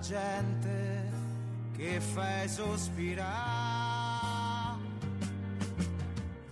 gente 0.00 0.68
che 1.76 2.00
fai 2.00 2.48
sospirare. 2.48 3.26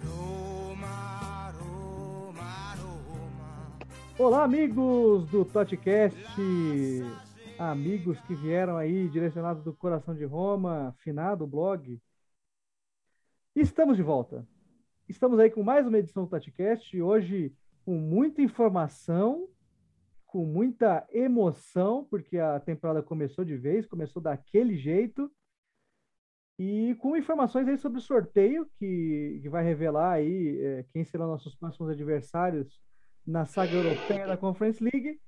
Roma, 0.05 1.53
Roma, 1.59 2.75
Roma. 2.75 3.79
Olá, 4.19 4.45
amigos 4.45 5.29
do 5.31 5.45
Totcast, 5.45 6.17
amigos 7.59 8.21
que 8.23 8.35
vieram 8.35 8.77
aí 8.77 9.09
direcionados 9.09 9.63
do 9.63 9.73
coração 9.73 10.15
de 10.15 10.25
Roma, 10.25 10.95
finado 10.99 11.47
blog. 11.47 12.01
Estamos 13.55 13.97
de 13.97 14.03
volta. 14.03 14.47
Estamos 15.09 15.39
aí 15.39 15.51
com 15.51 15.63
mais 15.63 15.87
uma 15.87 15.99
edição 15.99 16.25
do 16.25 16.31
Totcast, 16.31 17.01
hoje 17.01 17.55
com 17.85 17.97
muita 17.97 18.43
informação, 18.43 19.49
com 20.37 20.45
muita 20.45 21.09
emoção, 21.15 22.05
porque 22.11 22.39
a 22.39 22.61
temporada 22.61 23.03
começou 23.03 23.43
de 23.43 23.57
vez, 23.57 23.87
começou 23.87 24.21
daquele 24.21 24.77
jeito, 24.77 25.33
e 26.59 26.95
com 26.97 27.17
informações 27.17 27.67
aí 27.67 27.79
sobre 27.79 28.01
o 28.01 28.03
sorteio, 28.03 28.69
que, 28.79 29.41
que 29.41 29.49
vai 29.49 29.65
revelar 29.65 30.13
aí 30.13 30.61
é, 30.63 30.85
quem 30.93 31.03
serão 31.05 31.27
nossos 31.27 31.55
próximos 31.55 31.89
adversários 31.89 32.79
na 33.27 33.47
saga 33.47 33.73
europeia 33.73 34.27
da 34.27 34.37
Conference 34.37 34.85
League. 34.85 35.19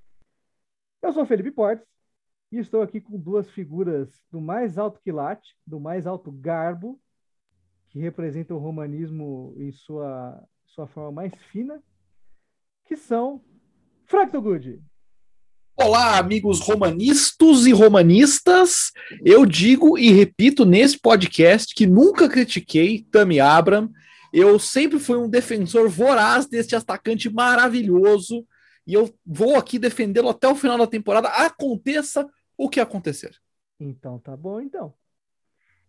Eu 1.00 1.10
sou 1.14 1.24
Felipe 1.24 1.52
Portes 1.52 1.88
e 2.52 2.58
estou 2.58 2.82
aqui 2.82 3.00
com 3.00 3.18
duas 3.18 3.48
figuras 3.48 4.22
do 4.30 4.42
mais 4.42 4.76
alto 4.76 5.00
quilate, 5.00 5.56
do 5.66 5.80
mais 5.80 6.06
alto 6.06 6.30
garbo, 6.30 7.00
que 7.88 7.98
representam 7.98 8.58
o 8.58 8.60
romanismo 8.60 9.54
em 9.56 9.72
sua, 9.72 10.46
sua 10.66 10.86
forma 10.86 11.12
mais 11.12 11.34
fina, 11.44 11.82
que 12.84 12.94
são 12.94 13.42
Frank 14.04 14.36
Good. 14.36 14.82
Olá, 15.80 16.18
amigos 16.18 16.58
romanistas 16.58 17.64
e 17.64 17.72
romanistas. 17.72 18.90
Eu 19.24 19.46
digo 19.46 19.96
e 19.96 20.10
repito 20.10 20.64
nesse 20.64 20.98
podcast 20.98 21.72
que 21.72 21.86
nunca 21.86 22.28
critiquei 22.28 23.06
Tammy 23.12 23.38
Abram. 23.38 23.88
Eu 24.32 24.58
sempre 24.58 24.98
fui 24.98 25.16
um 25.16 25.30
defensor 25.30 25.88
voraz 25.88 26.46
deste 26.46 26.74
atacante 26.74 27.32
maravilhoso 27.32 28.44
e 28.84 28.92
eu 28.92 29.08
vou 29.24 29.54
aqui 29.54 29.78
defendê-lo 29.78 30.28
até 30.28 30.48
o 30.48 30.56
final 30.56 30.76
da 30.76 30.86
temporada, 30.86 31.28
aconteça 31.28 32.28
o 32.56 32.68
que 32.68 32.80
acontecer. 32.80 33.36
Então 33.78 34.18
tá 34.18 34.36
bom, 34.36 34.60
então. 34.60 34.92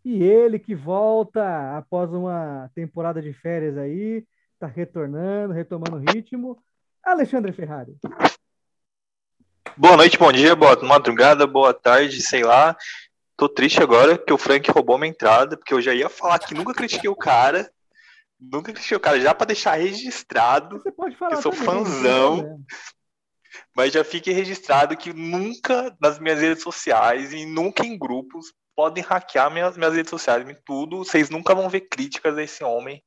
E 0.06 0.22
ele 0.22 0.60
que 0.60 0.76
volta 0.76 1.76
após 1.76 2.14
uma 2.14 2.70
temporada 2.76 3.24
de 3.24 3.34
férias 3.34 3.76
aí, 3.76 4.24
tá 4.60 4.68
retornando, 4.68 5.52
retomando 5.52 5.96
o 5.96 6.12
ritmo, 6.12 6.62
Alexandre 7.04 7.52
Ferrari. 7.52 7.98
Boa 9.80 9.96
noite, 9.96 10.18
bom 10.18 10.30
dia, 10.30 10.58
boa 10.58 10.76
madrugada, 10.84 11.48
boa 11.48 11.74
tarde, 11.74 12.22
sei 12.22 12.44
lá. 12.44 12.76
Tô 13.38 13.48
triste 13.48 13.82
agora 13.82 14.18
que 14.18 14.34
o 14.34 14.38
Frank 14.38 14.70
roubou 14.70 14.98
minha 14.98 15.10
entrada, 15.10 15.56
porque 15.56 15.74
eu 15.74 15.82
já 15.82 15.94
ia 15.94 16.10
falar 16.10 16.38
que 16.38 16.54
nunca 16.54 16.74
critiquei 16.74 17.10
o 17.10 17.16
cara. 17.16 17.72
Nunca 18.38 18.74
critiquei 18.74 18.98
o 18.98 19.00
cara, 19.00 19.22
já 19.22 19.34
para 19.34 19.48
deixar 19.48 19.76
registrado. 19.76 20.80
Você 20.80 20.92
pode 20.92 21.16
falar. 21.16 21.36
Eu 21.36 21.42
sou 21.42 21.54
também, 21.54 21.66
fãzão. 21.66 22.38
problema. 22.40 22.60
Mas 23.74 23.94
já 23.94 24.04
fique 24.04 24.34
registrado 24.34 24.98
que 24.98 25.14
nunca 25.14 25.96
nas 26.02 26.20
minhas 26.20 26.42
redes 26.42 26.62
sociais 26.62 27.32
e 27.32 27.46
nunca 27.46 27.86
em 27.86 27.98
grupos 27.98 28.52
podem 28.76 29.02
hackear 29.02 29.50
minhas, 29.50 29.78
minhas 29.78 29.94
redes 29.94 30.10
sociais, 30.10 30.46
tudo. 30.66 31.06
Vocês 31.06 31.30
nunca 31.30 31.56
vão 31.56 31.70
ver 31.70 31.88
críticas 31.90 32.38
a 32.38 32.44
esse 32.44 32.66
homem, 32.66 33.02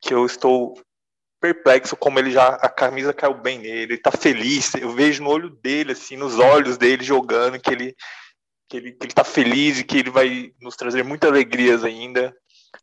que 0.00 0.14
eu 0.14 0.24
estou 0.24 0.80
perplexo 1.40 1.96
como 1.96 2.18
ele 2.18 2.30
já 2.30 2.48
a 2.48 2.68
camisa 2.68 3.12
caiu 3.12 3.34
bem 3.34 3.58
nele, 3.58 3.94
ele 3.94 3.98
tá 3.98 4.10
feliz, 4.10 4.74
eu 4.74 4.90
vejo 4.90 5.22
no 5.22 5.30
olho 5.30 5.50
dele 5.50 5.92
assim, 5.92 6.16
nos 6.16 6.38
olhos 6.38 6.76
dele 6.76 7.04
jogando 7.04 7.60
que 7.60 7.70
ele 7.70 7.96
que 8.68 8.76
ele, 8.76 8.92
que 8.92 9.06
ele 9.06 9.12
tá 9.12 9.24
feliz 9.24 9.78
e 9.78 9.84
que 9.84 9.98
ele 9.98 10.10
vai 10.10 10.50
nos 10.60 10.74
trazer 10.76 11.04
muitas 11.04 11.30
alegrias 11.30 11.84
ainda. 11.84 12.34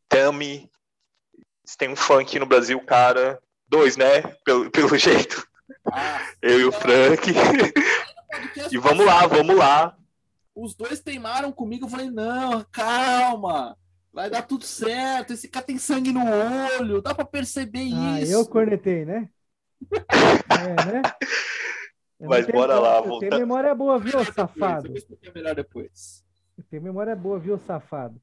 Tami, 0.08 0.70
tem 1.78 1.90
um 1.90 1.96
fã 1.96 2.22
aqui 2.22 2.40
no 2.40 2.46
Brasil, 2.46 2.80
cara, 2.86 3.38
dois, 3.68 3.98
né, 3.98 4.22
pelo, 4.46 4.70
pelo 4.72 4.98
jeito. 4.98 5.46
Eu 6.42 6.60
e 6.60 6.66
o 6.66 6.72
Frank. 6.72 7.32
E 8.72 8.80
vamos 8.80 9.06
lá, 9.06 9.28
vamos 9.28 9.56
lá. 9.56 9.96
Os 10.56 10.74
dois 10.74 11.00
teimaram 11.00 11.52
comigo, 11.52 11.86
eu 11.86 11.90
falei, 11.90 12.10
não, 12.10 12.66
calma, 12.72 13.78
vai 14.14 14.30
dar 14.30 14.44
tudo 14.44 14.64
certo, 14.64 15.34
esse 15.34 15.48
cara 15.50 15.66
tem 15.66 15.78
sangue 15.78 16.12
no 16.14 16.22
olho, 16.80 17.02
dá 17.02 17.14
pra 17.16 17.26
perceber 17.26 17.90
Ah, 17.94 18.22
isso. 18.22 18.32
eu 18.32 18.46
cornetei, 18.48 19.04
né? 19.06 19.30
É, 20.50 20.86
né? 20.86 21.02
Eu 22.20 22.30
Mas 22.30 22.46
tenho- 22.46 22.58
bora 22.58 22.80
lá, 22.80 23.00
eu 23.00 23.04
volta- 23.04 23.28
tenho 23.28 23.40
memória 23.42 23.76
boa, 23.76 24.00
viu, 24.00 24.12
Depois, 24.20 24.34
safado? 24.34 24.88
eu 24.88 24.94
vou 25.24 25.34
melhor 25.36 25.56
depois. 25.56 26.24
Eu 26.58 26.64
tenho 26.70 26.82
memória 26.82 27.16
boa, 27.16 27.38
viu, 27.40 27.58
safado? 27.58 28.22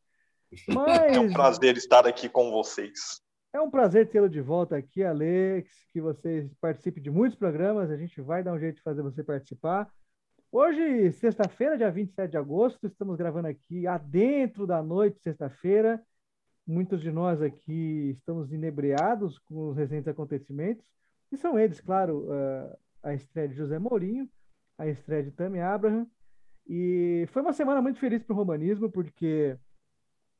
É 0.68 1.18
um 1.18 1.24
Mas 1.24 1.32
prazer 1.32 1.76
estar 1.76 2.06
aqui 2.06 2.28
com 2.28 2.50
vocês. 2.50 3.20
é 3.52 3.60
um 3.60 3.70
prazer 3.70 4.08
tê-lo 4.08 4.28
de 4.28 4.40
volta 4.40 4.76
aqui, 4.76 5.02
Alex, 5.04 5.70
que 5.92 6.00
você 6.00 6.48
participe 6.60 7.00
de 7.00 7.10
muitos 7.10 7.36
programas, 7.38 7.90
a 7.90 7.96
gente 7.96 8.20
vai 8.22 8.42
dar 8.42 8.52
um 8.54 8.58
jeito 8.58 8.76
de 8.76 8.82
fazer 8.82 9.02
você 9.02 9.22
participar. 9.22 9.88
Hoje, 10.52 11.12
sexta-feira, 11.12 11.76
dia 11.78 11.92
27 11.92 12.32
de 12.32 12.36
agosto, 12.36 12.84
estamos 12.84 13.16
gravando 13.16 13.46
aqui 13.46 13.86
adentro 13.86 14.66
da 14.66 14.82
noite, 14.82 15.20
sexta-feira. 15.20 16.04
Muitos 16.66 17.00
de 17.00 17.12
nós 17.12 17.40
aqui 17.40 18.10
estamos 18.10 18.52
inebriados 18.52 19.38
com 19.38 19.68
os 19.68 19.76
recentes 19.76 20.08
acontecimentos, 20.08 20.84
e 21.30 21.36
são 21.36 21.56
eles, 21.56 21.80
claro, 21.80 22.26
eh, 22.32 22.76
a 23.00 23.14
estreia 23.14 23.48
de 23.48 23.54
José 23.54 23.78
Mourinho, 23.78 24.28
a 24.76 24.88
estreia 24.88 25.22
de 25.22 25.30
Tammy 25.30 25.60
Abraham, 25.60 26.04
e 26.66 27.26
foi 27.28 27.42
uma 27.42 27.52
semana 27.52 27.80
muito 27.80 28.00
feliz 28.00 28.20
para 28.24 28.34
o 28.34 28.36
romanismo, 28.36 28.90
porque 28.90 29.56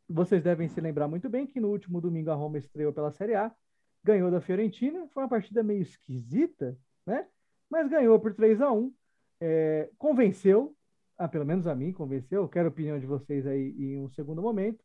vocês 0.09 0.43
devem 0.43 0.67
se 0.67 0.81
lembrar 0.81 1.07
muito 1.07 1.29
bem 1.29 1.47
que 1.47 1.61
no 1.61 1.69
último 1.69 2.01
domingo 2.01 2.33
a 2.33 2.35
Roma 2.35 2.59
estreou 2.59 2.93
pela 2.93 3.13
Série 3.13 3.37
A, 3.37 3.55
ganhou 4.03 4.29
da 4.29 4.41
Fiorentina, 4.41 5.07
foi 5.15 5.23
uma 5.23 5.29
partida 5.29 5.63
meio 5.63 5.83
esquisita, 5.83 6.77
né? 7.07 7.29
Mas 7.71 7.89
ganhou 7.89 8.19
por 8.19 8.35
3 8.35 8.61
a 8.61 8.73
1 8.73 8.93
é, 9.41 9.91
convenceu, 9.99 10.75
ah, 11.19 11.29
pelo 11.29 11.45
menos 11.45 11.67
a 11.67 11.75
mim 11.75 11.93
convenceu, 11.93 12.49
quero 12.49 12.69
a 12.69 12.71
opinião 12.71 12.99
de 12.99 13.07
vocês 13.07 13.47
aí 13.47 13.75
em 13.79 13.99
um 13.99 14.09
segundo 14.11 14.43
momento. 14.43 14.83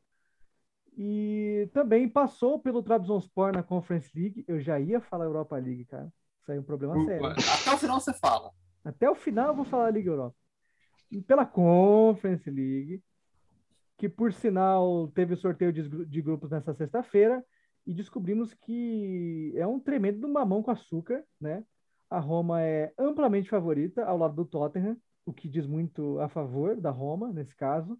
E 0.97 1.69
também 1.73 2.07
passou 2.07 2.59
pelo 2.59 2.81
Trabzonspor 2.81 3.51
na 3.51 3.61
Conference 3.61 4.09
League. 4.17 4.45
Eu 4.47 4.59
já 4.61 4.79
ia 4.79 5.01
falar 5.01 5.25
Europa 5.25 5.57
League, 5.57 5.85
cara. 5.85 6.11
Isso 6.41 6.51
aí 6.51 6.57
é 6.57 6.61
um 6.61 6.63
problema 6.63 6.95
sério. 7.03 7.25
Até 7.25 7.73
o 7.73 7.77
final 7.77 7.99
você 7.99 8.13
fala. 8.13 8.51
Até 8.83 9.09
o 9.09 9.15
final 9.15 9.47
eu 9.49 9.55
vou 9.55 9.65
falar 9.65 9.91
Liga 9.91 10.09
Europa. 10.09 10.35
E 11.11 11.21
pela 11.21 11.45
Conference 11.45 12.49
League, 12.49 13.03
que 13.97 14.07
por 14.07 14.31
sinal 14.31 15.09
teve 15.09 15.33
o 15.33 15.37
sorteio 15.37 15.73
de, 15.73 16.05
de 16.05 16.21
grupos 16.21 16.51
nessa 16.51 16.73
sexta-feira, 16.73 17.43
e 17.85 17.93
descobrimos 17.93 18.53
que 18.53 19.53
é 19.55 19.65
um 19.67 19.79
tremendo 19.79 20.27
mamão 20.27 20.63
com 20.63 20.71
açúcar, 20.71 21.23
né? 21.39 21.63
A 22.09 22.19
Roma 22.19 22.61
é 22.61 22.93
amplamente 22.97 23.49
favorita 23.49 24.05
ao 24.05 24.17
lado 24.17 24.35
do 24.35 24.45
Tottenham, 24.45 24.97
o 25.25 25.33
que 25.33 25.49
diz 25.49 25.65
muito 25.65 26.19
a 26.19 26.29
favor 26.29 26.79
da 26.79 26.91
Roma, 26.91 27.31
nesse 27.31 27.55
caso. 27.55 27.99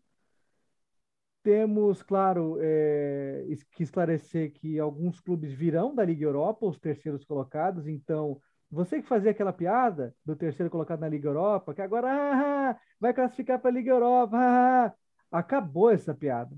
Temos, 1.44 2.02
claro, 2.02 2.58
é, 2.60 3.46
que 3.72 3.84
esclarecer 3.84 4.52
que 4.54 4.80
alguns 4.80 5.20
clubes 5.20 5.54
virão 5.54 5.94
da 5.94 6.04
Liga 6.04 6.26
Europa, 6.26 6.66
os 6.66 6.80
terceiros 6.80 7.24
colocados, 7.24 7.88
então 7.88 8.42
você 8.70 9.02
que 9.02 9.08
fazia 9.08 9.32
aquela 9.32 9.54
piada 9.54 10.16
do 10.26 10.36
terceiro 10.36 10.72
colocado 10.72 11.00
na 11.02 11.10
Liga 11.10 11.30
Europa, 11.30 11.74
que 11.74 11.82
agora 11.82 12.08
ah, 12.12 12.72
ah, 12.72 12.80
vai 13.00 13.14
classificar 13.14 13.60
para 13.60 13.70
a 13.70 13.74
Liga 13.74 13.92
Europa, 13.92 14.36
ah, 14.38 14.86
ah, 15.32 15.40
acabou 15.40 15.92
essa 15.92 16.14
piada. 16.14 16.56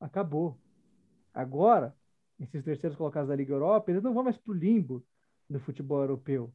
Acabou. 0.00 0.58
Agora, 1.34 1.94
esses 2.38 2.62
terceiros 2.64 2.96
colocados 2.96 3.28
da 3.28 3.36
Liga 3.36 3.52
Europa, 3.54 3.90
eles 3.90 4.02
não 4.02 4.14
vão 4.14 4.24
mais 4.24 4.36
para 4.38 4.52
o 4.52 4.54
limbo 4.56 5.04
do 5.48 5.60
futebol 5.60 6.00
europeu. 6.00 6.52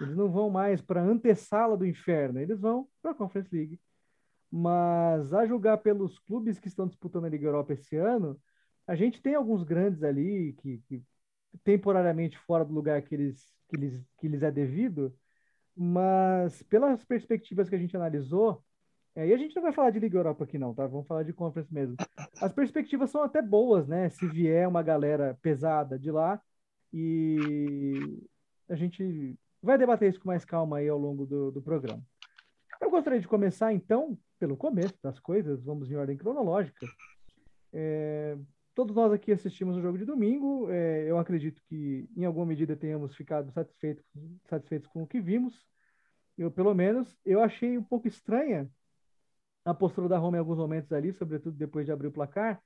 Eles 0.00 0.16
não 0.16 0.30
vão 0.30 0.50
mais 0.50 0.80
para 0.80 1.00
a 1.00 1.04
antessala 1.04 1.76
do 1.76 1.86
inferno, 1.86 2.40
eles 2.40 2.60
vão 2.60 2.88
para 3.00 3.12
a 3.12 3.14
Conference 3.14 3.54
League. 3.54 3.80
Mas 4.50 5.32
a 5.32 5.46
julgar 5.46 5.78
pelos 5.78 6.18
clubes 6.18 6.58
que 6.58 6.68
estão 6.68 6.86
disputando 6.86 7.24
a 7.24 7.28
Liga 7.28 7.46
Europa 7.46 7.72
esse 7.72 7.96
ano, 7.96 8.38
a 8.86 8.94
gente 8.94 9.22
tem 9.22 9.34
alguns 9.34 9.62
grandes 9.62 10.02
ali 10.02 10.54
que, 10.54 10.78
que 10.88 11.02
temporariamente 11.64 12.38
fora 12.38 12.64
do 12.64 12.74
lugar 12.74 13.00
que 13.02 13.14
eles, 13.14 13.46
que 13.68 13.76
lhes, 13.76 14.04
que 14.18 14.28
lhes 14.28 14.42
é 14.42 14.50
devido, 14.50 15.14
mas 15.76 16.62
pelas 16.64 17.04
perspectivas 17.04 17.68
que 17.68 17.74
a 17.74 17.78
gente 17.78 17.96
analisou, 17.96 18.62
é, 19.14 19.28
e 19.28 19.32
a 19.32 19.36
gente 19.36 19.54
não 19.54 19.62
vai 19.62 19.72
falar 19.72 19.90
de 19.90 19.98
Liga 19.98 20.18
Europa 20.18 20.44
aqui 20.44 20.58
não, 20.58 20.74
tá? 20.74 20.86
Vamos 20.86 21.06
falar 21.06 21.22
de 21.22 21.32
Conference 21.32 21.72
mesmo. 21.72 21.96
As 22.40 22.52
perspectivas 22.52 23.10
são 23.10 23.22
até 23.22 23.42
boas, 23.42 23.86
né? 23.86 24.08
Se 24.08 24.26
vier 24.26 24.66
uma 24.66 24.82
galera 24.82 25.38
pesada 25.42 25.98
de 25.98 26.10
lá 26.10 26.40
e 26.92 28.22
a 28.68 28.74
gente 28.74 29.38
vai 29.62 29.78
debater 29.78 30.10
isso 30.10 30.20
com 30.20 30.28
mais 30.28 30.44
calma 30.44 30.78
aí 30.78 30.88
ao 30.88 30.98
longo 30.98 31.24
do, 31.26 31.50
do 31.50 31.62
programa. 31.62 32.02
Eu 32.80 32.90
gostaria 32.90 33.20
de 33.20 33.28
começar, 33.28 33.72
então, 33.72 34.18
pelo 34.38 34.56
começo 34.56 34.98
das 35.02 35.18
coisas, 35.20 35.62
vamos 35.62 35.90
em 35.90 35.96
ordem 35.96 36.16
cronológica. 36.16 36.86
É, 37.72 38.36
todos 38.74 38.94
nós 38.94 39.12
aqui 39.12 39.32
assistimos 39.32 39.76
o 39.76 39.80
jogo 39.80 39.98
de 39.98 40.04
domingo. 40.04 40.70
é, 40.70 41.04
eu 41.08 41.18
acredito 41.18 41.62
que, 41.68 42.08
em 42.16 42.24
alguma 42.24 42.46
medida, 42.46 42.76
tenhamos 42.76 43.14
ficado 43.14 43.52
satisfeitos, 43.52 44.04
satisfeitos 44.48 44.88
com 44.88 45.02
o 45.02 45.06
que 45.06 45.20
vimos. 45.20 45.54
Eu, 46.36 46.50
pelo 46.50 46.74
menos, 46.74 47.16
eu 47.24 47.40
achei 47.40 47.78
um 47.78 47.84
pouco 47.84 48.08
estranha 48.08 48.68
a 49.64 49.72
postura 49.72 50.08
da 50.08 50.18
Roma 50.18 50.36
em 50.36 50.40
alguns 50.40 50.58
momentos 50.58 50.92
ali, 50.92 51.12
sobretudo 51.12 51.56
depois 51.56 51.86
de 51.86 51.92
abrir 51.92 52.08
o 52.08 52.12
placar, 52.12 52.60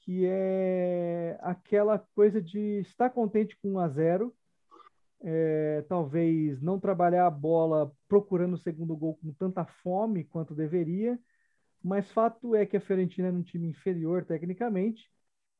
que 0.00 0.24
é 0.26 1.38
aquela 1.42 1.98
coisa 2.14 2.40
de 2.40 2.80
estar 2.80 3.10
contente 3.10 3.56
com 3.60 3.72
1 3.72 3.78
a 3.80 3.88
0 3.88 4.34
é, 5.20 5.82
talvez 5.88 6.60
não 6.62 6.78
trabalhar 6.78 7.26
a 7.26 7.30
bola 7.30 7.92
procurando 8.08 8.54
o 8.54 8.58
segundo 8.58 8.96
gol 8.96 9.16
com 9.16 9.32
tanta 9.32 9.64
fome 9.64 10.24
quanto 10.24 10.54
deveria, 10.54 11.18
mas 11.82 12.10
fato 12.10 12.54
é 12.54 12.66
que 12.66 12.76
a 12.76 12.80
Fiorentina 12.80 13.28
é 13.28 13.32
um 13.32 13.42
time 13.42 13.68
inferior 13.68 14.24
tecnicamente. 14.24 15.10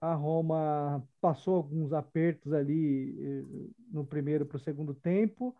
A 0.00 0.14
Roma 0.14 1.06
passou 1.20 1.56
alguns 1.56 1.93
apertos 1.93 2.52
ali 2.52 3.17
eh, 3.20 3.44
no 3.90 4.06
primeiro 4.06 4.46
para 4.46 4.56
o 4.56 4.61
segundo 4.61 4.94
tempo, 4.94 5.56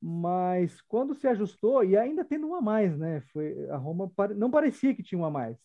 mas 0.00 0.80
quando 0.82 1.14
se 1.14 1.26
ajustou, 1.28 1.84
e 1.84 1.96
ainda 1.96 2.24
tendo 2.24 2.48
um 2.48 2.54
a 2.54 2.62
mais, 2.62 2.96
né? 2.98 3.22
Foi, 3.32 3.68
a 3.70 3.76
Roma 3.76 4.12
não 4.36 4.50
parecia 4.50 4.94
que 4.94 5.02
tinha 5.02 5.20
um 5.20 5.24
a 5.24 5.30
mais. 5.30 5.56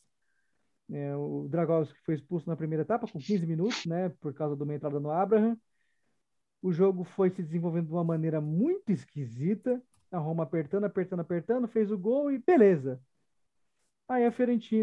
É, 0.91 1.15
o 1.15 1.47
Dragovski 1.49 1.99
foi 2.05 2.15
expulso 2.15 2.47
na 2.47 2.55
primeira 2.55 2.83
etapa 2.83 3.07
com 3.07 3.19
15 3.19 3.45
minutos, 3.47 3.85
né? 3.85 4.09
Por 4.21 4.33
causa 4.33 4.55
de 4.55 4.63
uma 4.63 4.75
entrada 4.75 4.99
no 4.99 5.09
Abraham. 5.11 5.57
O 6.61 6.71
jogo 6.71 7.03
foi 7.05 7.29
se 7.29 7.41
desenvolvendo 7.43 7.87
de 7.87 7.93
uma 7.93 8.03
maneira 8.03 8.41
muito 8.41 8.91
esquisita. 8.91 9.81
A 10.11 10.17
Roma 10.19 10.43
apertando, 10.43 10.83
apertando, 10.85 11.19
apertando, 11.21 11.67
fez 11.67 11.91
o 11.91 11.97
gol 11.97 12.31
e 12.31 12.39
beleza. 12.39 13.01
Aí 14.07 14.25
a 14.25 14.31
Fiorentina 14.31 14.75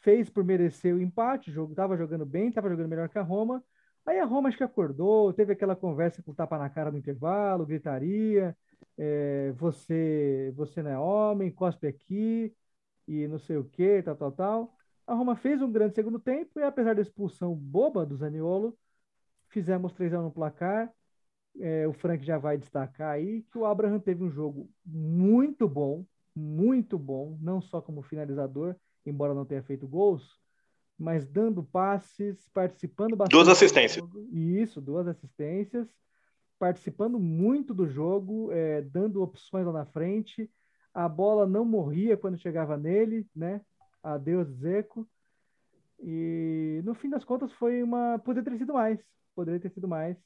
fez 0.00 0.28
por 0.28 0.44
merecer 0.44 0.94
o 0.94 1.00
empate, 1.00 1.50
o 1.50 1.52
jogo 1.52 1.72
estava 1.72 1.96
jogando 1.96 2.26
bem, 2.26 2.48
estava 2.48 2.68
jogando 2.68 2.88
melhor 2.88 3.08
que 3.08 3.18
a 3.18 3.22
Roma. 3.22 3.62
Aí 4.04 4.18
a 4.18 4.24
Roma 4.24 4.48
acho 4.48 4.58
que 4.58 4.64
acordou, 4.64 5.32
teve 5.32 5.52
aquela 5.52 5.76
conversa 5.76 6.22
com 6.22 6.32
o 6.32 6.34
tapa 6.34 6.58
na 6.58 6.68
cara 6.68 6.90
no 6.90 6.98
intervalo, 6.98 7.64
gritaria, 7.66 8.56
é, 8.98 9.52
você, 9.52 10.52
você 10.56 10.82
não 10.82 10.90
é 10.90 10.98
homem, 10.98 11.52
cospe 11.52 11.86
aqui, 11.86 12.52
e 13.06 13.26
não 13.26 13.38
sei 13.38 13.56
o 13.56 13.64
que, 13.64 14.02
tal, 14.02 14.16
tal, 14.16 14.32
tal. 14.32 14.76
A 15.06 15.14
Roma 15.14 15.36
fez 15.36 15.60
um 15.60 15.70
grande 15.70 15.94
segundo 15.94 16.18
tempo 16.18 16.58
e 16.58 16.62
apesar 16.62 16.94
da 16.94 17.02
expulsão 17.02 17.54
boba 17.54 18.06
do 18.06 18.16
Zaniolo, 18.16 18.76
fizemos 19.48 19.92
3 19.92 20.12
x 20.12 20.22
no 20.22 20.30
placar. 20.30 20.92
É, 21.60 21.86
o 21.86 21.92
Frank 21.92 22.24
já 22.24 22.38
vai 22.38 22.56
destacar 22.56 23.10
aí 23.10 23.42
que 23.42 23.58
o 23.58 23.66
Abraham 23.66 24.00
teve 24.00 24.24
um 24.24 24.30
jogo 24.30 24.70
muito 24.84 25.68
bom, 25.68 26.04
muito 26.34 26.98
bom, 26.98 27.36
não 27.40 27.60
só 27.60 27.80
como 27.82 28.02
finalizador, 28.02 28.74
embora 29.04 29.34
não 29.34 29.44
tenha 29.44 29.62
feito 29.62 29.86
gols, 29.86 30.40
mas 30.98 31.26
dando 31.26 31.62
passes, 31.62 32.48
participando 32.54 33.16
bastante. 33.16 33.32
Duas 33.32 33.48
assistências. 33.48 34.04
Isso, 34.32 34.80
duas 34.80 35.06
assistências, 35.06 35.88
participando 36.58 37.18
muito 37.18 37.74
do 37.74 37.86
jogo, 37.86 38.50
é, 38.52 38.80
dando 38.80 39.22
opções 39.22 39.66
lá 39.66 39.72
na 39.72 39.84
frente. 39.84 40.50
A 40.94 41.08
bola 41.08 41.46
não 41.46 41.64
morria 41.64 42.16
quando 42.16 42.38
chegava 42.38 42.76
nele, 42.76 43.26
né? 43.34 43.60
Adeus, 44.02 44.48
Zeco. 44.48 45.08
E 45.98 46.80
no 46.84 46.94
fim 46.94 47.08
das 47.08 47.24
contas 47.24 47.52
foi 47.52 47.82
uma. 47.82 48.18
Poderia 48.18 48.50
ter 48.50 48.58
sido 48.58 48.74
mais. 48.74 49.00
Poderia 49.34 49.60
ter 49.60 49.70
sido 49.70 49.88
mais. 49.88 50.16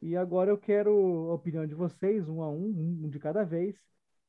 E 0.00 0.16
agora 0.16 0.50
eu 0.50 0.58
quero 0.58 1.30
a 1.30 1.34
opinião 1.34 1.66
de 1.66 1.74
vocês, 1.74 2.28
um 2.28 2.42
a 2.42 2.50
um, 2.50 3.02
um 3.04 3.08
de 3.08 3.18
cada 3.18 3.44
vez. 3.44 3.76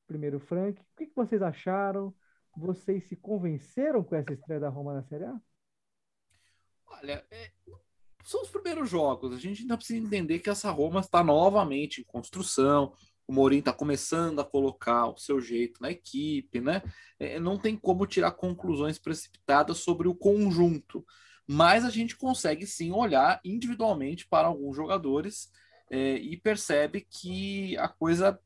Primeiro, 0.05 0.39
Frank, 0.39 0.79
o 0.79 0.85
que, 0.95 1.11
vocês 1.15 1.41
acharam? 1.41 2.13
Vocês 2.55 3.07
se 3.07 3.15
convenceram 3.15 4.03
com 4.03 4.15
essa 4.15 4.33
estreia 4.33 4.59
da 4.59 4.69
Roma 4.69 4.93
na 4.93 5.03
Série 5.03 5.25
A? 5.25 5.41
Olha, 6.85 7.25
é, 7.31 7.51
são 8.23 8.41
os 8.41 8.49
primeiros 8.49 8.89
jogos. 8.89 9.33
A 9.33 9.39
gente 9.39 9.61
ainda 9.61 9.77
precisa 9.77 10.05
entender 10.05 10.39
que 10.39 10.49
essa 10.49 10.69
Roma 10.69 10.99
está 10.99 11.23
novamente 11.23 12.01
em 12.01 12.03
construção. 12.03 12.93
O 13.27 13.33
Mourinho 13.33 13.59
está 13.59 13.71
começando 13.71 14.39
a 14.39 14.45
colocar 14.45 15.07
o 15.07 15.17
seu 15.17 15.39
jeito 15.39 15.81
na 15.81 15.91
equipe, 15.91 16.59
né? 16.59 16.81
É, 17.19 17.39
não 17.39 17.57
tem 17.57 17.75
como 17.77 18.05
tirar 18.05 18.31
conclusões 18.31 18.99
precipitadas 18.99 19.77
sobre 19.77 20.07
o 20.07 20.15
conjunto, 20.15 21.05
mas 21.47 21.85
a 21.85 21.89
gente 21.89 22.17
consegue 22.17 22.65
sim 22.65 22.91
olhar 22.91 23.39
individualmente 23.43 24.27
para 24.27 24.47
alguns 24.47 24.75
jogadores 24.75 25.49
é, 25.89 26.15
e 26.15 26.35
percebe 26.37 27.07
que 27.09 27.77
a 27.77 27.87
coisa 27.87 28.39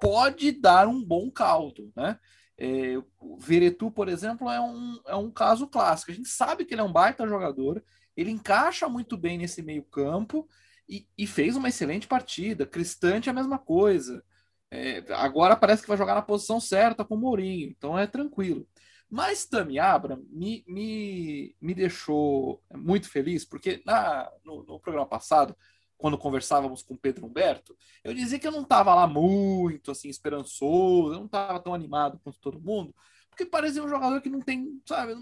pode 0.00 0.52
dar 0.52 0.86
um 0.86 1.02
bom 1.02 1.30
caldo, 1.30 1.92
né? 1.96 2.18
É, 2.56 2.96
o 3.18 3.36
Veretu, 3.36 3.90
por 3.90 4.08
exemplo, 4.08 4.48
é 4.48 4.60
um, 4.60 5.00
é 5.06 5.16
um 5.16 5.30
caso 5.30 5.66
clássico. 5.66 6.12
A 6.12 6.14
gente 6.14 6.28
sabe 6.28 6.64
que 6.64 6.74
ele 6.74 6.80
é 6.80 6.84
um 6.84 6.92
baita 6.92 7.26
jogador, 7.26 7.82
ele 8.16 8.30
encaixa 8.30 8.88
muito 8.88 9.16
bem 9.16 9.38
nesse 9.38 9.60
meio 9.62 9.82
campo 9.82 10.48
e, 10.88 11.06
e 11.16 11.26
fez 11.26 11.56
uma 11.56 11.68
excelente 11.68 12.06
partida. 12.06 12.66
Cristante 12.66 13.28
é 13.28 13.32
a 13.32 13.34
mesma 13.34 13.58
coisa. 13.58 14.22
É, 14.70 15.04
agora 15.14 15.56
parece 15.56 15.82
que 15.82 15.88
vai 15.88 15.96
jogar 15.96 16.14
na 16.14 16.22
posição 16.22 16.58
certa 16.60 17.04
com 17.04 17.14
o 17.14 17.18
Mourinho, 17.18 17.68
então 17.68 17.98
é 17.98 18.06
tranquilo. 18.06 18.66
Mas 19.08 19.46
Tami 19.46 19.78
Abra 19.78 20.18
me, 20.30 20.64
me, 20.66 21.54
me 21.60 21.74
deixou 21.74 22.62
muito 22.74 23.08
feliz, 23.08 23.44
porque 23.44 23.82
na, 23.86 24.28
no, 24.44 24.64
no 24.64 24.80
programa 24.80 25.06
passado 25.06 25.54
quando 25.96 26.18
conversávamos 26.18 26.82
com 26.82 26.96
Pedro 26.96 27.26
Humberto, 27.26 27.76
eu 28.02 28.12
dizia 28.12 28.38
que 28.38 28.46
eu 28.46 28.52
não 28.52 28.62
estava 28.62 28.94
lá 28.94 29.06
muito 29.06 29.90
assim 29.90 30.08
esperançoso, 30.08 31.14
eu 31.14 31.18
não 31.18 31.26
estava 31.26 31.60
tão 31.60 31.72
animado 31.72 32.20
quanto 32.22 32.40
todo 32.40 32.60
mundo, 32.60 32.94
porque 33.30 33.46
parecia 33.46 33.82
um 33.82 33.88
jogador 33.88 34.20
que 34.20 34.28
não 34.28 34.40
tem, 34.40 34.82
sabe, 34.86 35.14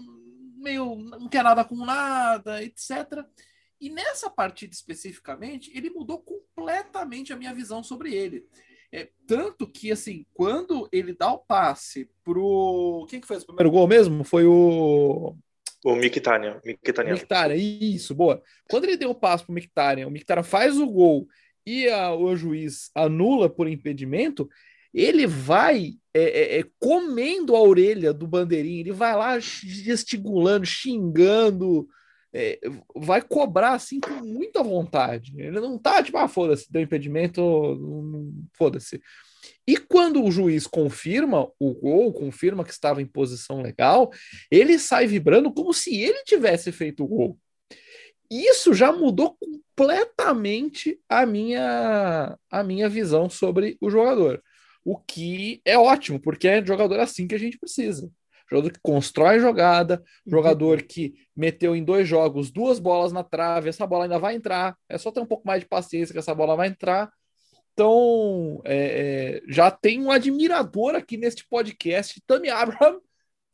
meio 0.57 0.95
não 0.95 1.29
quer 1.29 1.43
nada 1.43 1.63
com 1.63 1.75
nada, 1.85 2.63
etc. 2.63 3.23
E 3.79 3.89
nessa 3.89 4.29
partida 4.29 4.73
especificamente, 4.73 5.71
ele 5.75 5.89
mudou 5.89 6.19
completamente 6.19 7.33
a 7.33 7.35
minha 7.35 7.53
visão 7.53 7.83
sobre 7.83 8.13
ele. 8.13 8.45
É, 8.91 9.09
tanto 9.25 9.67
que, 9.67 9.91
assim, 9.91 10.25
quando 10.33 10.87
ele 10.91 11.13
dá 11.13 11.31
o 11.31 11.39
passe 11.39 12.09
pro. 12.23 13.05
Quem 13.09 13.19
que 13.19 13.27
fez 13.27 13.43
o 13.43 13.47
primeiro 13.47 13.71
gol 13.71 13.87
mesmo? 13.87 14.23
Foi 14.23 14.45
o. 14.45 15.35
O 15.83 15.95
Mkhitaryan. 15.95 16.61
Mkhitaryan. 16.63 17.13
Mkhitaryan, 17.13 17.57
isso, 17.57 18.15
boa. 18.15 18.41
Quando 18.69 18.85
ele 18.85 18.95
deu 18.95 19.09
o 19.09 19.15
passo 19.15 19.45
pro 19.45 19.53
Mkhitaryan, 19.53 20.07
o 20.07 20.11
Mkhitaryan 20.11 20.43
faz 20.43 20.77
o 20.77 20.87
gol 20.87 21.27
e 21.65 21.89
a, 21.89 22.13
o 22.13 22.35
juiz 22.35 22.89
anula 22.93 23.49
por 23.49 23.67
impedimento, 23.67 24.49
ele 24.93 25.25
vai 25.25 25.95
é, 26.13 26.21
é, 26.21 26.59
é, 26.59 26.65
comendo 26.79 27.55
a 27.55 27.61
orelha 27.61 28.13
do 28.13 28.27
bandeirinho, 28.27 28.81
ele 28.81 28.91
vai 28.91 29.15
lá 29.15 29.39
gesticulando, 29.39 30.65
xingando, 30.65 31.87
é, 32.33 32.59
vai 32.95 33.21
cobrar 33.21 33.73
assim 33.73 33.99
com 33.99 34.13
muita 34.25 34.63
vontade. 34.63 35.33
Ele 35.37 35.59
não 35.59 35.77
tá 35.77 36.01
tipo, 36.01 36.17
ah, 36.17 36.27
foda-se, 36.27 36.71
deu 36.71 36.81
impedimento, 36.81 37.41
foda-se. 38.57 39.01
E 39.67 39.77
quando 39.77 40.23
o 40.23 40.31
juiz 40.31 40.65
confirma 40.65 41.49
o 41.59 41.73
gol, 41.73 42.13
confirma 42.13 42.63
que 42.63 42.71
estava 42.71 43.01
em 43.01 43.05
posição 43.05 43.61
legal, 43.61 44.11
ele 44.49 44.79
sai 44.79 45.05
vibrando 45.05 45.53
como 45.53 45.73
se 45.73 45.95
ele 45.95 46.23
tivesse 46.23 46.71
feito 46.71 47.03
o 47.03 47.07
gol. 47.07 47.39
Isso 48.29 48.73
já 48.73 48.91
mudou 48.91 49.37
completamente 49.37 50.99
a 51.07 51.25
minha, 51.25 52.37
a 52.49 52.63
minha 52.63 52.89
visão 52.89 53.29
sobre 53.29 53.77
o 53.79 53.89
jogador. 53.89 54.41
O 54.83 54.97
que 54.97 55.61
é 55.63 55.77
ótimo, 55.77 56.19
porque 56.19 56.47
é 56.47 56.65
jogador 56.65 56.99
assim 56.99 57.27
que 57.27 57.35
a 57.35 57.39
gente 57.39 57.57
precisa. 57.57 58.09
Jogador 58.53 58.71
que 58.71 58.79
constrói 58.83 59.39
jogada, 59.39 60.03
jogador 60.27 60.83
que 60.83 61.15
meteu 61.35 61.75
em 61.75 61.83
dois 61.83 62.07
jogos 62.07 62.51
duas 62.51 62.77
bolas 62.77 63.11
na 63.11 63.23
trave, 63.23 63.69
essa 63.69 63.87
bola 63.87 64.05
ainda 64.05 64.19
vai 64.19 64.35
entrar. 64.35 64.77
É 64.87 64.95
só 64.95 65.11
ter 65.11 65.19
um 65.19 65.25
pouco 65.25 65.47
mais 65.47 65.61
de 65.61 65.67
paciência 65.67 66.13
que 66.13 66.19
essa 66.19 66.35
bola 66.35 66.55
vai 66.55 66.67
entrar. 66.67 67.11
Então, 67.73 68.61
é, 68.63 68.75
é, 68.75 69.41
já 69.47 69.71
tem 69.71 69.99
um 69.99 70.11
admirador 70.11 70.93
aqui 70.93 71.17
neste 71.17 71.47
podcast. 71.47 72.21
Tami 72.27 72.49
Abraham, 72.49 73.01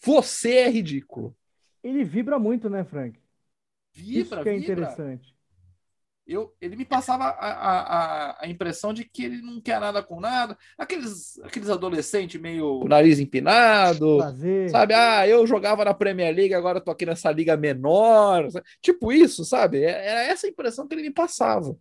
você 0.04 0.56
é 0.56 0.70
ridículo. 0.70 1.34
Ele 1.82 2.04
vibra 2.04 2.38
muito, 2.38 2.70
né, 2.70 2.84
Frank? 2.84 3.18
Vibra, 3.94 4.22
Isso 4.22 4.44
que 4.44 4.50
é 4.50 4.58
vibra. 4.58 4.74
interessante. 4.74 5.39
Eu, 6.30 6.54
ele 6.62 6.76
me 6.76 6.86
passava 6.86 7.24
a, 7.24 7.50
a, 7.50 8.46
a, 8.46 8.48
impressão 8.48 8.94
de 8.94 9.04
que 9.04 9.26
ele 9.26 9.42
não 9.42 9.60
quer 9.60 9.80
nada 9.80 10.04
com 10.04 10.20
nada. 10.20 10.56
Aqueles, 10.78 11.40
aqueles 11.40 11.72
adolescentes 11.72 12.40
meio 12.40 12.84
nariz 12.88 13.20
empinado, 13.20 14.18
Prazer. 14.18 14.70
sabe? 14.70 14.94
Ah, 14.94 15.28
eu 15.28 15.48
jogava 15.48 15.84
na 15.84 15.92
Premier 15.92 16.36
League, 16.36 16.54
agora 16.54 16.80
tô 16.80 16.92
aqui 16.92 17.04
nessa 17.04 17.32
liga 17.32 17.58
menor. 17.58 18.48
Tipo 18.80 19.12
isso, 19.12 19.44
sabe? 19.44 19.84
É, 19.84 20.08
era 20.08 20.24
essa 20.26 20.48
impressão 20.48 20.88
que 20.88 20.94
ele 20.94 21.02
me 21.02 21.12
passava. 21.12 21.76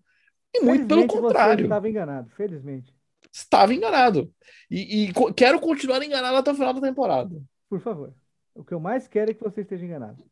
E 0.55 0.63
muito 0.63 0.87
pelo 0.87 1.07
contrário. 1.07 1.65
estava 1.65 1.87
enganado, 1.87 2.31
felizmente. 2.31 2.95
Estava 3.31 3.75
enganado. 3.75 4.33
E, 4.71 5.09
e, 5.09 5.13
quero 5.35 5.61
continuar 5.61 6.03
enganado 6.03 6.39
até 6.39 6.53
o 6.53 6.55
final 6.55 6.73
da 6.73 6.81
temporada. 6.81 7.39
Por 7.69 7.81
favor. 7.81 8.15
O 8.55 8.65
que 8.65 8.73
eu 8.73 8.81
mais 8.81 9.07
quero 9.07 9.31
é 9.31 9.35
que 9.35 9.45
você 9.45 9.61
esteja 9.61 9.85
enganado. 9.85 10.25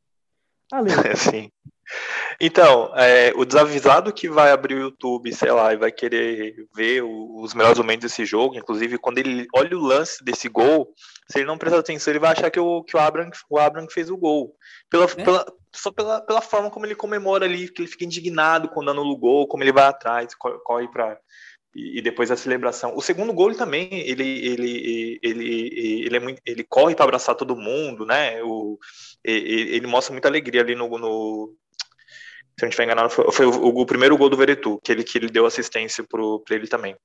Ale. 0.72 0.90
Sim. 1.16 1.50
Então, 2.40 2.92
é, 2.96 3.32
o 3.36 3.44
desavisado 3.44 4.12
que 4.12 4.28
vai 4.28 4.50
abrir 4.50 4.74
o 4.74 4.80
YouTube, 4.80 5.32
sei 5.32 5.52
lá, 5.52 5.72
e 5.72 5.76
vai 5.76 5.92
querer 5.92 6.54
ver 6.74 7.02
os 7.02 7.54
melhores 7.54 7.78
momentos 7.78 8.10
desse 8.10 8.24
jogo, 8.24 8.56
inclusive 8.56 8.98
quando 8.98 9.18
ele 9.18 9.46
olha 9.54 9.76
o 9.76 9.80
lance 9.80 10.22
desse 10.24 10.48
gol, 10.48 10.92
se 11.30 11.38
ele 11.38 11.46
não 11.46 11.56
prestar 11.56 11.78
atenção, 11.78 12.12
ele 12.12 12.18
vai 12.18 12.32
achar 12.32 12.50
que 12.50 12.60
o, 12.60 12.82
que 12.82 12.96
o, 12.96 13.00
Abraham, 13.00 13.30
o 13.48 13.58
Abraham 13.58 13.86
fez 13.88 14.10
o 14.10 14.16
gol. 14.16 14.54
Pela, 14.90 15.04
é. 15.04 15.24
pela, 15.24 15.46
só 15.74 15.90
pela, 15.90 16.20
pela 16.20 16.40
forma 16.40 16.70
como 16.70 16.86
ele 16.86 16.94
comemora 16.94 17.44
ali, 17.44 17.68
que 17.68 17.82
ele 17.82 17.88
fica 17.88 18.04
indignado 18.04 18.68
quando 18.68 18.90
anula 18.90 19.12
o 19.12 19.16
gol, 19.16 19.46
como 19.46 19.62
ele 19.62 19.72
vai 19.72 19.84
atrás, 19.84 20.34
corre 20.34 20.88
para 20.88 21.18
e, 21.76 22.00
depois 22.00 22.30
a 22.30 22.36
celebração. 22.36 22.96
O 22.96 23.02
segundo 23.02 23.32
gol 23.32 23.54
também, 23.54 23.88
ele, 23.92 24.46
ele, 24.46 25.18
ele, 25.22 26.00
ele, 26.04 26.16
é 26.16 26.20
muito, 26.20 26.40
ele 26.46 26.64
corre 26.64 26.94
para 26.94 27.04
abraçar 27.04 27.34
todo 27.34 27.56
mundo, 27.56 28.06
né? 28.06 28.42
O, 28.42 28.78
ele, 29.22 29.76
ele 29.76 29.86
mostra 29.86 30.12
muita 30.12 30.28
alegria 30.28 30.62
ali 30.62 30.74
no, 30.74 30.88
no 30.98 31.54
se 32.58 32.62
não 32.62 32.68
estiver 32.70 32.84
enganado, 32.84 33.10
foi, 33.10 33.30
foi 33.30 33.46
o, 33.46 33.50
o, 33.50 33.86
primeiro 33.86 34.16
gol 34.16 34.30
do 34.30 34.36
Veretu, 34.36 34.80
que 34.82 34.90
ele, 34.90 35.04
que 35.04 35.18
ele 35.18 35.28
deu 35.28 35.44
assistência 35.44 36.02
para 36.04 36.56
ele 36.56 36.66
também. 36.66 36.96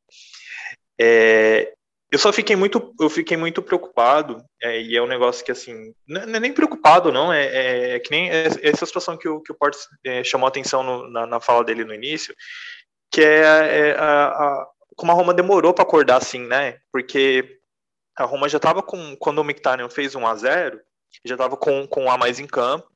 É, 1.00 1.74
eu 2.12 2.20
só 2.20 2.32
fiquei 2.32 2.56
muito, 2.58 2.94
eu 3.00 3.10
fiquei 3.10 3.36
muito 3.36 3.62
preocupado, 3.62 4.44
é, 4.62 4.82
e 4.82 4.98
é 4.98 5.02
um 5.02 5.08
negócio 5.08 5.44
que, 5.46 5.52
assim, 5.52 5.94
não 6.08 6.22
é 6.22 6.40
nem 6.40 6.54
preocupado, 6.54 7.12
não, 7.12 7.32
é, 7.32 7.46
é, 7.46 7.96
é 7.96 8.00
que 8.00 8.12
nem 8.12 8.30
essa 8.30 8.86
situação 8.86 9.18
que 9.18 9.30
o, 9.30 9.40
que 9.40 9.52
o 9.52 9.56
Portes 9.56 9.88
é, 10.06 10.24
chamou 10.24 10.46
a 10.46 10.50
atenção 10.50 10.84
no, 10.84 11.10
na, 11.10 11.26
na, 11.26 11.40
fala 11.40 11.64
dele 11.64 11.86
no 11.86 11.94
início, 11.94 12.36
que 13.12 13.22
é, 13.22 13.90
é 13.90 13.96
a, 13.98 14.28
a, 14.28 14.68
como 14.96 15.12
a 15.12 15.16
Roma 15.16 15.34
demorou 15.34 15.74
para 15.74 15.84
acordar, 15.84 16.18
assim, 16.18 16.48
né, 16.48 16.80
porque 16.92 17.60
a 18.18 18.24
Roma 18.24 18.48
já 18.48 18.58
estava 18.58 18.82
com, 18.82 19.16
quando 19.18 19.40
o 19.40 19.44
Mkhitaryan 19.44 19.90
fez 19.90 20.16
1 20.16 20.26
a 20.26 20.36
0 20.36 20.82
já 21.26 21.36
estava 21.36 21.58
com, 21.58 21.86
com 21.88 22.06
um 22.06 22.12
a 22.12 22.18
mais 22.18 22.40
em 22.40 22.48
campo, 22.48 22.90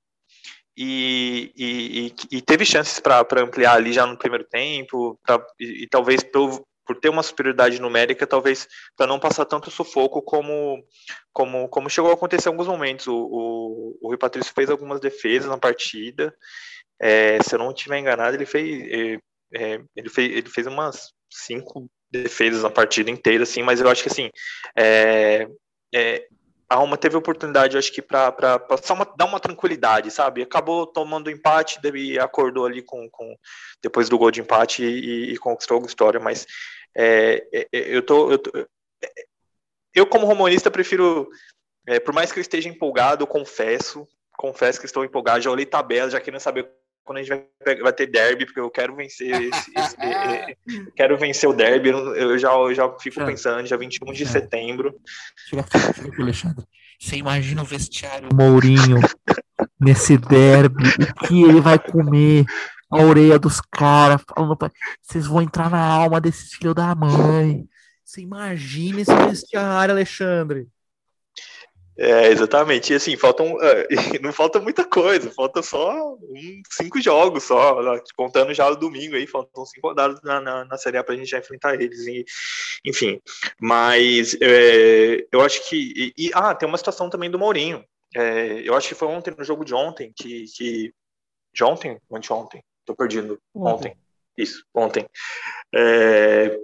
e, 0.77 1.53
e, 1.55 2.37
e, 2.37 2.41
teve 2.41 2.65
chances 2.65 2.99
para 2.99 3.25
ampliar 3.41 3.75
ali 3.75 3.93
já 3.93 4.05
no 4.05 4.17
primeiro 4.17 4.43
tempo, 4.43 5.17
pra, 5.23 5.45
e, 5.57 5.83
e, 5.83 5.87
talvez 5.87 6.21
por, 6.21 6.65
por 6.85 6.99
ter 6.99 7.07
uma 7.07 7.23
superioridade 7.23 7.79
numérica, 7.79 8.27
talvez 8.27 8.67
para 8.95 9.07
não 9.07 9.17
passar 9.17 9.45
tanto 9.45 9.71
sufoco 9.71 10.21
como, 10.21 10.83
como, 11.31 11.69
como 11.69 11.89
chegou 11.89 12.11
a 12.11 12.13
acontecer 12.13 12.49
em 12.49 12.51
alguns 12.51 12.67
momentos. 12.67 13.07
O, 13.07 13.15
o, 13.15 13.97
o 14.01 14.07
Rui 14.09 14.17
Patrício 14.17 14.53
fez 14.53 14.69
algumas 14.69 14.99
defesas 14.99 15.49
na 15.49 15.57
partida, 15.57 16.35
é, 16.99 17.41
se 17.41 17.55
eu 17.55 17.59
não 17.59 17.71
estiver 17.71 17.99
enganado, 17.99 18.35
ele 18.35 18.45
fez, 18.45 19.21
é, 19.55 19.75
é, 19.75 19.83
ele 19.95 20.09
fez, 20.09 20.31
ele 20.31 20.49
fez 20.49 20.67
umas 20.67 21.13
cinco 21.31 21.89
defesas 22.11 22.63
na 22.63 22.69
partida 22.69 23.09
inteira, 23.09 23.43
assim, 23.43 23.63
mas 23.63 23.81
eu 23.81 23.89
acho 23.89 24.03
que 24.03 24.09
assim, 24.09 24.29
é, 24.77 25.47
é, 25.93 26.27
a 26.69 26.75
Roma 26.75 26.97
teve 26.97 27.15
oportunidade, 27.15 27.77
acho 27.77 27.91
que, 27.91 28.01
para 28.01 28.33
dar 29.17 29.25
uma 29.25 29.39
tranquilidade, 29.39 30.11
sabe? 30.11 30.41
Acabou 30.41 30.87
tomando 30.87 31.29
empate, 31.29 31.79
e 31.93 32.19
acordou 32.19 32.65
ali 32.65 32.81
com, 32.81 33.07
com 33.09 33.35
depois 33.81 34.09
do 34.09 34.17
gol 34.17 34.31
de 34.31 34.41
empate 34.41 34.83
e, 34.83 35.33
e 35.33 35.37
conquistou 35.37 35.77
a 35.77 35.85
vitória, 35.87 36.19
mas 36.19 36.45
é, 36.95 37.45
é, 37.53 37.67
é, 37.71 37.95
eu 37.95 38.01
tô. 38.01 38.31
Eu, 38.31 38.37
tô, 38.39 38.51
eu, 39.93 40.07
como 40.07 40.25
romanista, 40.25 40.71
prefiro. 40.71 41.29
É, 41.87 41.99
por 41.99 42.13
mais 42.13 42.31
que 42.31 42.39
eu 42.39 42.41
esteja 42.41 42.67
empolgado, 42.67 43.23
eu 43.23 43.27
confesso, 43.27 44.07
confesso 44.37 44.79
que 44.79 44.87
estou 44.87 45.05
empolgado, 45.05 45.43
já 45.43 45.51
olhei 45.51 45.67
tabela, 45.67 46.09
já 46.09 46.19
querendo 46.19 46.39
saber 46.39 46.67
quando 47.05 47.19
a 47.19 47.23
gente 47.23 47.47
vai, 47.63 47.75
vai 47.75 47.93
ter 47.93 48.07
derby, 48.07 48.45
porque 48.45 48.59
eu 48.59 48.69
quero 48.69 48.95
vencer 48.95 49.29
esse, 49.53 49.71
esse, 49.77 49.95
é, 50.01 50.57
quero 50.95 51.17
vencer 51.17 51.47
o 51.47 51.53
derby, 51.53 51.89
eu 51.89 52.37
já, 52.37 52.51
eu 52.51 52.73
já 52.73 52.91
fico 52.99 53.23
pensando, 53.23 53.65
já 53.65 53.77
21 53.77 54.11
de 54.11 54.25
setembro. 54.25 54.93
Chega 55.47 55.61
aqui, 55.61 56.21
Alexandre. 56.21 56.65
Você 56.99 57.17
imagina 57.17 57.61
o 57.61 57.65
vestiário 57.65 58.29
Mourinho 58.33 58.99
nesse 59.79 60.17
derby, 60.17 60.83
o 60.87 61.27
que 61.27 61.43
ele 61.43 61.61
vai 61.61 61.77
comer, 61.77 62.45
a 62.89 63.01
orelha 63.01 63.37
dos 63.37 63.61
caras, 63.61 64.21
falando 64.27 64.57
pra... 64.57 64.71
vocês 65.01 65.27
vão 65.27 65.41
entrar 65.41 65.69
na 65.69 65.85
alma 65.85 66.19
desses 66.19 66.53
filhos 66.53 66.73
da 66.73 66.95
mãe. 66.95 67.67
Você 68.03 68.21
imagina 68.21 69.01
esse 69.01 69.13
vestiário, 69.13 69.93
Alexandre. 69.93 70.67
É, 71.97 72.27
exatamente. 72.27 72.91
E 72.91 72.95
assim, 72.95 73.15
faltam. 73.15 73.57
não 74.21 74.33
falta 74.33 74.59
muita 74.59 74.83
coisa, 74.83 75.31
falta 75.31 75.61
só 75.61 76.13
um, 76.15 76.61
cinco 76.69 77.01
jogos 77.01 77.43
só, 77.43 77.77
contando 78.15 78.53
já 78.53 78.69
o 78.69 78.75
domingo 78.75 79.15
aí, 79.15 79.25
faltam 79.25 79.65
cinco 79.65 79.87
rodadas 79.87 80.19
na, 80.21 80.41
na, 80.41 80.65
na 80.65 80.77
Série 80.77 80.97
A 80.97 81.03
pra 81.03 81.15
gente 81.15 81.29
já 81.29 81.39
enfrentar 81.39 81.75
eles. 81.75 82.05
E, 82.05 82.25
enfim, 82.85 83.21
mas 83.59 84.35
é, 84.41 85.25
eu 85.31 85.41
acho 85.41 85.67
que. 85.69 86.13
E, 86.17 86.31
ah, 86.33 86.53
tem 86.53 86.67
uma 86.67 86.77
situação 86.77 87.09
também 87.09 87.31
do 87.31 87.39
Mourinho. 87.39 87.83
É, 88.15 88.61
eu 88.67 88.75
acho 88.75 88.89
que 88.89 88.95
foi 88.95 89.07
ontem, 89.07 89.33
no 89.37 89.43
jogo 89.43 89.63
de 89.63 89.73
ontem, 89.73 90.11
que. 90.15 90.45
que 90.55 90.93
de 91.53 91.63
ontem? 91.63 91.97
Anteontem? 92.11 92.61
Tô 92.85 92.93
perdido. 92.93 93.39
Ontem. 93.53 93.91
ontem. 93.91 93.97
Isso, 94.37 94.65
ontem. 94.73 95.05
É, 95.73 96.59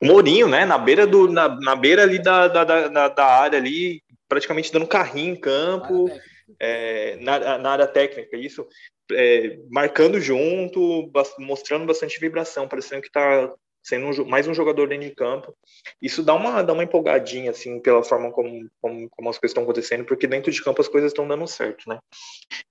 o 0.00 0.06
Mourinho, 0.06 0.48
né, 0.48 0.64
na 0.64 0.78
beira 0.78 1.06
do, 1.06 1.30
na, 1.30 1.48
na 1.60 1.76
beira 1.76 2.02
ali 2.02 2.18
da, 2.18 2.48
da, 2.48 2.64
da, 2.64 3.08
da 3.08 3.24
área 3.26 3.58
ali, 3.58 4.02
praticamente 4.28 4.72
dando 4.72 4.86
carrinho 4.86 5.34
em 5.34 5.40
campo, 5.40 6.10
é, 6.58 7.16
na, 7.16 7.58
na, 7.58 7.70
área 7.70 7.86
técnica, 7.86 8.36
isso, 8.36 8.66
é, 9.12 9.58
marcando 9.70 10.20
junto, 10.20 11.10
mostrando 11.38 11.86
bastante 11.86 12.18
vibração, 12.18 12.66
parecendo 12.66 13.02
que 13.02 13.08
está 13.08 13.52
sendo 13.82 14.06
um, 14.06 14.24
mais 14.26 14.46
um 14.46 14.54
jogador 14.54 14.88
dentro 14.88 15.08
de 15.08 15.14
campo. 15.14 15.54
Isso 16.00 16.22
dá 16.22 16.34
uma, 16.34 16.62
dá 16.62 16.72
uma 16.72 16.84
empolgadinha, 16.84 17.50
assim, 17.50 17.80
pela 17.80 18.02
forma 18.02 18.30
como, 18.30 18.70
como, 18.80 19.08
como 19.10 19.28
as 19.30 19.38
coisas 19.38 19.50
estão 19.50 19.64
acontecendo, 19.64 20.04
porque 20.04 20.26
dentro 20.26 20.50
de 20.50 20.62
campo 20.62 20.80
as 20.80 20.88
coisas 20.88 21.10
estão 21.10 21.26
dando 21.26 21.46
certo, 21.46 21.88
né? 21.88 21.98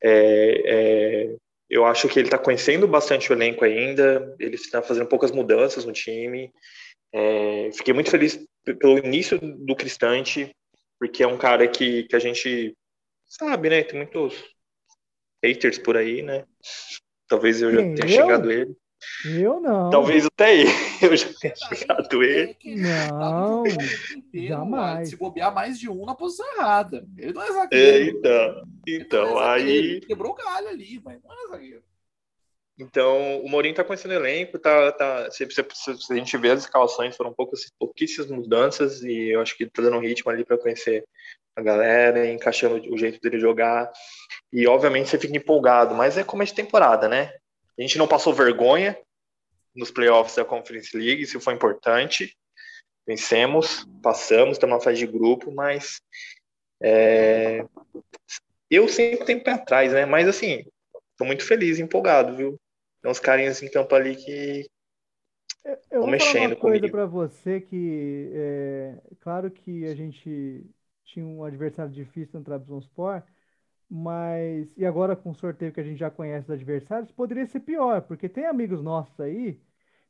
É, 0.03 0.63
é 0.65 1.36
eu 1.69 1.86
acho 1.86 2.07
que 2.09 2.17
ele 2.17 2.27
está 2.27 2.38
conhecendo 2.38 2.88
bastante 2.88 3.31
o 3.31 3.36
elenco 3.36 3.63
ainda, 3.63 4.36
ele 4.39 4.55
está 4.55 4.81
fazendo 4.81 5.05
poucas 5.05 5.29
mudanças 5.29 5.86
no 5.86 5.93
time, 5.93 6.51
é, 7.13 7.70
fiquei 7.74 7.94
muito 7.94 8.12
feliz 8.12 8.39
pelo 8.63 9.00
início 9.00 9.39
do 9.39 9.75
Cristante, 9.75 10.56
porque 11.00 11.24
é 11.24 11.28
um 11.28 11.38
cara 11.38 11.68
que, 11.68 12.04
que 12.04 12.16
a 12.16 12.20
gente 12.20 12.75
sabe, 13.25 13.70
né? 13.70 13.84
Tem 13.84 13.98
muitos 13.98 14.44
haters 15.44 15.78
por 15.78 15.98
aí, 15.98 16.22
né? 16.22 16.46
Talvez 17.28 17.62
eu 17.62 17.72
já 17.72 17.78
tenha 17.78 18.04
eu? 18.04 18.10
chegado 18.10 18.51
ele. 18.51 18.75
Eu 19.25 19.62
não. 19.62 19.89
Talvez 19.89 20.25
até 20.25 20.63
eu 21.01 21.16
já 21.16 21.30
tenha 21.39 21.56
chegado 21.56 22.22
ele. 22.22 22.58
Não, 22.66 23.63
jamais. 24.34 25.10
Se 25.10 25.16
bobear 25.16 25.54
mais 25.54 25.80
de 25.80 25.89
um 25.89 26.06
na 26.06 26.13
posição 26.13 26.46
errada. 26.58 27.08
Ele 27.18 27.34
não 27.34 27.42
é 27.42 27.51
zagueiro. 27.51 27.98
É, 27.98 28.10
então, 28.10 28.63
então 28.86 29.42
é 29.42 29.50
aí... 29.50 29.78
Ele 29.78 30.01
quebrou 30.01 30.34
o 30.34 30.36
galho 30.36 30.68
ali, 30.68 31.01
mas 31.04 31.22
não 31.24 31.32
é 31.32 31.48
zagueiro. 31.48 31.84
Então, 32.79 33.41
o 33.41 33.50
Mourinho 33.50 33.74
está 33.74 33.83
conhecendo 33.83 34.12
o 34.12 34.15
elenco, 34.15 34.57
tá, 34.57 34.93
tá, 34.93 35.29
se, 35.31 35.45
se, 35.51 35.65
se, 35.74 36.13
a 36.13 36.15
gente 36.15 36.38
vê 36.38 36.51
as 36.51 36.62
escalações, 36.62 37.17
foram 37.17 37.33
poucas, 37.33 37.69
pouquíssimas 37.77 38.31
mudanças, 38.31 39.03
e 39.03 39.31
eu 39.31 39.41
acho 39.41 39.57
que 39.57 39.65
está 39.65 39.81
dando 39.81 39.98
um 39.98 40.01
ritmo 40.01 40.31
ali 40.31 40.45
para 40.45 40.57
conhecer 40.57 41.05
a 41.57 41.62
galera, 41.62 42.25
encaixando 42.31 42.75
o 42.89 42.98
jeito 42.98 43.19
dele 43.19 43.38
jogar, 43.38 43.91
e 44.53 44.65
obviamente 44.65 45.09
você 45.09 45.19
fica 45.19 45.36
empolgado, 45.36 45.93
mas 45.93 46.17
é 46.17 46.24
como 46.24 46.41
é 46.41 46.45
de 46.45 46.53
temporada, 46.53 47.09
né? 47.09 47.33
A 47.77 47.81
gente 47.81 47.98
não 47.98 48.07
passou 48.07 48.33
vergonha 48.33 48.98
nos 49.75 49.91
playoffs 49.91 50.38
da 50.38 50.45
Conference 50.45 50.95
League, 50.95 51.24
isso 51.24 51.38
foi 51.41 51.53
importante, 51.53 52.33
vencemos, 53.05 53.86
passamos, 54.01 54.53
estamos 54.53 54.77
na 54.77 54.81
fase 54.81 55.00
de 55.00 55.05
grupo, 55.05 55.51
mas 55.51 56.00
é, 56.81 57.65
eu 58.71 58.88
sempre 58.88 59.25
tenho 59.25 59.43
pé 59.43 59.51
atrás, 59.51 59.91
né? 59.91 60.05
Mas 60.05 60.29
assim, 60.29 60.65
estou 61.12 61.27
muito 61.27 61.45
feliz, 61.45 61.77
empolgado, 61.77 62.38
viu? 62.38 62.57
Tem 63.01 63.12
uns 63.12 63.20
carinhos 63.20 63.62
em 63.62 63.72
campo 63.72 63.96
ali 63.96 64.15
que 64.15 64.70
eu 65.91 66.01
vou 66.01 66.10
mexendo 66.10 66.34
falar 66.34 66.48
uma 66.48 66.56
coisa 66.56 66.89
para 66.89 67.06
você 67.06 67.62
que 67.62 68.32
é 68.34 68.96
claro 69.20 69.51
que 69.51 69.86
a 69.86 69.96
gente 69.96 70.65
tinha 71.03 71.25
um 71.25 71.44
adversário 71.44 71.91
difícil 71.91 72.39
no 72.39 72.46
Trabzonspor, 72.46 73.24
mas 73.89 74.68
e 74.77 74.86
agora 74.86 75.15
com 75.15 75.32
o 75.32 75.36
sorteio 75.36 75.72
que 75.72 75.79
a 75.79 75.84
gente 75.84 76.00
já 76.00 76.10
conhece 76.10 76.48
dos 76.48 76.56
adversários, 76.56 77.12
poderia 77.12 77.46
ser 77.48 77.60
pior, 77.62 78.01
porque 78.01 78.29
tem 78.29 78.46
amigos 78.46 78.82
nossos 78.82 79.20
aí 79.20 79.60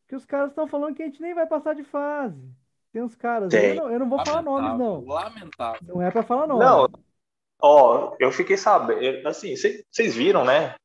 que 0.08 0.16
os 0.16 0.26
caras 0.26 0.50
estão 0.50 0.68
falando 0.68 0.96
que 0.96 1.04
a 1.04 1.06
gente 1.06 1.22
nem 1.22 1.34
vai 1.34 1.46
passar 1.46 1.76
de 1.76 1.84
fase. 1.84 2.50
Tem 2.92 3.02
uns 3.04 3.16
caras, 3.16 3.54
eu 3.54 3.76
não, 3.76 3.92
eu 3.92 4.00
não, 4.00 4.10
vou 4.10 4.18
lamentável, 4.18 4.44
falar 4.44 4.62
nomes 4.62 4.80
não. 4.80 5.06
Lamentável. 5.06 5.96
Não 5.96 6.02
é 6.02 6.10
para 6.10 6.24
falar 6.24 6.48
nomes. 6.48 6.66
Não. 6.66 6.90
Ó, 7.62 8.16
eu 8.20 8.32
fiquei 8.32 8.58
sabendo, 8.58 9.28
assim, 9.28 9.54
vocês 9.56 10.16
viram, 10.16 10.44
né? 10.44 10.76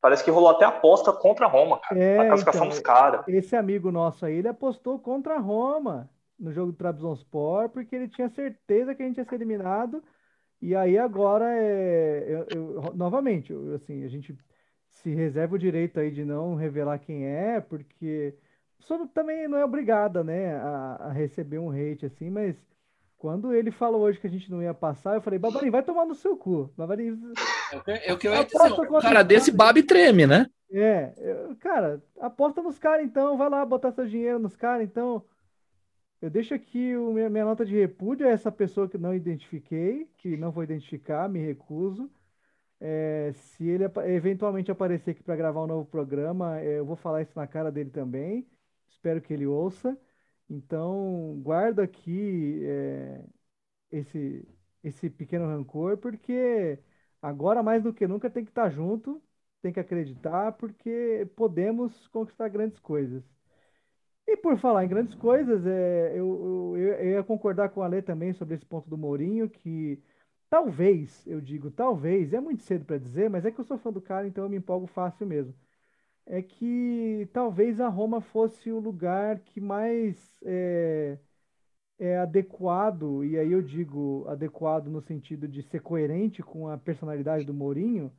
Parece 0.00 0.24
que 0.24 0.30
rolou 0.30 0.50
até 0.50 0.64
aposta 0.64 1.12
contra 1.12 1.46
a 1.46 1.48
Roma, 1.48 1.78
cara. 1.78 2.00
É, 2.00 2.18
a 2.20 2.26
classificação 2.28 2.66
então, 2.66 2.76
dos 2.76 2.80
caras. 2.80 3.28
Esse 3.28 3.54
amigo 3.54 3.92
nosso 3.92 4.24
aí, 4.24 4.36
ele 4.36 4.48
apostou 4.48 4.98
contra 4.98 5.34
a 5.34 5.38
Roma 5.38 6.08
no 6.38 6.52
jogo 6.52 6.72
do 6.72 6.78
Trabzonspor, 6.78 7.68
porque 7.68 7.94
ele 7.94 8.08
tinha 8.08 8.28
certeza 8.30 8.94
que 8.94 9.02
a 9.02 9.06
gente 9.06 9.18
ia 9.18 9.24
ser 9.24 9.34
eliminado. 9.34 10.02
E 10.60 10.74
aí 10.74 10.96
agora 10.96 11.46
é. 11.54 12.24
Eu, 12.28 12.46
eu, 12.56 12.94
novamente, 12.94 13.52
eu, 13.52 13.74
assim, 13.74 14.04
a 14.04 14.08
gente 14.08 14.36
se 14.90 15.14
reserva 15.14 15.54
o 15.54 15.58
direito 15.58 16.00
aí 16.00 16.10
de 16.10 16.24
não 16.24 16.54
revelar 16.54 16.98
quem 16.98 17.26
é, 17.26 17.60
porque 17.60 18.34
a 18.78 18.82
pessoa 18.82 19.08
também 19.14 19.48
não 19.48 19.58
é 19.58 19.64
obrigada, 19.64 20.22
né, 20.24 20.56
a, 20.56 20.96
a 21.08 21.12
receber 21.12 21.58
um 21.58 21.70
hate 21.70 22.06
assim, 22.06 22.28
mas 22.28 22.56
quando 23.16 23.54
ele 23.54 23.70
falou 23.70 24.02
hoje 24.02 24.18
que 24.18 24.26
a 24.26 24.30
gente 24.30 24.50
não 24.50 24.62
ia 24.62 24.74
passar, 24.74 25.14
eu 25.14 25.20
falei, 25.20 25.38
Babarim, 25.38 25.70
vai 25.70 25.82
tomar 25.82 26.06
no 26.06 26.14
seu 26.14 26.36
cu. 26.36 26.72
Babarim. 26.76 27.32
É 28.04 28.12
o 28.12 28.18
que 28.18 28.28
eu 28.28 28.32
ia 28.32 28.44
dizer. 28.44 28.72
Um 28.72 29.00
cara 29.00 29.22
desse 29.22 29.50
babe 29.50 29.82
treme, 29.82 30.26
né? 30.26 30.46
É, 30.72 31.12
eu, 31.18 31.56
cara, 31.56 32.00
aposta 32.20 32.62
nos 32.62 32.78
caras 32.78 33.04
então, 33.04 33.36
vai 33.36 33.50
lá 33.50 33.64
botar 33.66 33.90
seu 33.92 34.06
dinheiro 34.06 34.38
nos 34.38 34.54
caras 34.54 34.84
então. 34.84 35.24
Eu 36.22 36.30
deixo 36.30 36.54
aqui 36.54 36.94
o, 36.96 37.12
minha, 37.12 37.30
minha 37.30 37.44
nota 37.44 37.64
de 37.64 37.74
repúdio 37.74 38.26
a 38.26 38.30
essa 38.30 38.52
pessoa 38.52 38.88
que 38.88 38.98
não 38.98 39.14
identifiquei, 39.14 40.06
que 40.18 40.36
não 40.36 40.50
vou 40.52 40.62
identificar, 40.62 41.28
me 41.28 41.40
recuso. 41.40 42.10
É, 42.78 43.32
se 43.34 43.66
ele 43.68 43.84
eventualmente 44.06 44.70
aparecer 44.70 45.10
aqui 45.12 45.22
para 45.22 45.36
gravar 45.36 45.62
um 45.64 45.66
novo 45.66 45.86
programa, 45.86 46.58
é, 46.60 46.78
eu 46.78 46.84
vou 46.84 46.96
falar 46.96 47.22
isso 47.22 47.32
na 47.36 47.46
cara 47.46 47.70
dele 47.70 47.90
também. 47.90 48.46
espero 48.88 49.20
que 49.20 49.32
ele 49.32 49.46
ouça. 49.46 49.96
Então, 50.48 51.40
guardo 51.42 51.80
aqui 51.80 52.60
é, 52.64 53.24
esse, 53.92 54.48
esse 54.84 55.10
pequeno 55.10 55.46
rancor, 55.46 55.96
porque 55.98 56.78
agora 57.22 57.62
mais 57.62 57.82
do 57.82 57.92
que 57.94 58.06
nunca 58.06 58.30
tem 58.30 58.44
que 58.44 58.50
estar 58.50 58.70
junto, 58.70 59.22
tem 59.62 59.72
que 59.72 59.80
acreditar, 59.80 60.52
porque 60.52 61.28
podemos 61.36 62.08
conquistar 62.08 62.48
grandes 62.48 62.78
coisas. 62.80 63.22
E 64.26 64.36
por 64.36 64.58
falar 64.58 64.84
em 64.84 64.88
grandes 64.88 65.14
coisas, 65.14 65.66
é, 65.66 66.12
eu, 66.18 66.76
eu, 66.76 66.94
eu 66.94 67.10
ia 67.10 67.24
concordar 67.24 67.70
com 67.70 67.82
a 67.82 67.86
Lê 67.88 68.00
também 68.02 68.32
sobre 68.32 68.54
esse 68.54 68.64
ponto 68.64 68.88
do 68.88 68.96
Mourinho, 68.96 69.48
que 69.50 70.00
talvez, 70.48 71.26
eu 71.26 71.40
digo 71.40 71.70
talvez, 71.70 72.32
é 72.32 72.40
muito 72.40 72.62
cedo 72.62 72.84
para 72.84 72.98
dizer, 72.98 73.28
mas 73.28 73.44
é 73.44 73.50
que 73.50 73.60
eu 73.60 73.64
sou 73.64 73.78
fã 73.78 73.92
do 73.92 74.00
cara, 74.00 74.26
então 74.28 74.44
eu 74.44 74.50
me 74.50 74.56
empolgo 74.58 74.86
fácil 74.86 75.26
mesmo. 75.26 75.54
É 76.26 76.42
que 76.42 77.28
talvez 77.32 77.80
a 77.80 77.88
Roma 77.88 78.20
fosse 78.20 78.70
o 78.72 78.80
lugar 78.80 79.40
que 79.40 79.60
mais 79.60 80.36
é, 80.44 81.18
é 82.00 82.18
adequado, 82.18 83.24
e 83.24 83.38
aí 83.38 83.52
eu 83.52 83.62
digo 83.62 84.26
adequado 84.28 84.88
no 84.88 85.02
sentido 85.02 85.48
de 85.48 85.62
ser 85.64 85.80
coerente 85.82 86.42
com 86.42 86.68
a 86.68 86.78
personalidade 86.78 87.46
do 87.46 87.54
Mourinho, 87.54 88.12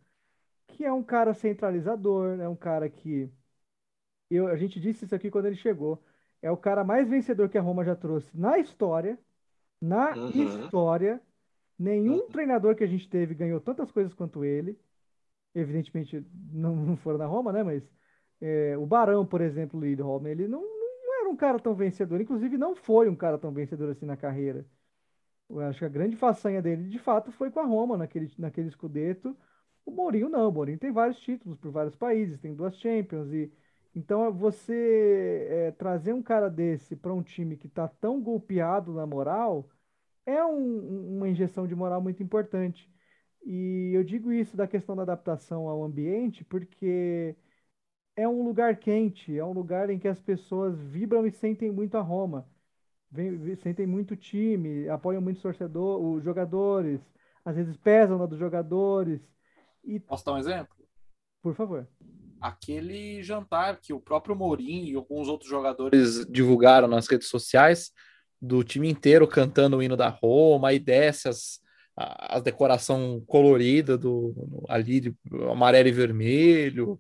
que 0.68 0.86
é 0.86 0.94
um 0.94 1.04
cara 1.04 1.34
centralizador, 1.34 2.40
é 2.42 2.50
um 2.50 2.56
cara 2.58 2.90
que. 2.90 3.32
Eu, 4.30 4.48
a 4.48 4.56
gente 4.56 4.80
disse 4.80 5.06
isso 5.06 5.16
aqui 5.16 5.30
quando 5.30 5.46
ele 5.48 5.56
chegou. 5.56 6.04
É 6.42 6.50
o 6.52 6.58
cara 6.58 6.84
mais 6.84 7.10
vencedor 7.10 7.50
que 7.50 7.58
a 7.58 7.62
Roma 7.62 7.84
já 7.86 7.96
trouxe 7.96 8.36
na 8.38 8.58
história. 8.58 9.20
Na 9.82 10.20
Uhum. 10.30 10.32
história. 10.32 11.22
Nenhum 11.80 12.20
Uhum. 12.20 12.30
treinador 12.30 12.76
que 12.76 12.84
a 12.84 12.88
gente 12.88 13.10
teve 13.10 13.36
ganhou 13.36 13.62
tantas 13.62 13.92
coisas 13.92 14.14
quanto 14.14 14.46
ele. 14.46 14.80
Evidentemente, 15.56 16.26
não, 16.54 16.76
não 16.76 16.98
foram 16.98 17.18
na 17.20 17.26
Roma, 17.28 17.52
né? 17.54 17.64
Mas 17.64 17.84
é, 18.42 18.78
o 18.78 18.86
Barão, 18.86 19.26
por 19.26 19.42
exemplo, 19.42 19.80
o 19.80 19.84
Lidholm, 19.84 20.28
ele 20.28 20.48
não, 20.48 20.62
um 21.32 21.36
cara 21.38 21.60
tão 21.60 21.76
vencedor. 21.76 22.22
Inclusive, 22.22 22.58
não 22.58 22.76
foi 22.76 23.10
um 23.10 23.16
cara 23.16 23.38
tão 23.38 23.52
vencedor 23.54 23.90
assim 23.92 24.06
na 24.06 24.18
carreira. 24.18 24.66
Eu 25.50 25.60
acho 25.62 25.80
que 25.80 25.86
a 25.86 25.90
grande 25.90 26.16
façanha 26.16 26.62
dele, 26.62 26.90
de 26.90 27.00
fato, 27.00 27.32
foi 27.32 27.52
com 27.52 27.60
a 27.60 27.66
Roma, 27.66 27.98
naquele, 27.98 28.32
naquele 28.38 28.70
Scudetto. 28.72 29.36
O 29.86 29.92
Mourinho 29.92 30.30
não, 30.30 30.50
o 30.50 30.52
Mourinho 30.52 30.78
tem 30.80 30.92
vários 30.92 31.20
títulos 31.20 31.58
por 31.60 31.72
vários 31.72 31.96
países, 31.96 32.40
tem 32.40 32.56
duas 32.56 32.76
Champions 32.78 33.32
e 33.34 33.52
então 33.96 34.32
você 34.34 35.48
é, 35.50 35.72
trazer 35.72 36.14
um 36.14 36.24
cara 36.24 36.50
desse 36.50 36.96
para 36.96 37.14
um 37.14 37.22
time 37.24 37.58
que 37.58 37.68
está 37.68 37.88
tão 37.90 38.22
golpeado 38.22 38.94
na 38.94 39.06
moral 39.06 39.70
é 40.26 40.44
um- 40.46 41.18
uma 41.18 41.30
injeção 41.30 41.68
de 41.68 41.76
moral 41.76 42.02
muito 42.02 42.22
importante. 42.24 42.90
E 43.46 43.92
eu 43.94 44.04
digo 44.04 44.32
isso 44.32 44.56
da 44.58 44.68
questão 44.68 44.96
da 44.96 45.02
adaptação 45.04 45.68
ao 45.68 45.84
ambiente 45.84 46.44
porque 46.46 47.36
é 48.22 48.28
um 48.28 48.44
lugar 48.44 48.76
quente, 48.78 49.38
é 49.38 49.44
um 49.44 49.52
lugar 49.52 49.90
em 49.90 49.98
que 49.98 50.08
as 50.08 50.20
pessoas 50.20 50.78
vibram 50.80 51.26
e 51.26 51.32
sentem 51.32 51.72
muito 51.72 51.98
a 51.98 52.02
Roma. 52.02 52.48
Vem- 53.12 53.56
sentem 53.58 53.86
muito 53.88 54.16
time, 54.16 54.88
apoiam 54.88 55.22
muito 55.22 55.42
torcedor, 55.42 56.02
os 56.02 56.24
jogadores, 56.24 57.02
às 57.44 57.56
vezes 57.56 57.76
pesam 57.78 58.18
na 58.18 58.26
dos 58.26 58.40
jogadores. 58.40 59.20
E, 59.84 60.00
Posso 60.00 60.24
dar 60.26 60.34
um 60.34 60.38
exemplo? 60.38 60.76
por 61.42 61.56
favor. 61.56 61.88
Aquele 62.40 63.22
jantar 63.24 63.80
que 63.80 63.92
o 63.94 64.00
próprio 64.00 64.36
Mourinho 64.36 64.88
e 64.88 64.96
alguns 64.96 65.28
outros 65.28 65.50
jogadores 65.50 66.26
divulgaram 66.30 66.88
nas 66.88 67.08
redes 67.08 67.28
sociais, 67.28 67.92
do 68.42 68.64
time 68.64 68.90
inteiro 68.90 69.28
cantando 69.28 69.78
o 69.78 69.84
hino 69.84 69.98
da 69.98 70.10
Roma, 70.10 70.70
aí 70.70 70.80
desce 70.80 71.28
as, 71.28 71.60
a, 71.96 72.38
a 72.38 72.40
decoração 72.40 73.22
colorida 73.28 73.98
do 73.98 74.34
ali 74.68 75.00
de 75.00 75.16
amarelo 75.52 75.90
e 75.90 75.92
vermelho. 75.92 77.00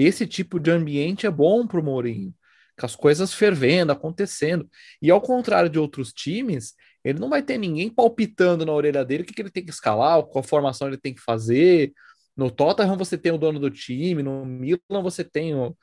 Esse 0.00 0.26
tipo 0.26 0.60
de 0.60 0.70
ambiente 0.70 1.26
é 1.26 1.30
bom 1.30 1.66
para 1.66 1.80
o 1.80 1.82
Mourinho, 1.82 2.32
com 2.78 2.86
as 2.86 2.94
coisas 2.94 3.34
fervendo, 3.34 3.90
acontecendo. 3.90 4.68
E 5.02 5.10
ao 5.10 5.20
contrário 5.20 5.68
de 5.68 5.78
outros 5.78 6.12
times, 6.12 6.74
ele 7.02 7.18
não 7.18 7.28
vai 7.28 7.42
ter 7.42 7.58
ninguém 7.58 7.90
palpitando 7.90 8.64
na 8.64 8.72
orelha 8.72 9.04
dele 9.04 9.22
o 9.24 9.26
que, 9.26 9.32
que 9.34 9.42
ele 9.42 9.50
tem 9.50 9.64
que 9.64 9.70
escalar, 9.70 10.22
qual 10.24 10.42
formação 10.44 10.86
ele 10.86 10.96
tem 10.96 11.12
que 11.12 11.20
fazer. 11.20 11.92
No 12.36 12.50
Tottenham 12.50 12.96
você 12.96 13.18
tem 13.18 13.32
o 13.32 13.38
dono 13.38 13.58
do 13.58 13.70
time, 13.70 14.22
no 14.22 14.44
Milan 14.44 15.02
você 15.02 15.24
tem 15.24 15.54
o, 15.54 15.76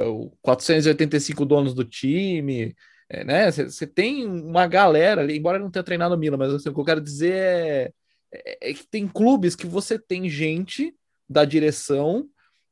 o 0.00 0.30
485 0.40 1.44
donos 1.44 1.74
do 1.74 1.84
time, 1.84 2.74
é, 3.10 3.24
né? 3.24 3.50
Você 3.50 3.86
tem 3.86 4.26
uma 4.26 4.66
galera 4.66 5.20
ali, 5.20 5.36
embora 5.36 5.58
não 5.58 5.70
tenha 5.70 5.82
treinado 5.82 6.14
no 6.14 6.20
Milan, 6.20 6.38
mas 6.38 6.54
assim, 6.54 6.70
o 6.70 6.74
que 6.74 6.80
eu 6.80 6.84
quero 6.84 7.00
dizer 7.02 7.34
é, 7.34 7.92
é- 8.32 8.70
é 8.70 8.74
que 8.74 8.86
tem 8.86 9.06
clubes 9.06 9.54
que 9.54 9.66
você 9.66 9.98
tem 9.98 10.28
gente 10.30 10.94
da 11.28 11.44
direção 11.44 12.26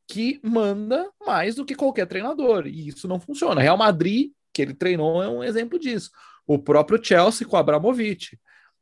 que 0.08 0.40
manda 0.42 1.10
mais 1.24 1.56
do 1.56 1.64
que 1.64 1.74
qualquer 1.74 2.06
treinador, 2.06 2.66
e 2.66 2.88
isso 2.88 3.08
não 3.08 3.18
funciona. 3.18 3.60
Real 3.60 3.76
Madrid, 3.76 4.30
que 4.52 4.62
ele 4.62 4.74
treinou, 4.74 5.22
é 5.22 5.28
um 5.28 5.42
exemplo 5.42 5.78
disso. 5.78 6.10
O 6.46 6.58
próprio 6.58 7.02
Chelsea 7.02 7.46
com 7.46 7.56
o 7.56 7.58
Abramovich. 7.58 8.38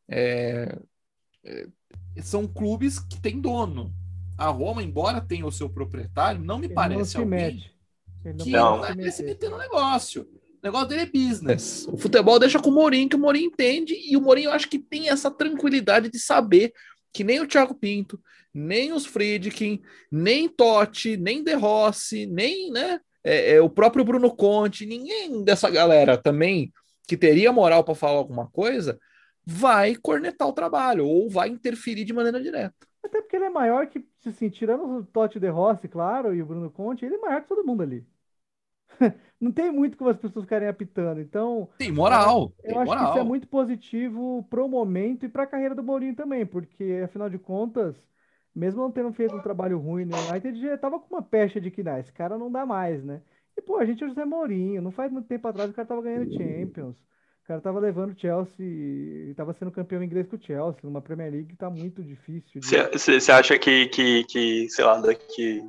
É, 0.09 0.79
é, 1.45 1.67
são 2.23 2.47
clubes 2.47 2.99
que 2.99 3.21
têm 3.21 3.41
dono. 3.41 3.93
A 4.37 4.49
Roma, 4.49 4.83
embora 4.83 5.21
tenha 5.21 5.47
o 5.47 5.53
seu 5.53 5.71
proprietário, 5.71 6.43
não 6.43 6.59
me 6.59 6.67
Ele 6.67 6.75
não 6.75 6.83
parece 6.83 7.11
se 7.13 7.17
alguém 7.17 7.75
que 8.43 8.51
Não. 8.51 8.81
vai 8.81 8.95
se 8.95 9.13
se 9.13 9.23
meter 9.23 9.51
no 9.51 9.59
negócio. 9.59 10.23
O 10.23 10.67
negócio 10.67 10.89
dele 10.89 11.03
é 11.03 11.07
business. 11.07 11.87
O 11.89 11.97
futebol 11.97 12.39
deixa 12.39 12.59
com 12.59 12.71
o 12.71 12.75
Mourinho, 12.75 13.09
que 13.09 13.17
o 13.17 13.19
Mourinho 13.19 13.47
entende, 13.47 13.95
e 13.95 14.17
o 14.17 14.21
Mourinho 14.21 14.49
eu 14.49 14.53
acho 14.53 14.69
que 14.69 14.79
tem 14.79 15.11
essa 15.11 15.31
tranquilidade 15.31 16.11
de 16.11 16.19
saber 16.19 16.73
que 17.15 17.23
nem 17.23 17.41
o 17.41 17.47
Thiago 17.47 17.75
Pinto, 17.75 18.21
nem 18.53 18.93
os 18.93 19.07
Friedkin, 19.07 19.81
nem 20.11 20.49
Totti, 20.49 21.17
nem 21.17 21.45
De 21.45 21.55
Rossi, 21.55 22.27
nem 22.27 22.73
né, 22.73 23.01
é, 23.23 23.53
é, 23.53 23.61
o 23.61 23.71
próprio 23.71 24.05
Bruno 24.05 24.35
Conte, 24.35 24.85
ninguém 24.85 25.45
dessa 25.45 25.71
galera 25.71 26.19
também 26.19 26.73
que 27.07 27.17
teria 27.17 27.53
moral 27.53 27.85
para 27.85 27.95
falar 27.95 28.19
alguma 28.19 28.49
coisa, 28.49 28.99
vai 29.47 29.95
cornetar 29.95 30.49
o 30.49 30.53
trabalho 30.53 31.07
ou 31.07 31.31
vai 31.31 31.49
interferir 31.49 32.05
de 32.05 32.13
maneira 32.13 32.43
direta. 32.43 32.75
Até 33.03 33.21
porque 33.21 33.37
ele 33.37 33.45
é 33.45 33.51
maior 33.51 33.87
que, 33.87 34.05
assim, 34.27 34.49
tirando 34.49 34.85
o 34.85 35.05
Totti 35.05 35.39
De 35.39 35.49
Rossi, 35.49 35.87
claro, 35.87 36.35
e 36.35 36.43
o 36.43 36.47
Bruno 36.47 36.71
Conte, 36.71 37.05
ele 37.05 37.17
é 37.17 37.19
maior 37.19 37.43
que 37.43 37.49
todo 37.49 37.65
mundo 37.65 37.83
ali. 37.83 38.05
Não 39.41 39.53
tem 39.53 39.71
muito 39.71 39.97
como 39.97 40.11
as 40.11 40.17
pessoas 40.19 40.45
ficarem 40.45 40.69
apitando. 40.69 41.21
Então, 41.21 41.69
Tem 41.79 41.93
moral, 41.93 42.53
eu 42.63 42.75
tem 42.75 42.77
acho 42.77 42.97
que 42.97 43.05
isso 43.05 43.19
é 43.19 43.23
moral. 43.23 43.25
muito 43.25 43.47
positivo 43.49 44.45
pro 44.51 44.69
momento 44.69 45.27
e 45.27 45.29
pra 45.29 45.47
carreira 45.47 45.75
do 45.75 45.83
Mourinho 45.83 46.15
também, 46.17 46.47
porque, 46.47 47.03
afinal 47.05 47.29
de 47.31 47.39
contas, 47.39 47.97
mesmo 48.55 48.81
não 48.83 48.91
tendo 48.93 49.13
feito 49.13 49.37
um 49.37 49.41
trabalho 49.41 49.79
ruim 49.79 50.05
no 50.05 50.17
United, 50.17 50.61
já 50.61 50.79
tava 50.79 50.99
com 51.01 51.15
uma 51.15 51.23
pecha 51.23 51.61
de 51.61 51.71
que, 51.71 51.83
não, 51.83 51.99
esse 51.99 52.13
cara 52.13 52.39
não 52.39 52.51
dá 52.51 52.65
mais, 52.67 53.05
né? 53.05 53.23
E, 53.57 53.63
pô, 53.63 53.77
a 53.79 53.85
gente 53.85 54.03
é 54.03 54.07
o 54.07 54.09
José 54.09 54.25
Mourinho, 54.25 54.83
não 54.83 54.91
faz 54.91 55.13
muito 55.13 55.27
tempo 55.29 55.47
atrás 55.49 55.71
o 55.71 55.75
cara 55.75 55.87
tava 55.89 56.03
ganhando 56.03 56.33
Champions. 56.33 56.97
O 57.45 57.47
cara 57.47 57.61
tava 57.61 57.79
levando 57.79 58.13
o 58.13 58.19
Chelsea, 58.19 59.35
tava 59.37 59.53
sendo 59.53 59.71
campeão 59.71 60.03
inglês 60.03 60.27
com 60.27 60.37
o 60.37 60.43
Chelsea, 60.43 60.81
numa 60.83 61.03
Premier 61.03 61.31
League 61.31 61.49
que 61.51 61.57
tá 61.57 61.69
muito 61.69 62.03
difícil 62.03 62.61
de... 62.63 62.89
Você 62.93 63.31
acha 63.33 63.59
que, 63.59 63.87
que, 63.89 64.25
que, 64.25 64.69
sei 64.71 64.85
lá, 64.85 64.99
daqui 65.01 65.63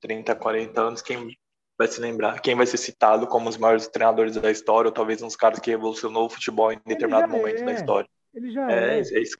30, 0.00 0.34
40 0.36 0.80
anos, 0.80 1.02
quem 1.02 1.36
vai 1.78 1.86
se 1.86 2.00
lembrar? 2.00 2.40
Quem 2.40 2.56
vai 2.56 2.66
ser 2.66 2.76
citado 2.76 3.26
como 3.26 3.48
os 3.48 3.56
maiores 3.56 3.88
treinadores 3.88 4.34
da 4.36 4.50
história, 4.50 4.88
ou 4.88 4.92
talvez 4.92 5.22
uns 5.22 5.36
caras 5.36 5.60
que 5.60 5.70
revolucionou 5.70 6.26
o 6.26 6.30
futebol 6.30 6.72
em 6.72 6.80
determinado 6.84 7.30
momento 7.30 7.64
da 7.64 7.70
é. 7.70 7.74
história? 7.74 8.08
Ele 8.34 8.50
já 8.50 8.70
É, 8.70 8.96
é. 8.96 8.98
é 8.98 9.00
isso. 9.00 9.36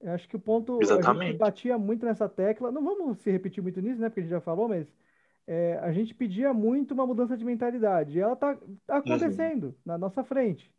Eu 0.00 0.12
acho 0.12 0.28
que 0.28 0.36
o 0.36 0.40
ponto. 0.40 0.72
A 0.72 0.74
gente 0.74 0.92
Exatamente. 0.92 1.38
batia 1.38 1.78
muito 1.78 2.04
nessa 2.04 2.28
tecla. 2.28 2.70
Não 2.70 2.82
vamos 2.84 3.18
se 3.18 3.30
repetir 3.30 3.62
muito 3.62 3.80
nisso, 3.80 4.00
né? 4.00 4.08
Porque 4.08 4.20
a 4.20 4.22
gente 4.24 4.30
já 4.30 4.40
falou, 4.40 4.68
mas 4.68 4.86
é, 5.46 5.78
a 5.78 5.92
gente 5.92 6.14
pedia 6.14 6.52
muito 6.52 6.92
uma 6.92 7.06
mudança 7.06 7.36
de 7.36 7.44
mentalidade. 7.44 8.18
E 8.18 8.20
ela 8.20 8.36
tá, 8.36 8.56
tá 8.86 8.98
acontecendo 8.98 9.74
na 9.84 9.96
nossa 9.96 10.22
frente. 10.24 10.70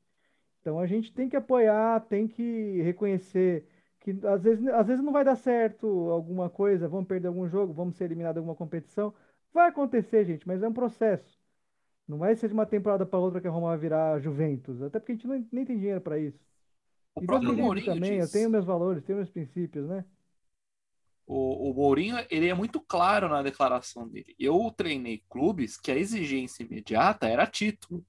Então 0.62 0.80
a 0.80 0.88
gente 0.88 1.13
tem 1.13 1.30
que 1.30 1.36
apoiar, 1.36 2.01
tem 2.01 2.27
que 2.27 2.82
reconhecer 2.82 3.65
que 3.99 4.12
às 4.25 4.43
vezes, 4.43 4.67
às 4.67 4.88
vezes 4.88 5.03
não 5.03 5.13
vai 5.13 5.23
dar 5.23 5.36
certo 5.36 5.88
alguma 6.12 6.49
coisa, 6.49 6.88
vamos 6.88 7.08
perder 7.08 7.27
algum 7.30 7.47
jogo, 7.47 7.73
vamos 7.73 7.95
ser 7.95 8.06
eliminados 8.06 8.36
de 8.36 8.39
alguma 8.39 8.56
competição. 8.56 9.13
Vai 9.53 9.67
acontecer, 9.69 10.25
gente, 10.25 10.47
mas 10.47 10.62
é 10.63 10.67
um 10.67 10.73
processo. 10.73 11.38
Não 12.07 12.17
vai 12.19 12.36
ser 12.36 12.47
de 12.49 12.53
uma 12.55 12.65
temporada 12.67 13.05
para 13.05 13.19
outra 13.19 13.41
que 13.41 13.47
a 13.47 13.51
Roma 13.51 13.69
vai 13.69 13.77
virar 13.79 14.19
Juventus. 14.21 14.81
Até 14.81 14.99
porque 14.99 15.13
a 15.13 15.15
gente 15.15 15.27
não- 15.27 15.47
nem 15.51 15.65
tem 15.65 15.77
dinheiro 15.79 16.01
para 16.01 16.19
isso. 16.19 16.39
O 17.15 17.21
E 17.21 17.27
próprio 17.27 17.55
Mourinho 17.55 17.83
também, 17.83 18.19
eu 18.19 18.29
diz. 18.29 18.29
tenho 18.29 18.49
meus 18.49 18.65
valores, 18.65 19.03
tenho 19.03 19.17
meus 19.17 19.29
princípios, 19.31 19.88
né? 19.88 20.05
O, 21.25 21.71
o 21.71 21.73
Mourinho, 21.73 22.15
ele 22.29 22.47
é 22.47 22.53
muito 22.53 22.79
claro 22.79 23.27
na 23.27 23.41
declaração 23.43 24.07
dele. 24.07 24.33
Eu 24.39 24.71
treinei 24.75 25.23
clubes 25.29 25.77
que 25.77 25.91
a 25.91 25.95
exigência 25.97 26.63
imediata 26.63 27.27
era 27.27 27.45
título. 27.45 28.05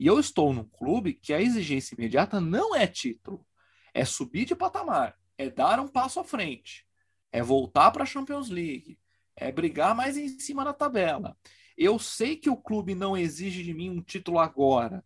E 0.00 0.06
eu 0.06 0.20
estou 0.20 0.52
num 0.54 0.64
clube 0.64 1.14
que 1.14 1.32
a 1.34 1.40
exigência 1.42 1.94
imediata 1.96 2.40
não 2.40 2.74
é 2.76 2.86
título. 2.86 3.46
É 3.94 4.04
subir 4.04 4.46
de 4.46 4.56
patamar, 4.56 5.16
é 5.38 5.50
dar 5.50 5.80
um 5.80 5.88
passo 5.88 6.20
à 6.20 6.24
frente, 6.24 6.86
é 7.32 7.42
voltar 7.42 7.90
para 7.92 8.04
a 8.04 8.06
Champions 8.06 8.50
League, 8.50 8.98
é 9.36 9.52
brigar 9.52 9.94
mais 9.94 10.16
em 10.16 10.28
cima 10.38 10.64
da 10.64 10.72
tabela. 10.72 11.36
Eu 11.76 11.98
sei 11.98 12.36
que 12.36 12.48
o 12.48 12.56
clube 12.56 12.94
não 12.94 13.16
exige 13.16 13.62
de 13.62 13.74
mim 13.74 13.90
um 13.90 14.02
título 14.02 14.38
agora. 14.38 15.04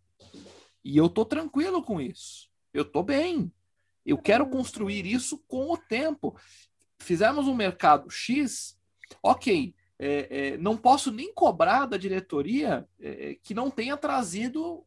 E 0.83 0.97
eu 0.97 1.09
tô 1.09 1.25
tranquilo 1.25 1.83
com 1.83 1.99
isso. 1.99 2.49
Eu 2.73 2.85
tô 2.85 3.03
bem. 3.03 3.51
Eu 4.05 4.17
quero 4.17 4.49
construir 4.49 5.05
isso 5.05 5.37
com 5.47 5.71
o 5.71 5.77
tempo 5.77 6.35
fizemos 7.01 7.47
um 7.47 7.55
mercado 7.55 8.09
X, 8.09 8.77
ok, 9.21 9.75
é, 9.99 10.53
é, 10.53 10.57
não 10.57 10.77
posso 10.77 11.11
nem 11.11 11.33
cobrar 11.33 11.85
da 11.85 11.97
diretoria 11.97 12.87
é, 12.99 13.35
que 13.43 13.53
não 13.53 13.69
tenha 13.69 13.97
trazido 13.97 14.85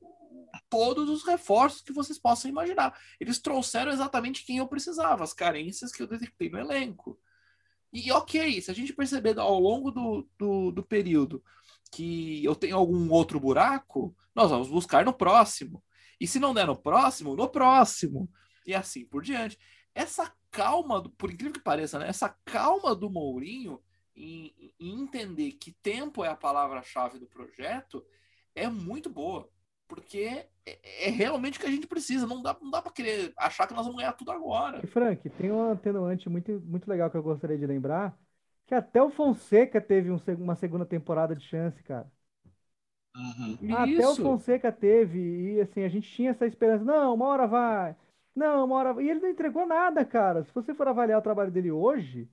todos 0.68 1.08
os 1.08 1.24
reforços 1.24 1.82
que 1.82 1.92
vocês 1.92 2.18
possam 2.18 2.48
imaginar. 2.48 2.98
Eles 3.20 3.38
trouxeram 3.38 3.92
exatamente 3.92 4.44
quem 4.44 4.58
eu 4.58 4.66
precisava, 4.66 5.22
as 5.22 5.34
carências 5.34 5.92
que 5.92 6.02
eu 6.02 6.06
detectei 6.06 6.48
no 6.48 6.58
elenco. 6.58 7.18
E 7.94 8.10
ok, 8.10 8.60
se 8.60 8.72
a 8.72 8.74
gente 8.74 8.92
perceber 8.92 9.38
ao 9.38 9.56
longo 9.60 9.92
do, 9.92 10.28
do, 10.36 10.72
do 10.72 10.82
período 10.82 11.40
que 11.92 12.44
eu 12.44 12.56
tenho 12.56 12.76
algum 12.76 13.08
outro 13.12 13.38
buraco, 13.38 14.12
nós 14.34 14.50
vamos 14.50 14.68
buscar 14.68 15.04
no 15.04 15.12
próximo. 15.12 15.80
E 16.20 16.26
se 16.26 16.40
não 16.40 16.52
der 16.52 16.66
no 16.66 16.76
próximo, 16.76 17.36
no 17.36 17.48
próximo. 17.48 18.28
E 18.66 18.74
assim 18.74 19.06
por 19.06 19.22
diante. 19.22 19.56
Essa 19.94 20.34
calma, 20.50 21.08
por 21.16 21.30
incrível 21.30 21.52
que 21.52 21.60
pareça, 21.60 22.00
né? 22.00 22.08
essa 22.08 22.28
calma 22.44 22.96
do 22.96 23.08
Mourinho 23.08 23.80
em, 24.16 24.72
em 24.80 25.00
entender 25.00 25.52
que 25.52 25.70
tempo 25.70 26.24
é 26.24 26.28
a 26.28 26.36
palavra-chave 26.36 27.20
do 27.20 27.26
projeto 27.26 28.04
é 28.56 28.68
muito 28.68 29.08
boa. 29.08 29.48
Porque 29.86 30.46
é, 30.66 31.06
é, 31.06 31.10
realmente 31.10 31.58
o 31.58 31.60
que 31.60 31.66
a 31.66 31.70
gente 31.70 31.86
precisa. 31.86 32.26
Não 32.26 32.42
dá, 32.42 32.56
não 32.60 32.70
dá 32.70 32.80
para 32.80 32.92
querer 32.92 33.32
achar 33.36 33.66
que 33.66 33.74
nós 33.74 33.84
vamos 33.84 34.00
ganhar 34.00 34.12
tudo 34.12 34.32
agora. 34.32 34.80
E 34.82 34.86
Frank, 34.86 35.28
tem 35.30 35.50
um 35.52 35.72
atenuante 35.72 36.28
muito, 36.28 36.62
muito 36.64 36.88
legal 36.88 37.10
que 37.10 37.16
eu 37.16 37.22
gostaria 37.22 37.58
de 37.58 37.66
lembrar. 37.66 38.16
Que 38.66 38.74
até 38.74 39.02
o 39.02 39.10
Fonseca 39.10 39.80
teve 39.80 40.10
um, 40.10 40.18
uma 40.38 40.56
segunda 40.56 40.86
temporada 40.86 41.36
de 41.36 41.44
chance, 41.44 41.82
cara. 41.82 42.10
Uhum. 43.16 43.74
Até 43.76 44.06
o 44.06 44.12
Isso. 44.12 44.22
Fonseca 44.22 44.72
teve, 44.72 45.18
e 45.18 45.60
assim, 45.60 45.84
a 45.84 45.88
gente 45.88 46.10
tinha 46.10 46.30
essa 46.30 46.46
esperança, 46.46 46.84
não, 46.84 47.14
uma 47.14 47.26
hora 47.26 47.46
vai, 47.46 47.94
não, 48.34 48.64
uma 48.64 48.76
hora 48.76 48.92
vai. 48.92 49.04
E 49.04 49.10
ele 49.10 49.20
não 49.20 49.28
entregou 49.28 49.66
nada, 49.66 50.04
cara. 50.04 50.42
Se 50.44 50.52
você 50.52 50.74
for 50.74 50.88
avaliar 50.88 51.18
o 51.18 51.22
trabalho 51.22 51.52
dele 51.52 51.70
hoje, 51.70 52.28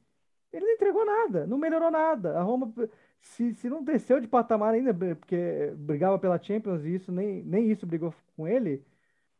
ele 0.52 0.66
não 0.66 0.74
entregou 0.74 1.06
nada, 1.06 1.46
não 1.46 1.58
melhorou 1.58 1.92
nada. 1.92 2.38
A 2.40 2.42
Roma, 2.42 2.74
se, 3.22 3.54
se 3.56 3.70
não 3.70 3.84
desceu 3.84 4.20
de 4.20 4.28
patamar 4.28 4.74
ainda, 4.74 4.94
porque 5.16 5.74
brigava 5.78 6.20
pela 6.20 6.42
Champions 6.42 6.84
e 6.86 6.96
isso, 6.96 7.12
nem, 7.12 7.44
nem 7.44 7.72
isso 7.72 7.86
brigou 7.88 8.14
com 8.36 8.48
ele, 8.48 8.86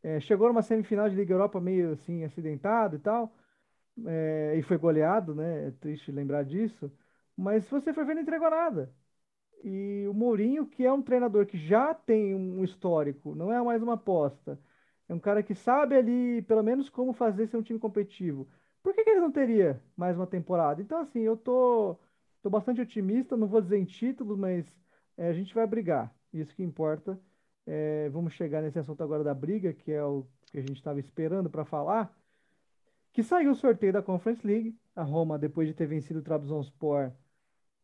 é, 0.02 0.20
chegou 0.20 0.48
numa 0.48 0.62
semifinal 0.62 1.08
de 1.10 1.16
Liga 1.16 1.34
Europa 1.34 1.60
meio 1.60 1.92
assim, 1.92 2.24
acidentado 2.24 2.96
e 2.96 2.98
tal, 3.00 3.34
é, 4.06 4.56
e 4.58 4.62
foi 4.62 4.78
goleado, 4.78 5.34
né? 5.34 5.68
É 5.68 5.70
triste 5.72 6.12
lembrar 6.12 6.44
disso. 6.44 6.90
Mas 7.36 7.64
se 7.64 7.70
você 7.70 7.92
for 7.92 8.04
ver, 8.06 8.14
não 8.14 8.22
entregou 8.22 8.50
nada. 8.50 8.94
E 9.64 10.06
o 10.08 10.14
Mourinho, 10.14 10.66
que 10.66 10.84
é 10.84 10.92
um 10.92 11.02
treinador 11.02 11.46
que 11.46 11.56
já 11.58 11.94
tem 11.94 12.34
um 12.34 12.64
histórico, 12.64 13.34
não 13.34 13.52
é 13.52 13.62
mais 13.62 13.82
uma 13.82 13.94
aposta. 13.94 14.58
É 15.08 15.14
um 15.14 15.20
cara 15.20 15.42
que 15.42 15.54
sabe 15.54 15.94
ali, 15.96 16.42
pelo 16.42 16.62
menos, 16.62 16.88
como 16.90 17.12
fazer 17.12 17.46
ser 17.46 17.56
um 17.56 17.62
time 17.62 17.78
competitivo. 17.78 18.48
Por 18.82 18.94
que, 18.94 19.04
que 19.04 19.10
ele 19.10 19.20
não 19.20 19.30
teria 19.32 19.80
mais 19.96 20.16
uma 20.16 20.26
temporada? 20.26 20.82
Então, 20.82 20.98
assim, 21.00 21.20
eu 21.20 21.36
tô, 21.36 21.96
tô 22.42 22.50
bastante 22.50 22.80
otimista, 22.80 23.36
não 23.36 23.46
vou 23.46 23.60
dizer 23.60 23.78
em 23.78 23.84
títulos, 23.84 24.38
mas 24.38 24.66
é, 25.16 25.28
a 25.28 25.32
gente 25.32 25.54
vai 25.54 25.66
brigar. 25.66 26.14
Isso 26.32 26.54
que 26.54 26.62
importa. 26.62 27.18
É, 27.66 28.08
vamos 28.10 28.34
chegar 28.34 28.60
nesse 28.62 28.78
assunto 28.78 29.02
agora 29.02 29.22
da 29.22 29.34
briga, 29.34 29.72
que 29.72 29.92
é 29.92 30.04
o 30.04 30.26
que 30.50 30.58
a 30.58 30.60
gente 30.60 30.76
estava 30.76 30.98
esperando 31.00 31.48
para 31.48 31.64
falar. 31.64 32.14
Que 33.12 33.22
saiu 33.22 33.52
o 33.52 33.54
sorteio 33.54 33.92
da 33.92 34.02
Conference 34.02 34.46
League. 34.46 34.76
A 34.94 35.02
Roma, 35.02 35.38
depois 35.38 35.68
de 35.68 35.74
ter 35.74 35.86
vencido 35.86 36.20
o 36.20 36.22
Trabzonspor 36.22 37.12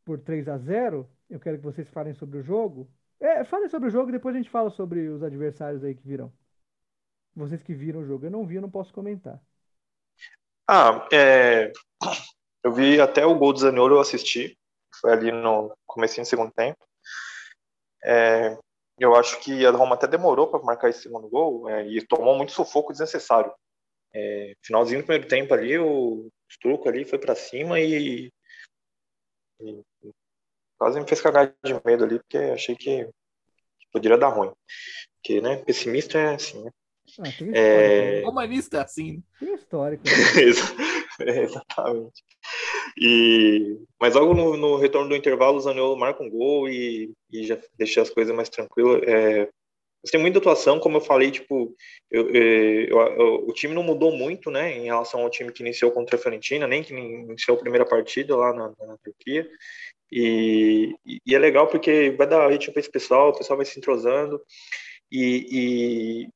por 0.05 0.18
3 0.18 0.49
a 0.49 0.59
0 0.59 1.09
eu 1.31 1.38
quero 1.38 1.59
que 1.59 1.64
vocês 1.64 1.88
falem 1.90 2.14
sobre 2.14 2.38
o 2.38 2.42
jogo. 2.42 2.90
É, 3.21 3.44
falem 3.44 3.68
sobre 3.68 3.88
o 3.88 3.92
jogo 3.92 4.09
e 4.09 4.12
depois 4.12 4.35
a 4.35 4.38
gente 4.38 4.51
fala 4.51 4.71
sobre 4.71 5.09
os 5.09 5.23
adversários 5.23 5.85
aí 5.85 5.94
que 5.94 6.07
virão. 6.07 6.33
Vocês 7.35 7.62
que 7.62 7.75
viram 7.75 8.01
o 8.01 8.07
jogo. 8.07 8.25
Eu 8.27 8.31
não 8.31 8.47
vi, 8.47 8.57
eu 8.57 8.62
não 8.62 8.71
posso 8.71 8.92
comentar. 8.92 9.40
Ah, 10.66 11.07
é, 11.12 11.73
eu 12.69 12.73
vi 12.73 13.01
até 13.01 13.25
o 13.25 13.35
gol 13.35 13.53
do 13.53 13.59
Zaniolo, 13.59 13.97
eu 13.97 14.01
assisti. 14.01 14.57
Foi 15.01 15.13
ali 15.13 15.33
no 15.33 15.75
começo 15.87 16.21
do 16.21 16.27
segundo 16.27 16.53
tempo. 16.53 16.79
É, 18.05 18.57
eu 18.99 19.15
acho 19.17 19.41
que 19.41 19.65
a 19.65 19.71
Roma 19.71 19.95
até 19.95 20.07
demorou 20.07 20.49
para 20.49 20.63
marcar 20.63 20.91
esse 20.91 21.03
segundo 21.03 21.29
gol 21.29 21.69
é, 21.69 21.87
e 21.87 22.07
tomou 22.07 22.37
muito 22.37 22.53
sufoco 22.53 22.93
desnecessário. 22.93 23.53
É, 24.15 24.55
finalzinho 24.63 25.01
do 25.01 25.07
primeiro 25.07 25.29
tempo 25.29 25.55
ali, 25.55 25.79
o 25.79 26.29
Struco 26.51 26.89
ali 26.89 27.05
foi 27.05 27.19
para 27.19 27.35
cima 27.35 27.81
e, 27.81 28.31
e 29.61 29.83
quase 30.79 31.01
me 31.01 31.09
fez 31.09 31.21
cagar 31.21 31.55
de 31.65 31.81
medo 31.85 32.05
ali, 32.05 32.19
porque 32.19 32.39
achei 32.39 32.77
que, 32.77 33.05
que 33.05 33.87
poderia 33.93 34.19
dar 34.19 34.29
ruim. 34.29 34.53
Porque, 35.17 35.41
né, 35.41 35.57
pessimista 35.65 36.19
é 36.19 36.35
assim, 36.35 36.63
né? 36.63 36.71
Ah, 37.19 37.23
tem 37.23 37.31
histórico. 37.31 37.57
É... 37.57 38.21
né? 38.21 38.29
Humanista 38.29 38.77
é 38.77 38.81
assim. 38.83 39.23
Tem 39.39 39.55
histórico. 39.55 40.05
né? 40.05 40.13
É, 41.27 41.43
Exatamente. 41.43 42.23
E, 43.01 43.79
mas 44.01 44.15
logo 44.15 44.35
no, 44.35 44.57
no 44.57 44.77
retorno 44.79 45.09
do 45.11 45.17
intervalo, 45.17 45.59
o 45.59 45.61
Zaniolo 45.61 45.97
marca 45.99 46.23
um 46.23 46.31
gol 46.31 46.69
e, 46.69 47.13
e 47.33 47.47
já 47.47 47.59
deixa 47.79 48.03
as 48.03 48.11
coisas 48.11 48.35
mais 48.35 48.49
tranquilas. 48.49 49.03
É, 49.09 49.49
tem 50.13 50.21
muita 50.21 50.39
atuação, 50.39 50.81
como 50.81 50.99
eu 50.99 51.03
falei, 51.03 51.31
tipo, 51.31 51.75
eu- 52.11 52.31
eu- 52.35 52.99
eu- 53.19 53.49
o 53.49 53.53
time 53.55 53.75
não 53.75 53.83
mudou 53.85 54.13
muito, 54.13 54.51
né, 54.51 54.73
em 54.77 54.85
relação 54.87 55.21
ao 55.23 55.31
time 55.31 55.53
que 55.53 55.63
iniciou 55.63 55.93
contra 55.93 56.17
a 56.17 56.19
Fiorentina, 56.21 56.67
nem 56.69 56.83
que 56.83 56.95
iniciou 56.95 57.57
a 57.59 57.61
primeira 57.61 57.87
partida 57.87 58.37
lá 58.37 58.53
na, 58.55 58.69
na 58.87 58.99
Turquia. 59.05 59.49
E, 60.13 60.95
e 61.27 61.35
é 61.35 61.39
legal 61.39 61.69
porque 61.69 62.11
vai 62.13 62.27
dar 62.29 62.51
ritmo 62.51 62.73
para 62.75 62.81
esse 62.81 62.91
pessoal, 62.91 63.31
o 63.31 63.39
pessoal 63.39 63.57
vai 63.59 63.67
se 63.67 63.79
entrosando. 63.79 64.41
E, 65.11 66.25
e 66.25 66.29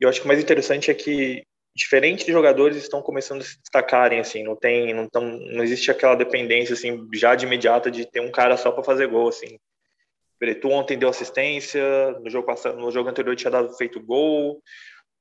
eu 0.00 0.08
acho 0.08 0.20
que 0.20 0.26
o 0.26 0.28
mais 0.28 0.42
interessante 0.42 0.90
é 0.90 0.94
que 0.94 1.44
diferentes 1.74 2.26
jogadores 2.26 2.76
estão 2.76 3.02
começando 3.02 3.40
a 3.40 3.44
se 3.44 3.60
destacarem 3.60 4.20
assim, 4.20 4.42
não 4.44 4.54
tem, 4.54 4.94
não 4.94 5.08
tão, 5.08 5.22
não 5.22 5.64
existe 5.64 5.90
aquela 5.90 6.14
dependência 6.14 6.74
assim 6.74 7.08
já 7.12 7.34
de 7.34 7.46
imediata 7.46 7.90
de 7.90 8.06
ter 8.06 8.20
um 8.20 8.30
cara 8.30 8.56
só 8.56 8.70
para 8.70 8.84
fazer 8.84 9.08
gol 9.08 9.28
assim. 9.28 9.58
Beretu 10.38 10.68
ontem 10.68 10.98
deu 10.98 11.08
assistência, 11.08 11.82
no 12.20 12.30
jogo 12.30 12.46
passado, 12.46 12.78
no 12.78 12.90
jogo 12.90 13.08
anterior 13.08 13.34
tinha 13.34 13.50
dado 13.50 13.72
feito 13.76 14.00
gol. 14.00 14.62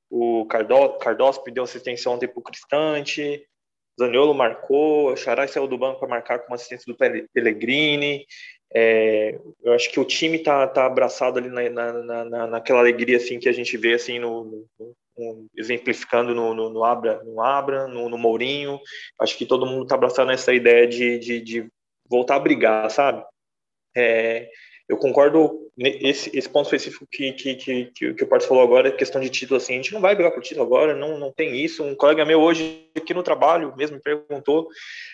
O 0.10 0.46
Cardo, 0.46 0.98
Cardospi 1.00 1.52
deu 1.52 1.64
assistência 1.64 2.12
ontem 2.12 2.28
para 2.28 2.40
o 2.40 2.44
Cristante. 2.44 3.44
Zaniolo 4.00 4.34
marcou, 4.34 5.12
o 5.12 5.16
Xarai 5.16 5.48
saiu 5.48 5.68
do 5.68 5.78
banco 5.78 6.00
para 6.00 6.10
marcar 6.10 6.40
com 6.40 6.54
assistência 6.54 6.92
do 6.92 6.98
Pellegrini. 7.34 8.26
É, 8.74 9.40
eu 9.64 9.74
acho 9.74 9.92
que 9.92 10.00
o 10.00 10.06
time 10.06 10.40
tá, 10.40 10.68
tá 10.68 10.86
abraçado 10.86 11.38
ali 11.38 11.50
na, 11.50 11.70
na, 11.70 12.26
na, 12.26 12.48
naquela 12.48 12.80
alegria 12.80 13.18
assim 13.18 13.40
que 13.40 13.48
a 13.48 13.52
gente 13.52 13.78
vê 13.78 13.94
assim 13.94 14.18
no- 14.18 14.46
no- 14.80 14.96
exemplificando 15.56 16.34
no, 16.34 16.54
no, 16.54 16.70
no 16.70 16.84
Abra, 16.84 17.24
no 17.24 17.42
Abra, 17.42 17.88
no, 17.88 18.10
no 18.10 18.18
Mourinho. 18.18 18.80
Acho 19.20 19.38
que 19.38 19.46
todo 19.46 19.66
mundo 19.66 19.86
tá 19.86 19.96
abraçado 19.96 20.28
nessa 20.28 20.54
ideia 20.54 20.88
de, 20.88 21.20
de, 21.20 21.42
de 21.42 21.68
voltar 22.10 22.36
a 22.36 22.40
brigar, 22.40 22.90
sabe? 22.90 23.24
É, 23.96 24.50
eu 24.88 24.98
concordo 24.98 25.64
nesse 25.78 26.36
esse 26.38 26.48
ponto 26.50 26.66
específico 26.66 27.08
que, 27.12 27.32
que, 27.34 27.56
que, 27.56 27.86
que, 28.14 28.24
o 28.24 28.28
Porto 28.28 28.48
falou 28.48 28.64
agora, 28.64 28.92
questão 28.92 29.20
de 29.22 29.30
título, 29.30 29.58
assim, 29.58 29.74
a 29.74 29.78
gente 29.78 29.94
não 29.94 30.02
vai 30.02 30.14
brigar 30.14 30.32
por 30.32 30.44
título 30.44 30.66
agora, 30.66 30.94
não, 30.94 31.18
não 31.18 31.32
tem 31.32 31.56
isso. 31.56 31.84
Um 31.84 31.96
colega 31.96 32.26
meu 32.26 32.42
hoje 32.42 32.90
aqui 32.96 33.14
no 33.14 33.24
trabalho 33.24 33.74
mesmo 33.76 33.96
me 33.96 34.02
perguntou 34.02 34.68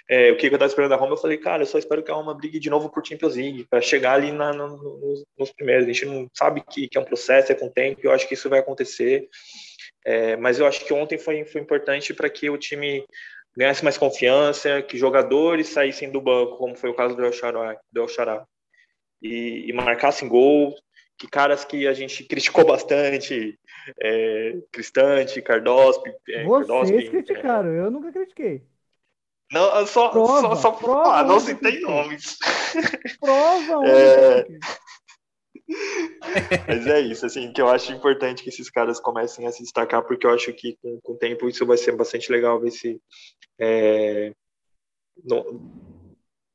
é, 0.10 0.32
o 0.32 0.38
que 0.38 0.48
eu 0.48 0.52
estava 0.52 0.66
esperando 0.68 0.90
da 0.90 0.96
Roma, 0.98 1.14
eu 1.14 1.18
falei, 1.18 1.38
cara, 1.38 1.62
eu 1.64 1.68
só 1.68 1.78
espero 1.78 2.04
que 2.04 2.12
a 2.12 2.14
Roma 2.16 2.34
brigue 2.34 2.60
de 2.60 2.70
novo 2.70 2.90
por 2.90 3.06
Champions 3.06 3.36
League, 3.36 3.66
para 3.70 3.80
chegar 3.80 4.14
ali 4.14 4.32
na, 4.32 4.52
no- 4.52 4.76
nos, 4.78 5.24
nos 5.38 5.52
primeiros. 5.52 5.86
A 5.86 5.92
gente 5.92 6.06
não 6.06 6.28
sabe 6.34 6.62
que, 6.70 6.88
que 6.90 6.98
é 6.98 7.02
um 7.02 7.06
processo, 7.06 7.52
é 7.52 7.56
com 7.56 7.70
tempo, 7.70 8.02
eu 8.04 8.12
acho 8.12 8.28
que 8.28 8.34
isso 8.34 8.50
vai 8.50 8.60
acontecer. 8.60 9.30
É, 10.06 10.36
mas 10.38 10.60
eu 10.60 10.66
acho 10.66 10.86
que 10.86 10.94
ontem 10.94 11.18
foi, 11.18 11.44
foi 11.46 11.62
importante 11.62 12.14
para 12.14 12.30
que 12.30 12.50
o 12.50 12.58
time 12.58 13.06
ganhasse 13.56 13.84
mais 13.84 13.98
confiança, 13.98 14.82
que 14.82 14.98
jogadores 14.98 15.70
saíssem 15.70 16.12
do 16.12 16.22
banco, 16.22 16.58
como 16.58 16.76
foi 16.76 16.90
o 16.90 16.96
caso 16.96 17.16
do 17.16 17.26
El 17.26 17.34
Xará, 17.34 17.78
do 17.92 18.02
El 18.02 18.08
Xará 18.08 18.46
e, 19.22 19.70
e 19.70 19.74
marcassem 19.74 20.28
gol, 20.30 20.76
que 21.18 21.28
caras 21.28 21.66
que 21.66 21.86
a 21.88 21.94
gente 21.94 22.24
criticou 22.24 22.64
bastante, 22.66 23.60
é, 24.02 24.58
Cristante, 24.72 25.42
Cardospi, 25.42 26.10
é, 26.30 26.44
Vocês 26.44 26.68
Cardospi, 26.68 27.08
é, 27.08 27.10
criticaram, 27.10 27.70
eu 27.70 27.92
nunca 27.92 28.12
critiquei. 28.12 28.64
não, 29.52 29.86
só, 29.86 30.10
Prova, 30.10 30.42
só, 30.42 30.56
só 30.56 30.72
prova 30.72 31.16
ah, 31.16 31.24
não 31.24 31.40
citei 31.40 31.80
nomes. 31.82 32.38
Prova 33.20 33.84
É. 33.90 34.46
Mas 36.68 36.88
é 36.88 37.00
isso, 37.02 37.26
assim, 37.26 37.52
que 37.52 37.62
eu 37.62 37.68
acho 37.68 37.92
importante 37.92 38.44
que 38.44 38.50
esses 38.50 38.70
caras 38.70 39.00
comecem 39.00 39.46
a 39.48 39.52
se 39.52 39.64
destacar, 39.64 40.04
porque 40.04 40.26
eu 40.26 40.32
acho 40.32 40.52
que 40.54 40.76
com, 40.82 41.00
com 41.02 41.14
o 41.14 41.18
tempo 41.18 41.48
isso 41.48 41.66
vai 41.66 41.78
ser 41.78 41.96
bastante 41.96 42.32
legal 42.32 42.60
ver 42.60 42.72
se 42.72 43.00
é, 43.60 44.32
no- 45.24 45.62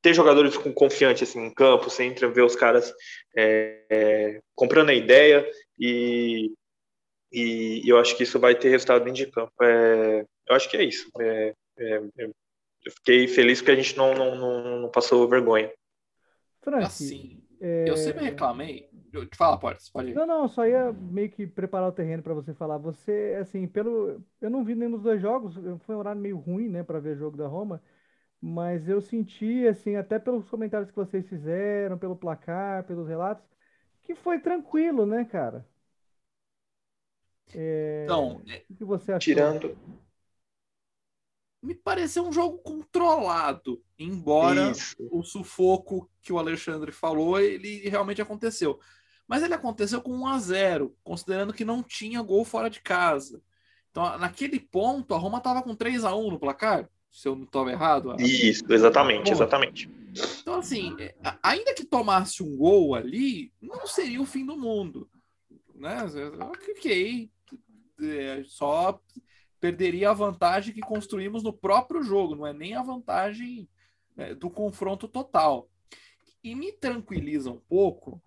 ter 0.03 0.15
jogadores 0.15 0.57
com 0.57 0.73
confiantes 0.73 1.29
assim, 1.29 1.41
em 1.47 1.55
campo, 1.55 1.89
você 1.89 2.05
entra 2.05 2.29
ver 2.29 2.43
os 2.43 2.57
caras 2.57 2.93
é, 3.37 3.85
é, 3.91 4.41
comprando 4.55 4.91
a 4.91 4.95
ideia 4.95 5.49
e, 5.79 6.53
e 7.33 7.83
eu 7.89 7.99
acho 7.99 8.17
que 8.17 8.23
isso 8.23 8.39
vai 8.39 8.55
ter 8.55 8.69
resultado 8.69 9.05
dentro 9.05 9.25
de 9.25 9.31
campo. 9.31 9.53
É, 9.63 10.27
eu 10.49 10.55
acho 10.57 10.69
que 10.69 10.77
é 10.77 10.85
isso. 10.85 11.11
É, 11.21 11.55
é, 11.79 11.97
eu 12.85 12.93
fiquei 12.93 13.27
feliz 13.27 13.61
porque 13.61 13.73
a 13.73 13.77
gente 13.77 13.97
não, 13.97 14.15
não, 14.15 14.35
não, 14.37 14.81
não 14.83 14.91
passou 14.91 15.27
vergonha. 15.27 15.73
Frank, 16.61 16.85
Assim, 16.85 17.43
é, 17.61 17.89
eu 17.89 17.97
sempre 17.97 18.25
reclamei. 18.25 18.91
Eu 19.15 19.27
te 19.27 19.37
fala, 19.37 19.59
Portas, 19.59 19.89
pode 19.89 20.11
ir. 20.11 20.15
Não, 20.15 20.27
não, 20.27 20.49
só 20.49 20.67
ia 20.67 20.93
meio 20.93 21.31
que 21.31 21.47
preparar 21.47 21.89
o 21.89 21.93
terreno 21.93 22.23
para 22.23 22.35
você 22.35 22.53
falar. 22.55 22.79
Você, 22.79 23.37
assim, 23.41 23.67
pelo. 23.67 24.23
Eu 24.41 24.51
não 24.51 24.65
vi 24.65 24.75
nenhum 24.75 24.93
dos 24.93 25.03
dois 25.03 25.21
jogos, 25.21 25.55
foi 25.85 25.95
um 25.95 25.99
horário 25.99 26.21
meio 26.21 26.37
ruim, 26.39 26.69
né, 26.69 26.83
para 26.83 27.01
ver 27.01 27.17
jogo 27.17 27.37
da 27.37 27.47
Roma. 27.47 27.83
Mas 28.41 28.89
eu 28.89 29.01
senti, 29.01 29.67
assim, 29.69 29.97
até 29.97 30.19
pelos 30.19 30.49
comentários 30.49 30.91
que 30.91 30.97
vocês 30.97 31.29
fizeram, 31.29 31.99
pelo 31.99 32.17
placar, 32.17 32.85
pelos 32.87 33.09
relatos, 33.09 33.45
que 34.03 34.15
foi 34.15 34.41
tranquilo, 34.41 35.07
né, 35.07 35.25
cara? 35.25 35.67
É, 37.55 38.05
Então, 38.05 38.43
O 38.71 38.75
que 38.75 38.85
você 38.85 39.13
achou? 39.13 39.25
Tirando. 39.25 39.77
me 41.63 41.75
pareceu 41.75 42.27
um 42.27 42.33
jogo 42.33 42.59
controlado, 42.59 43.83
embora 43.99 44.71
Isso. 44.71 44.97
o 45.11 45.23
sufoco 45.23 46.11
que 46.21 46.33
o 46.33 46.39
Alexandre 46.39 46.93
falou, 46.93 47.41
ele 47.41 47.89
realmente 47.89 48.21
aconteceu. 48.21 48.79
Mas 49.27 49.43
ele 49.43 49.55
aconteceu 49.55 50.03
com 50.03 50.13
1 50.13 50.27
a 50.27 50.39
0, 50.39 50.97
considerando 51.03 51.53
que 51.53 51.65
não 51.65 51.83
tinha 51.83 52.23
gol 52.23 52.45
fora 52.45 52.69
de 52.69 52.81
casa. 52.81 53.43
Então, 53.91 54.19
naquele 54.19 54.61
ponto, 54.61 55.15
a 55.15 55.19
Roma 55.19 55.39
estava 55.39 55.63
com 55.63 55.75
3 55.75 56.05
a 56.05 56.15
1 56.15 56.31
no 56.33 56.39
placar, 56.39 56.89
se 57.11 57.29
eu 57.29 57.37
não 57.37 57.45
estava 57.45 57.71
errado. 57.71 58.17
Isso, 58.19 58.65
exatamente, 58.69 59.27
Bom. 59.27 59.33
exatamente. 59.33 59.91
Então, 60.43 60.57
assim, 60.57 60.95
é, 60.99 61.15
ainda 61.43 61.75
que 61.75 61.85
tomasse 61.85 62.43
um 62.43 62.57
gol 62.57 62.95
ali, 62.95 63.53
não 63.61 63.87
seria 63.87 64.21
o 64.21 64.27
fim 64.27 64.45
do 64.45 64.57
mundo. 64.57 65.09
Né? 65.75 65.97
Ok. 66.41 67.31
É, 68.01 68.43
só 68.47 69.01
perderia 69.61 70.11
a 70.11 70.15
vantagem 70.15 70.75
que 70.75 70.81
construímos 70.81 71.43
no 71.43 71.53
próprio 71.53 72.03
jogo, 72.03 72.35
não 72.35 72.47
é 72.47 72.53
nem 72.53 72.75
a 72.75 72.83
vantagem 72.83 73.69
é, 74.17 74.35
do 74.35 74.51
confronto 74.51 75.09
total. 75.09 75.71
E 76.43 76.55
me 76.55 76.73
tranquiliza 76.73 77.51
um 77.51 77.61
pouco 77.61 78.23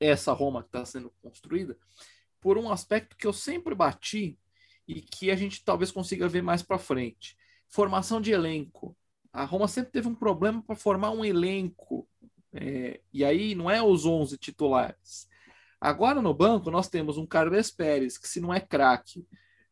essa 0.00 0.32
Roma 0.32 0.62
que 0.62 0.68
está 0.68 0.84
sendo 0.84 1.12
construída 1.22 1.76
por 2.40 2.56
um 2.56 2.72
aspecto 2.72 3.16
que 3.16 3.26
eu 3.26 3.32
sempre 3.32 3.74
bati 3.74 4.38
e 4.88 5.00
que 5.00 5.30
a 5.30 5.36
gente 5.36 5.62
talvez 5.62 5.92
consiga 5.92 6.26
ver 6.26 6.42
mais 6.42 6.62
para 6.62 6.78
frente. 6.78 7.36
Formação 7.68 8.20
de 8.20 8.32
elenco. 8.32 8.96
A 9.32 9.44
Roma 9.44 9.68
sempre 9.68 9.92
teve 9.92 10.08
um 10.08 10.14
problema 10.14 10.62
para 10.62 10.74
formar 10.74 11.10
um 11.10 11.24
elenco. 11.24 12.08
É, 12.52 13.00
e 13.12 13.24
aí 13.24 13.54
não 13.54 13.70
é 13.70 13.80
os 13.82 14.04
11 14.06 14.36
titulares. 14.38 15.28
Agora 15.80 16.20
no 16.20 16.34
banco 16.34 16.70
nós 16.70 16.88
temos 16.88 17.16
um 17.16 17.26
Carles 17.26 17.70
Pérez, 17.70 18.18
que 18.18 18.26
se 18.26 18.40
não 18.40 18.52
é 18.52 18.60
craque, 18.60 19.24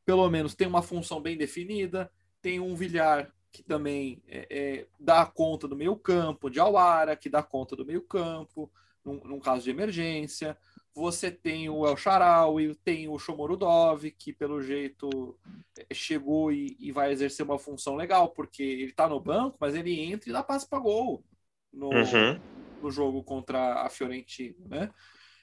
pelo 0.04 0.28
menos 0.30 0.54
tem 0.54 0.68
uma 0.68 0.82
função 0.82 1.20
bem 1.20 1.36
definida, 1.36 2.10
tem 2.40 2.60
um 2.60 2.74
Villar 2.76 3.32
que 3.50 3.62
também 3.62 4.22
é, 4.28 4.46
é, 4.50 4.86
dá 5.00 5.26
conta 5.26 5.66
do 5.66 5.74
meio 5.74 5.96
campo, 5.96 6.50
de 6.50 6.60
Awara, 6.60 7.16
que 7.16 7.28
dá 7.28 7.42
conta 7.42 7.74
do 7.74 7.84
meio 7.84 8.02
campo, 8.02 8.70
num, 9.08 9.20
num 9.24 9.40
caso 9.40 9.64
de 9.64 9.70
emergência. 9.70 10.56
Você 10.94 11.30
tem 11.30 11.68
o 11.68 11.86
El 11.86 11.96
Sharawi, 11.96 12.74
tem 12.84 13.08
o 13.08 13.18
Shomorudov, 13.18 14.10
que 14.10 14.32
pelo 14.32 14.60
jeito 14.60 15.38
é, 15.78 15.94
chegou 15.94 16.52
e, 16.52 16.76
e 16.80 16.90
vai 16.92 17.12
exercer 17.12 17.44
uma 17.44 17.58
função 17.58 17.94
legal, 17.94 18.28
porque 18.30 18.62
ele 18.62 18.92
tá 18.92 19.08
no 19.08 19.20
banco, 19.20 19.56
mas 19.60 19.74
ele 19.74 20.00
entra 20.00 20.28
e 20.28 20.32
dá 20.32 20.42
passe 20.42 20.68
para 20.68 20.80
gol 20.80 21.24
no, 21.72 21.88
Uhum. 21.88 22.40
no 22.82 22.90
jogo 22.90 23.22
contra 23.22 23.82
a 23.82 23.88
Fiorentina, 23.88 24.56
né? 24.68 24.90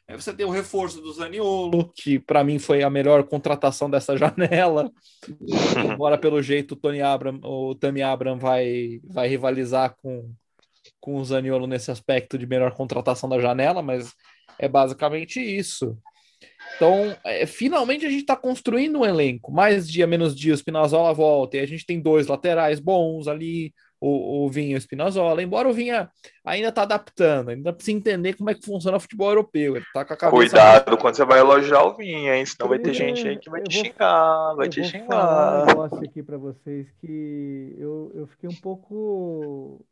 Aí 0.07 0.15
você 0.15 0.31
tem 0.31 0.45
o 0.45 0.51
reforço 0.51 1.01
do 1.01 1.11
Zaniolo, 1.11 1.91
que 1.95 2.19
para 2.19 2.43
mim 2.43 2.59
foi 2.59 2.83
a 2.83 2.89
melhor 2.91 3.23
contratação 3.23 3.89
dessa 3.89 4.15
janela. 4.17 4.91
Embora 5.91 6.15
pelo 6.17 6.41
jeito 6.43 6.73
o 6.73 6.75
Tony 6.75 7.01
Abram, 7.01 7.39
o 7.43 7.73
Tami 7.73 8.03
Abram 8.03 8.37
vai 8.37 8.99
vai 9.03 9.27
rivalizar 9.27 9.95
com 9.99 10.31
com 10.99 11.15
o 11.17 11.25
Zaniolo 11.25 11.67
nesse 11.67 11.91
aspecto 11.91 12.37
de 12.37 12.47
melhor 12.47 12.71
contratação 12.73 13.29
da 13.29 13.39
janela, 13.39 13.81
mas 13.81 14.13
é 14.59 14.67
basicamente 14.67 15.39
isso. 15.39 15.97
Então, 16.75 17.15
é, 17.23 17.45
finalmente 17.45 18.05
a 18.05 18.09
gente 18.09 18.21
está 18.21 18.35
construindo 18.35 18.99
um 18.99 19.05
elenco. 19.05 19.51
Mais 19.51 19.87
dia, 19.89 20.07
menos 20.07 20.35
dia, 20.35 20.53
o 20.53 20.57
Spinazzola 20.57 21.13
volta. 21.13 21.57
E 21.57 21.59
a 21.59 21.65
gente 21.65 21.85
tem 21.85 22.01
dois 22.01 22.27
laterais 22.27 22.79
bons 22.79 23.27
ali, 23.27 23.73
o, 24.01 24.45
o 24.45 24.49
Vinha 24.49 24.73
e 24.73 24.75
o 24.75 24.81
Spinazzola. 24.81 25.41
Embora 25.41 25.69
o 25.69 25.73
Vinha 25.73 26.09
ainda 26.43 26.69
está 26.69 26.81
adaptando, 26.81 27.49
ainda 27.49 27.71
precisa 27.71 27.95
entender 27.97 28.33
como 28.33 28.49
é 28.49 28.53
que 28.55 28.65
funciona 28.65 28.97
o 28.97 28.99
futebol 28.99 29.29
europeu. 29.29 29.75
Ele 29.77 29.85
tá 29.93 30.03
com 30.03 30.13
a 30.13 30.17
cabeça. 30.17 30.37
Cuidado 30.37 30.97
quando 30.97 31.15
você 31.15 31.23
vai 31.25 31.39
elogiar 31.39 31.83
o 31.83 31.95
Vinha, 31.95 32.35
hein? 32.35 32.45
Senão 32.45 32.67
vai 32.67 32.79
ter 32.79 32.89
É, 32.89 32.93
gente 32.93 33.27
aí 33.27 33.37
que 33.37 33.49
vai 33.49 33.61
eu 33.61 33.65
te 33.65 33.75
vou- 33.77 33.85
xingar, 33.85 34.53
vai 34.55 34.65
eu 34.67 34.69
te 34.71 34.81
vou 34.81 34.89
falar 34.89 34.97
um 34.97 35.59
xingar. 35.61 35.65
negócio 35.67 35.99
aqui 36.03 36.23
para 36.23 36.37
vocês 36.37 36.87
que 36.99 37.75
eu, 37.77 38.11
eu 38.15 38.27
fiquei 38.27 38.49
um 38.49 38.55
pouco. 38.55 39.85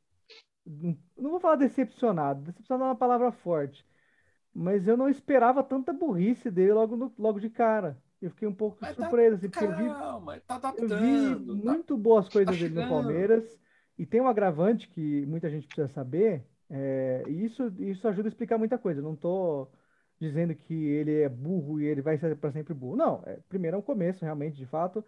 Não 0.66 1.32
vou 1.32 1.40
falar 1.40 1.56
decepcionado, 1.58 2.42
decepcionado 2.42 2.86
é 2.86 2.88
uma 2.90 2.96
palavra 2.96 3.32
forte, 3.32 3.86
mas 4.54 4.88
eu 4.88 4.96
não 4.96 5.10
esperava 5.10 5.64
tanta 5.64 5.92
burrice 5.94 6.50
dele 6.52 6.74
logo, 6.74 6.96
no- 6.96 7.14
logo 7.18 7.40
de 7.40 7.50
cara. 7.50 7.98
Eu 8.22 8.30
fiquei 8.30 8.48
um 8.48 8.54
pouco 8.56 8.78
Mas 8.80 8.96
tá- 8.96 9.04
surpreso, 9.04 9.36
assim, 9.36 9.50
porque 9.50 9.66
eu 9.66 9.76
vi, 9.76 9.90
Calma, 9.90 10.40
tá 10.40 10.56
eu 10.56 10.62
vi 10.62 10.68
adaptando. 10.68 11.46
tá- 11.64 11.72
muito 11.72 11.98
boas 11.98 12.30
coisas 12.30 12.56
tá 12.56 12.62
dele 12.64 12.82
no. 12.82 12.88
Palmeiras, 12.90 13.60
e 13.98 14.06
tem 14.06 14.22
um 14.22 14.28
agravante 14.28 14.88
que 14.88 15.26
muita 15.26 15.50
gente 15.50 15.68
precisa 15.68 15.88
saber, 15.90 16.46
é, 16.70 17.24
e 17.28 17.44
isso, 17.46 17.68
isso 17.80 18.08
ajuda 18.08 18.28
a 18.28 18.32
explicar 18.32 18.58
muita 18.58 18.78
coisa. 18.78 19.00
Eu 19.02 19.04
não 19.04 19.16
tô 19.16 19.68
dizendo 20.20 20.56
que 20.56 20.74
ele 20.74 21.22
é 21.22 21.30
burro 21.30 21.82
e 21.82 21.86
ele 21.86 22.02
vai 22.02 22.18
ser 22.18 22.38
para 22.38 22.52
sempre 22.52 22.74
burro. 22.74 22.96
Não, 22.96 23.22
é, 23.26 23.40
primeiro 23.50 23.76
é 23.76 23.80
um 23.80 23.84
começo, 23.84 24.24
realmente, 24.24 24.56
de 24.56 24.66
fato. 24.66 25.04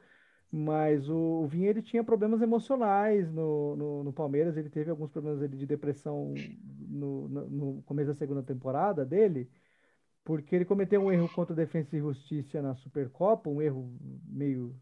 Mas 0.52 1.10
o, 1.10 1.16
o 1.44 1.48
Vinha 1.48 1.70
ele 1.70 1.82
tinha 1.82 2.04
problemas 2.04 2.42
emocionais 2.42 3.32
no, 3.32 3.76
no, 3.76 4.04
no 4.06 4.14
Palmeiras, 4.14 4.56
ele 4.58 4.70
teve 4.70 4.90
alguns 4.90 5.12
problemas 5.12 5.42
ali 5.42 5.58
de 5.58 5.66
depressão 5.66 6.34
no, 6.88 7.28
no, 7.28 7.50
no 7.50 7.84
começo 7.84 8.08
da 8.10 8.14
segunda 8.16 8.44
temporada 8.44 9.06
dele, 9.06 9.50
porque 10.24 10.56
ele 10.56 10.66
cometeu 10.66 11.02
um 11.02 11.12
erro 11.12 11.30
contra 11.30 11.54
a 11.54 11.58
Defensa 11.58 11.96
e 11.98 12.00
Justiça 12.00 12.62
na 12.62 12.76
Supercopa, 12.76 13.50
um 13.50 13.62
erro 13.62 13.92
meio. 14.28 14.76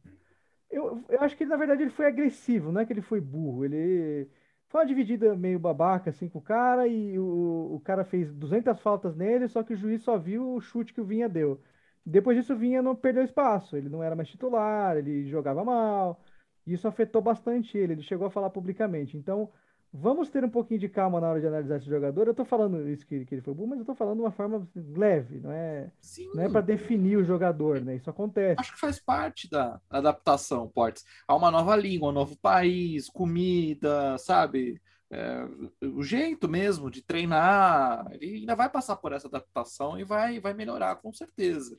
Eu, 0.69 1.03
eu 1.09 1.21
acho 1.21 1.37
que 1.37 1.45
na 1.45 1.57
verdade 1.57 1.83
ele 1.83 1.91
foi 1.91 2.07
agressivo, 2.07 2.71
não 2.71 2.81
é 2.81 2.85
que 2.85 2.93
ele 2.93 3.01
foi 3.01 3.21
burro, 3.21 3.65
ele 3.65 4.29
foi 4.69 4.81
uma 4.81 4.87
dividida 4.87 5.35
meio 5.35 5.59
babaca 5.59 6.09
assim 6.09 6.27
com 6.29 6.39
o 6.39 6.41
cara 6.41 6.87
e 6.87 7.17
o, 7.19 7.75
o 7.75 7.79
cara 7.81 8.03
fez 8.05 8.33
200 8.33 8.79
faltas 8.81 9.15
nele, 9.15 9.47
só 9.47 9.63
que 9.63 9.73
o 9.73 9.77
juiz 9.77 10.03
só 10.03 10.17
viu 10.17 10.55
o 10.55 10.61
chute 10.61 10.93
que 10.93 11.01
o 11.01 11.05
Vinha 11.05 11.29
deu. 11.29 11.61
Depois 12.05 12.37
disso, 12.37 12.53
o 12.53 12.57
Vinha 12.57 12.81
não 12.81 12.95
perdeu 12.95 13.23
espaço. 13.23 13.77
Ele 13.77 13.89
não 13.89 14.03
era 14.03 14.15
mais 14.15 14.29
titular, 14.29 14.97
ele 14.97 15.27
jogava 15.29 15.63
mal. 15.63 16.21
E 16.65 16.73
isso 16.73 16.87
afetou 16.87 17.21
bastante 17.21 17.77
ele. 17.77 17.93
Ele 17.93 18.01
chegou 18.03 18.27
a 18.27 18.31
falar 18.31 18.49
publicamente. 18.49 19.17
Então, 19.17 19.49
vamos 19.93 20.29
ter 20.29 20.43
um 20.43 20.49
pouquinho 20.49 20.79
de 20.79 20.89
calma 20.89 21.21
na 21.21 21.29
hora 21.29 21.39
de 21.39 21.47
analisar 21.47 21.77
esse 21.77 21.85
jogador. 21.85 22.27
Eu 22.27 22.33
tô 22.33 22.43
falando 22.43 22.89
isso 22.89 23.05
que, 23.05 23.25
que 23.25 23.35
ele 23.35 23.41
foi 23.41 23.53
bom, 23.53 23.67
mas 23.67 23.79
eu 23.79 23.85
tô 23.85 23.93
falando 23.93 24.17
de 24.17 24.23
uma 24.23 24.31
forma 24.31 24.67
leve, 24.97 25.39
não 25.39 25.51
é, 25.51 25.91
Sim, 26.01 26.27
não 26.33 26.43
é 26.43 26.49
para 26.49 26.61
definir 26.61 27.17
o 27.17 27.23
jogador, 27.23 27.79
né? 27.79 27.95
Isso 27.95 28.09
acontece. 28.09 28.59
acho 28.59 28.73
que 28.73 28.79
faz 28.79 28.99
parte 28.99 29.49
da 29.49 29.79
adaptação, 29.89 30.67
Portes. 30.67 31.05
Há 31.27 31.35
uma 31.35 31.51
nova 31.51 31.75
língua, 31.75 32.09
um 32.09 32.13
novo 32.13 32.35
país, 32.37 33.07
comida, 33.07 34.17
sabe? 34.17 34.81
É, 35.13 35.85
o 35.85 36.01
jeito 36.01 36.49
mesmo 36.49 36.89
de 36.89 37.03
treinar. 37.03 38.07
Ele 38.13 38.37
ainda 38.37 38.55
vai 38.55 38.67
passar 38.67 38.95
por 38.95 39.13
essa 39.13 39.27
adaptação 39.27 39.99
e 39.99 40.03
vai, 40.03 40.39
vai 40.39 40.55
melhorar, 40.55 40.95
com 40.95 41.13
certeza. 41.13 41.77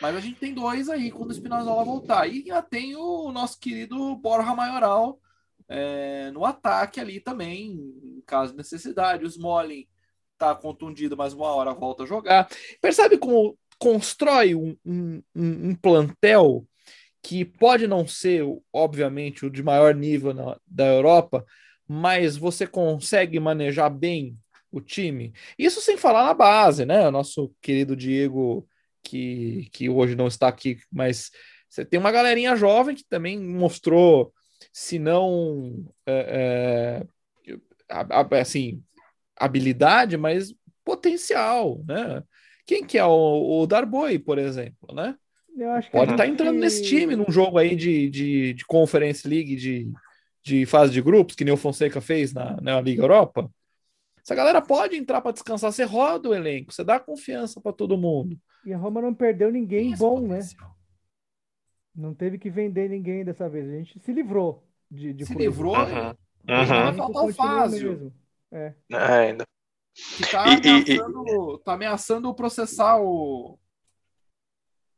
Mas 0.00 0.14
a 0.14 0.20
gente 0.20 0.38
tem 0.38 0.54
dois 0.54 0.88
aí 0.88 1.10
quando 1.10 1.30
o 1.30 1.34
Spinazzola 1.34 1.84
voltar. 1.84 2.28
E 2.28 2.38
ainda 2.38 2.62
tem 2.62 2.94
o 2.94 3.32
nosso 3.32 3.58
querido 3.58 4.14
Borja 4.16 4.54
Maioral 4.54 5.18
é, 5.68 6.30
no 6.30 6.44
ataque 6.44 7.00
ali 7.00 7.18
também, 7.18 7.72
em 7.72 8.22
caso 8.24 8.52
de 8.52 8.58
necessidade. 8.58 9.24
O 9.24 9.28
Smalling 9.28 9.88
tá 10.38 10.54
contundido, 10.54 11.16
mas 11.16 11.34
uma 11.34 11.48
hora 11.48 11.74
volta 11.74 12.04
a 12.04 12.06
jogar. 12.06 12.48
Percebe 12.80 13.18
como 13.18 13.58
constrói 13.76 14.54
um, 14.54 14.76
um, 14.84 15.22
um, 15.34 15.74
plantel 15.74 16.64
que 17.20 17.44
pode 17.44 17.88
não 17.88 18.06
ser, 18.06 18.44
obviamente, 18.72 19.44
o 19.44 19.50
de 19.50 19.64
maior 19.64 19.94
nível 19.96 20.32
na, 20.32 20.56
da 20.64 20.86
Europa, 20.86 21.44
mas 21.88 22.36
você 22.36 22.66
consegue 22.66 23.40
manejar 23.40 23.88
bem 23.88 24.36
o 24.70 24.80
time. 24.80 25.32
Isso 25.58 25.80
sem 25.80 25.96
falar 25.96 26.24
na 26.26 26.34
base, 26.34 26.84
né? 26.84 27.08
O 27.08 27.10
nosso 27.10 27.50
querido 27.62 27.96
Diego, 27.96 28.68
que, 29.02 29.70
que 29.72 29.88
hoje 29.88 30.14
não 30.14 30.26
está 30.26 30.48
aqui, 30.48 30.78
mas 30.92 31.30
você 31.68 31.84
tem 31.84 31.98
uma 31.98 32.12
galerinha 32.12 32.54
jovem 32.54 32.94
que 32.94 33.04
também 33.08 33.38
mostrou, 33.40 34.32
se 34.72 34.98
não 34.98 35.86
é, 36.06 37.02
é, 37.90 38.38
assim, 38.40 38.82
habilidade, 39.36 40.16
mas 40.16 40.54
potencial, 40.84 41.82
né? 41.86 42.22
Quem 42.66 42.84
que 42.84 42.98
é 42.98 43.04
o, 43.04 43.62
o 43.62 43.66
Darboy, 43.66 44.18
por 44.18 44.38
exemplo, 44.38 44.94
né? 44.94 45.16
Eu 45.56 45.70
acho 45.72 45.88
que 45.90 45.96
Pode 45.96 46.12
estar 46.12 46.24
gente- 46.24 46.34
entrando 46.34 46.58
nesse 46.58 46.82
time 46.82 47.16
num 47.16 47.30
jogo 47.30 47.58
aí 47.58 47.74
de, 47.74 48.08
de, 48.10 48.54
de 48.54 48.64
Conference 48.66 49.26
League, 49.26 49.56
de, 49.56 49.90
de 50.48 50.66
fase 50.66 50.92
de 50.92 51.02
grupos, 51.02 51.34
que 51.36 51.44
nem 51.44 51.52
o 51.54 51.56
Fonseca 51.56 52.00
fez 52.00 52.32
na, 52.32 52.60
na 52.60 52.80
Liga 52.80 53.02
Europa. 53.02 53.50
Essa 54.22 54.34
galera 54.34 54.60
pode 54.60 54.96
entrar 54.96 55.20
para 55.20 55.32
descansar, 55.32 55.72
você 55.72 55.84
roda 55.84 56.28
o 56.28 56.34
elenco, 56.34 56.72
você 56.72 56.84
dá 56.84 56.98
confiança 57.00 57.60
para 57.60 57.72
todo 57.72 57.96
mundo. 57.96 58.38
E 58.64 58.72
a 58.72 58.76
Roma 58.78 59.00
não 59.00 59.14
perdeu 59.14 59.50
ninguém 59.50 59.92
esse 59.92 60.00
bom, 60.00 60.20
né? 60.20 60.36
potencial. 60.36 60.76
Não 61.94 62.14
teve 62.14 62.38
que 62.38 62.50
vender 62.50 62.88
ninguém 62.88 63.24
dessa 63.24 63.48
vez. 63.48 63.68
A 63.68 63.72
gente 63.72 63.98
se 64.00 64.12
livrou 64.12 64.62
de, 64.90 65.12
de 65.12 65.26
Se 65.26 65.32
coisa. 65.34 65.48
livrou, 65.48 65.74
Uhum. 65.76 66.10
O 66.10 66.52
Uhum. 66.52 66.94
Faltar 66.94 67.24
o 67.24 67.32
Fázio. 67.34 68.12
É. 68.50 68.74
Ainda. 68.92 69.44
que 70.16 70.30
tá 70.30 70.44
E- 70.48 70.54
e- 70.54 70.94
e- 70.94 71.00
ameaçando, 71.00 71.58
tá 71.58 71.72
ameaçando 71.74 72.34
processar 72.34 73.00
o, 73.00 73.58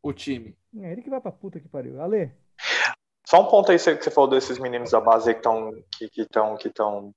o 0.02 0.12
time. 0.12 0.56
É 0.78 0.92
ele 0.92 1.02
que 1.02 1.10
vai 1.10 1.20
pra 1.20 1.32
puta 1.32 1.58
que 1.58 1.68
pariu. 1.68 2.00
Ale, 2.00 2.30
Só 3.30 3.40
um 3.40 3.46
ponto 3.46 3.70
aí 3.70 3.78
que 3.78 4.02
você 4.02 4.10
falou 4.10 4.28
desses 4.28 4.58
meninos 4.58 4.90
da 4.90 5.00
base 5.00 5.28
aí 5.30 5.34
que 5.34 5.38
estão. 5.40 5.72
Que, 5.96 6.08
que 6.10 6.26
tão, 6.26 6.56
que 6.56 6.68
tão... 6.68 7.12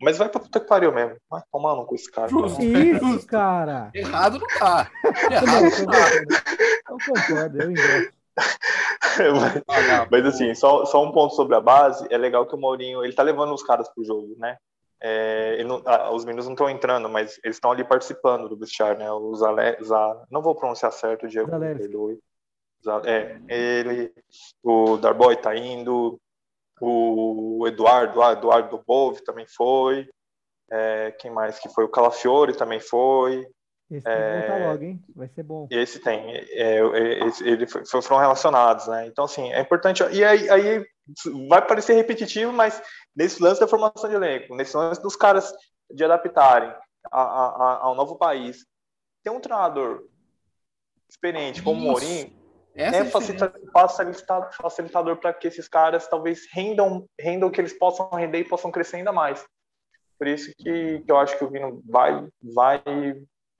Mas 0.00 0.16
vai 0.16 0.30
pra 0.30 0.40
puta 0.40 0.58
que 0.58 0.66
pariu 0.66 0.90
mesmo. 0.92 1.14
Vai 1.28 1.42
tomar 1.52 1.76
no 1.76 1.84
com 1.84 1.94
esse 1.94 2.10
cara. 2.10 2.26
Justo. 2.28 2.62
Isso, 2.62 3.26
cara. 3.26 3.90
Errado 3.92 4.38
não 4.38 4.46
tá. 4.58 4.90
Errado 5.30 5.46
eu 5.46 5.62
não 5.62 5.70
tá. 5.70 5.76
concordo. 5.76 6.34
Eu 6.88 6.96
concordo, 7.14 7.62
eu 7.62 7.70
investo. 7.70 8.14
mas, 9.68 9.90
Ah, 9.90 10.08
mas 10.10 10.24
assim, 10.24 10.54
só, 10.54 10.86
só 10.86 11.04
um 11.04 11.12
ponto 11.12 11.34
sobre 11.34 11.54
a 11.54 11.60
base. 11.60 12.06
É 12.10 12.16
legal 12.16 12.46
que 12.46 12.54
o 12.54 12.58
Mourinho, 12.58 13.04
ele 13.04 13.12
tá 13.12 13.22
levando 13.22 13.52
os 13.52 13.62
caras 13.62 13.90
pro 13.90 14.02
jogo, 14.02 14.34
né? 14.38 14.56
É, 15.02 15.56
ele 15.58 15.64
não- 15.68 15.82
ah, 15.84 16.10
os 16.12 16.24
meninos 16.24 16.46
não 16.46 16.54
estão 16.54 16.70
entrando, 16.70 17.06
mas 17.08 17.38
eles 17.44 17.56
estão 17.56 17.70
ali 17.72 17.84
participando 17.84 18.48
do 18.48 18.56
vestiário, 18.56 18.98
né? 18.98 19.10
O 19.12 19.34
Zale, 19.34 19.76
Za- 19.82 20.24
não 20.30 20.40
vou 20.40 20.54
pronunciar 20.54 20.92
certo, 20.92 21.28
Diego, 21.28 21.50
perdoe. 21.50 22.18
É, 23.04 23.38
ele, 23.48 24.12
o 24.62 24.96
Darboy 24.96 25.36
tá 25.36 25.54
indo, 25.56 26.18
o 26.80 27.64
Eduardo, 27.66 28.22
ah, 28.22 28.32
Eduardo 28.32 28.82
Bove 28.86 29.22
também 29.22 29.46
foi. 29.46 30.08
É, 30.70 31.10
quem 31.18 31.30
mais 31.30 31.58
que 31.58 31.68
foi? 31.68 31.84
O 31.84 31.88
Calafiore 31.90 32.56
também 32.56 32.80
foi. 32.80 33.46
Esse 33.90 34.04
tem 34.04 34.12
que 34.14 34.18
É. 34.18 34.32
voltar 34.48 34.56
logo, 34.68 34.84
hein? 34.84 35.02
Vai 35.16 35.28
ser 35.28 35.42
bom. 35.42 35.66
Esse 35.70 35.98
tem, 35.98 36.32
é, 36.36 36.78
é, 36.78 37.26
esse- 37.26 37.46
ele 37.46 37.66
foi- 37.66 37.84
foram 38.02 38.20
relacionados, 38.20 38.86
né? 38.86 39.06
Então, 39.08 39.24
assim, 39.24 39.52
é 39.52 39.60
importante. 39.60 40.02
E 40.12 40.24
aí, 40.24 40.48
aí 40.48 40.86
vai 41.48 41.66
parecer 41.66 41.94
repetitivo, 41.94 42.52
mas 42.52 42.80
nesse 43.16 43.42
lance 43.42 43.60
da 43.60 43.66
formação 43.66 44.08
de 44.08 44.14
elenco, 44.14 44.54
nesse 44.54 44.76
lance 44.76 45.02
dos 45.02 45.16
caras 45.16 45.52
de 45.92 46.04
adaptarem 46.04 46.72
a, 47.10 47.20
a, 47.20 47.46
a- 47.46 47.78
ao 47.82 47.94
novo 47.96 48.16
país, 48.16 48.64
ter 49.24 49.30
um 49.30 49.40
treinador 49.40 50.04
experiente 51.10 51.60
como 51.62 51.80
o. 51.80 51.90
Mourinho 51.90 52.32
Essa 52.80 52.96
é 52.98 53.04
diferença. 53.04 53.10
facilita- 53.12 53.60
facilitador, 53.72 54.52
facilitador 54.54 55.16
para 55.16 55.32
que 55.32 55.48
esses 55.48 55.68
caras 55.68 56.06
talvez 56.08 56.46
rendam, 56.52 57.06
rendam 57.18 57.48
o 57.48 57.52
que 57.52 57.60
eles 57.60 57.72
possam 57.72 58.08
render 58.10 58.38
e 58.38 58.44
possam 58.48 58.70
crescer 58.70 58.96
ainda 58.96 59.12
mais. 59.12 59.44
Por 60.18 60.26
isso 60.26 60.52
que, 60.58 61.00
que 61.00 61.10
eu 61.10 61.16
acho 61.16 61.38
que 61.38 61.44
o 61.44 61.50
Vino 61.50 61.82
vai, 61.88 62.28
vai, 62.54 62.82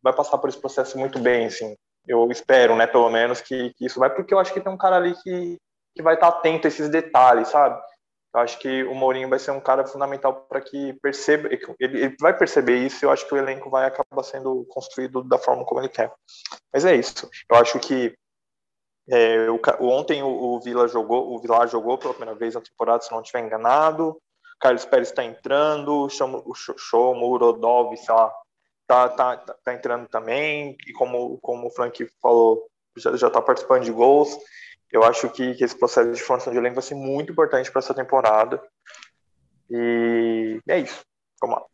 vai 0.03 0.13
passar 0.13 0.37
por 0.39 0.49
esse 0.49 0.61
processo 0.61 0.99
muito 0.99 1.19
bem, 1.19 1.47
assim. 1.47 1.75
Eu 2.07 2.31
espero, 2.31 2.77
né, 2.77 2.87
pelo 2.87 3.09
menos, 3.09 3.41
que, 3.41 3.73
que 3.75 3.87
isso 3.87 3.99
vai, 3.99 4.11
porque 4.11 4.35
eu 4.35 4.39
acho 4.39 4.53
que 4.53 4.61
tem 4.61 4.73
um 4.73 4.77
cara 4.77 4.97
ali 4.97 5.15
que, 5.23 5.57
que 5.95 6.03
vai 6.03 6.15
estar 6.15 6.29
atento 6.29 6.67
a 6.67 6.69
esses 6.69 6.89
detalhes, 6.89 7.49
sabe? 7.49 7.81
Eu 8.35 8.41
acho 8.41 8.59
que 8.59 8.85
o 8.85 8.95
Mourinho 8.95 9.29
vai 9.29 9.39
ser 9.39 9.51
um 9.51 9.61
cara 9.61 9.85
fundamental 9.87 10.47
para 10.49 10.61
que 10.61 10.93
perceba, 11.03 11.49
ele, 11.51 11.59
ele 11.81 12.17
vai 12.21 12.37
perceber 12.37 12.77
isso 12.77 13.05
e 13.05 13.07
eu 13.07 13.11
acho 13.11 13.27
que 13.27 13.35
o 13.35 13.39
elenco 13.39 13.69
vai 13.69 13.87
acabar 13.87 14.23
sendo 14.23 14.65
construído 14.69 15.25
da 15.25 15.37
forma 15.37 15.65
como 15.65 15.81
ele 15.81 15.89
quer. 15.89 16.13
Mas 16.73 16.85
é 16.85 16.95
isso. 16.95 17.29
Eu 17.51 17.57
acho 17.57 17.81
que 17.81 18.15
é, 19.09 19.51
o, 19.51 19.61
ontem 19.81 20.23
o, 20.23 20.29
o 20.29 20.61
Vila 20.61 20.87
jogou, 20.89 21.35
o 21.35 21.41
Vilar 21.41 21.69
jogou 21.69 21.99
pela 21.99 22.15
primeira 22.15 22.39
vez 22.39 22.55
na 22.55 22.61
temporada, 22.61 23.03
se 23.03 23.11
não 23.13 23.21
estiver 23.21 23.45
enganado. 23.45 24.21
Carlos 24.61 24.85
Pérez 24.85 25.09
está 25.09 25.25
entrando, 25.25 26.07
o 26.07 26.09
Show, 26.09 27.15
o 27.17 27.37
Rodolfo, 27.39 27.97
sei 27.97 28.15
lá, 28.15 28.31
tá, 28.87 29.09
tá, 29.09 29.37
tá, 29.39 29.57
tá 29.65 29.75
entrando 29.75 30.07
também. 30.09 30.77
E 30.87 30.93
como, 30.93 31.39
como 31.39 31.69
o 31.69 31.71
Frank 31.71 32.07
falou, 32.21 32.69
já, 32.97 33.17
já 33.17 33.31
tá 33.31 33.41
participando 33.41 33.85
de 33.85 33.93
gols. 33.93 34.37
Eu 34.93 35.03
acho 35.05 35.31
que, 35.31 35.55
que 35.55 35.65
esse 35.65 35.79
processo 35.79 36.13
de 36.13 36.21
formação 36.21 36.53
de 36.53 36.59
elenco 36.59 36.75
vai 36.75 36.83
ser 36.83 36.95
muito 36.95 37.33
importante 37.33 37.71
para 37.71 37.79
essa 37.79 37.95
temporada. 37.95 38.63
E 39.71 40.61
é 40.69 40.81
isso. 40.81 41.01
Vamos 41.41 41.57
lá. 41.57 41.65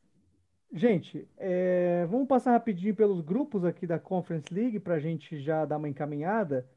Gente, 0.72 1.26
é, 1.38 2.06
vamos 2.10 2.28
passar 2.28 2.52
rapidinho 2.52 2.94
pelos 2.94 3.20
grupos 3.20 3.64
aqui 3.64 3.86
da 3.86 3.98
Conference 3.98 4.52
League 4.52 4.78
para 4.78 4.94
a 4.94 5.00
gente 5.00 5.40
já 5.40 5.64
dar 5.64 5.78
uma 5.78 5.88
encaminhada 5.88 6.68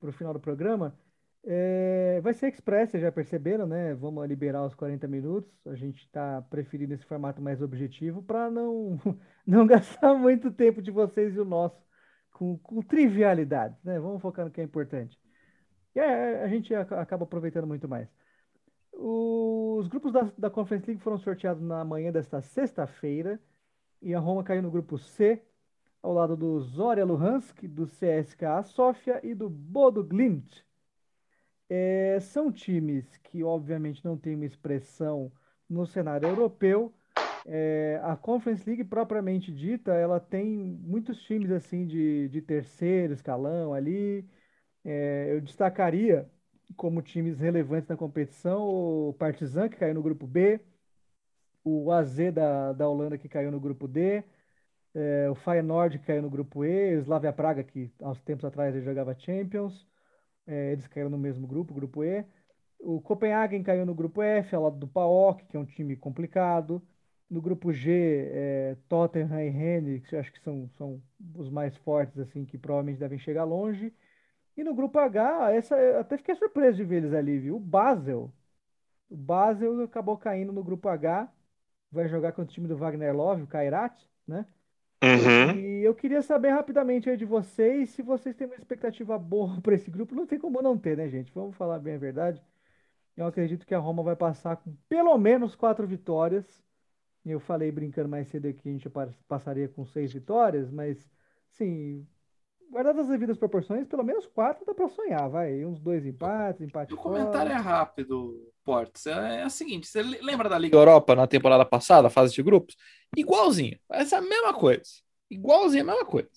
para 0.00 0.10
o 0.10 0.12
final 0.12 0.32
do 0.32 0.40
programa. 0.40 0.98
É, 1.44 2.20
vai 2.22 2.34
ser 2.34 2.48
express, 2.48 2.90
vocês 2.90 3.02
já 3.02 3.12
perceberam, 3.12 3.66
né? 3.66 3.94
Vamos 3.94 4.26
liberar 4.28 4.64
os 4.66 4.74
40 4.74 5.06
minutos. 5.06 5.50
A 5.66 5.74
gente 5.76 6.00
está 6.02 6.42
preferindo 6.42 6.94
esse 6.94 7.04
formato 7.04 7.40
mais 7.40 7.62
objetivo 7.62 8.22
para 8.22 8.50
não, 8.50 8.98
não 9.46 9.66
gastar 9.66 10.14
muito 10.14 10.50
tempo 10.50 10.82
de 10.82 10.90
vocês 10.90 11.34
e 11.36 11.40
o 11.40 11.44
nosso 11.44 11.80
com, 12.32 12.58
com 12.58 12.82
trivialidades, 12.82 13.82
né? 13.84 13.98
Vamos 14.00 14.20
focar 14.20 14.44
no 14.44 14.50
que 14.50 14.60
é 14.60 14.64
importante. 14.64 15.18
E 15.94 16.00
é, 16.00 16.42
a 16.44 16.48
gente 16.48 16.74
aca- 16.74 17.00
acaba 17.00 17.24
aproveitando 17.24 17.66
muito 17.66 17.88
mais. 17.88 18.08
Os 18.92 19.88
grupos 19.88 20.12
da, 20.12 20.22
da 20.38 20.50
Conference 20.50 20.86
League 20.86 21.02
foram 21.02 21.18
sorteados 21.18 21.62
na 21.62 21.84
manhã 21.84 22.10
desta 22.12 22.40
sexta-feira 22.42 23.40
e 24.02 24.14
a 24.14 24.20
Roma 24.20 24.44
caiu 24.44 24.62
no 24.62 24.70
grupo 24.70 24.98
C, 24.98 25.42
ao 26.06 26.12
lado 26.12 26.36
do 26.36 26.60
Zorya 26.60 27.04
Luhansk, 27.04 27.66
do 27.66 27.84
CSKA 27.84 28.62
Sofia 28.62 29.20
e 29.24 29.34
do 29.34 29.48
Bodo 29.50 30.04
Glimt. 30.04 30.64
É, 31.68 32.20
são 32.20 32.52
times 32.52 33.16
que, 33.24 33.42
obviamente, 33.42 34.04
não 34.04 34.16
têm 34.16 34.36
uma 34.36 34.44
expressão 34.44 35.32
no 35.68 35.84
cenário 35.84 36.28
europeu. 36.28 36.94
É, 37.44 38.00
a 38.04 38.16
Conference 38.16 38.64
League, 38.64 38.84
propriamente 38.84 39.50
dita, 39.52 39.94
ela 39.94 40.20
tem 40.20 40.46
muitos 40.46 41.20
times 41.24 41.50
assim 41.50 41.84
de, 41.84 42.28
de 42.28 42.40
terceiro 42.40 43.12
escalão 43.12 43.74
ali. 43.74 44.24
É, 44.84 45.32
eu 45.32 45.40
destacaria 45.40 46.30
como 46.76 47.02
times 47.02 47.40
relevantes 47.40 47.88
na 47.88 47.96
competição 47.96 48.62
o 48.62 49.12
Partizan, 49.18 49.68
que 49.68 49.76
caiu 49.76 49.94
no 49.94 50.02
grupo 50.02 50.24
B, 50.24 50.60
o 51.64 51.90
AZ 51.90 52.16
da, 52.32 52.72
da 52.72 52.88
Holanda, 52.88 53.18
que 53.18 53.28
caiu 53.28 53.50
no 53.50 53.58
grupo 53.58 53.88
D, 53.88 54.22
é, 54.96 55.28
o 55.30 55.34
Feyenoord, 55.34 55.98
caiu 56.00 56.22
no 56.22 56.30
grupo 56.30 56.64
E, 56.64 56.96
o 56.96 57.00
Slavia 57.00 57.32
Praga, 57.32 57.62
que 57.62 57.92
há 58.00 58.10
uns 58.10 58.20
tempos 58.22 58.44
atrás 58.46 58.74
ele 58.74 58.84
jogava 58.84 59.14
Champions, 59.14 59.86
é, 60.46 60.72
eles 60.72 60.86
caíram 60.88 61.10
no 61.10 61.18
mesmo 61.18 61.46
grupo, 61.46 61.74
grupo 61.74 62.02
E. 62.02 62.24
O 62.78 63.00
Copenhagen 63.00 63.62
caiu 63.62 63.84
no 63.86 63.94
grupo 63.94 64.22
F, 64.22 64.54
ao 64.54 64.62
lado 64.64 64.78
do 64.78 64.88
PAOK, 64.88 65.44
que 65.46 65.56
é 65.56 65.60
um 65.60 65.66
time 65.66 65.96
complicado. 65.96 66.82
No 67.28 67.42
grupo 67.42 67.72
G, 67.72 67.90
é, 68.32 68.76
Tottenham 68.88 69.42
e 69.42 69.50
Rennes, 69.50 70.06
que 70.06 70.16
acho 70.16 70.32
que 70.32 70.40
são, 70.40 70.68
são 70.78 71.02
os 71.34 71.50
mais 71.50 71.76
fortes, 71.78 72.18
assim, 72.18 72.44
que 72.44 72.56
provavelmente 72.58 72.98
devem 72.98 73.18
chegar 73.18 73.44
longe. 73.44 73.92
E 74.56 74.64
no 74.64 74.74
grupo 74.74 74.98
H, 74.98 75.52
essa 75.52 75.76
até 76.00 76.16
fiquei 76.18 76.34
surpreso 76.36 76.78
de 76.78 76.84
ver 76.84 76.96
eles 76.98 77.12
ali, 77.14 77.38
viu? 77.38 77.56
O 77.56 77.60
Basel. 77.60 78.32
O 79.10 79.16
Basel 79.16 79.82
acabou 79.84 80.16
caindo 80.18 80.52
no 80.52 80.64
grupo 80.64 80.88
H. 80.88 81.30
Vai 81.92 82.08
jogar 82.08 82.32
contra 82.32 82.50
o 82.50 82.54
time 82.54 82.68
do 82.68 82.76
Wagner 82.76 83.14
Love, 83.14 83.42
o 83.42 83.46
Kairat, 83.46 83.94
né? 84.26 84.46
Uhum. 85.06 85.60
E 85.60 85.84
eu 85.84 85.94
queria 85.94 86.22
saber 86.22 86.50
rapidamente 86.50 87.08
aí 87.08 87.16
de 87.16 87.24
vocês 87.24 87.90
se 87.90 88.02
vocês 88.02 88.34
têm 88.34 88.46
uma 88.46 88.56
expectativa 88.56 89.18
boa 89.18 89.60
para 89.62 89.74
esse 89.74 89.90
grupo. 89.90 90.14
Não 90.14 90.26
tem 90.26 90.38
como 90.38 90.60
não 90.62 90.76
ter, 90.76 90.96
né, 90.96 91.08
gente? 91.08 91.32
Vamos 91.34 91.56
falar 91.56 91.78
bem 91.78 91.94
a 91.94 91.98
verdade. 91.98 92.42
Eu 93.16 93.26
acredito 93.26 93.66
que 93.66 93.74
a 93.74 93.78
Roma 93.78 94.02
vai 94.02 94.16
passar 94.16 94.56
com 94.56 94.74
pelo 94.88 95.16
menos 95.18 95.54
quatro 95.54 95.86
vitórias. 95.86 96.44
Eu 97.24 97.40
falei 97.40 97.72
brincando 97.72 98.08
mais 98.08 98.28
cedo 98.28 98.52
que 98.52 98.68
a 98.68 98.72
gente 98.72 98.88
pa- 98.88 99.08
passaria 99.26 99.68
com 99.68 99.84
seis 99.84 100.12
vitórias, 100.12 100.70
mas, 100.70 100.98
sim, 101.50 102.06
guardadas 102.70 103.02
as 103.02 103.08
devidas 103.08 103.38
proporções, 103.38 103.86
pelo 103.86 104.04
menos 104.04 104.26
quatro 104.26 104.64
dá 104.64 104.74
para 104.74 104.88
sonhar, 104.88 105.28
vai. 105.28 105.64
Uns 105.64 105.80
dois 105.80 106.04
empates, 106.06 106.62
empate 106.62 106.94
O 106.94 106.96
comentário 106.96 107.50
é 107.50 107.56
rápido, 107.56 108.52
Portes. 108.64 109.06
É, 109.06 109.42
é 109.42 109.46
o 109.46 109.50
seguinte: 109.50 109.86
você 109.86 110.02
lembra 110.02 110.48
da 110.48 110.58
Liga 110.58 110.76
Europa 110.76 111.14
na 111.14 111.26
temporada 111.26 111.64
passada, 111.64 112.10
fase 112.10 112.34
de 112.34 112.42
grupos? 112.42 112.76
Igualzinho. 113.16 113.78
Essa 113.90 114.16
é 114.16 114.18
a 114.18 114.22
mesma 114.22 114.52
coisa. 114.52 115.05
Igualzinho 115.30 115.82
a 115.82 115.86
mesma 115.86 116.04
coisa. 116.04 116.28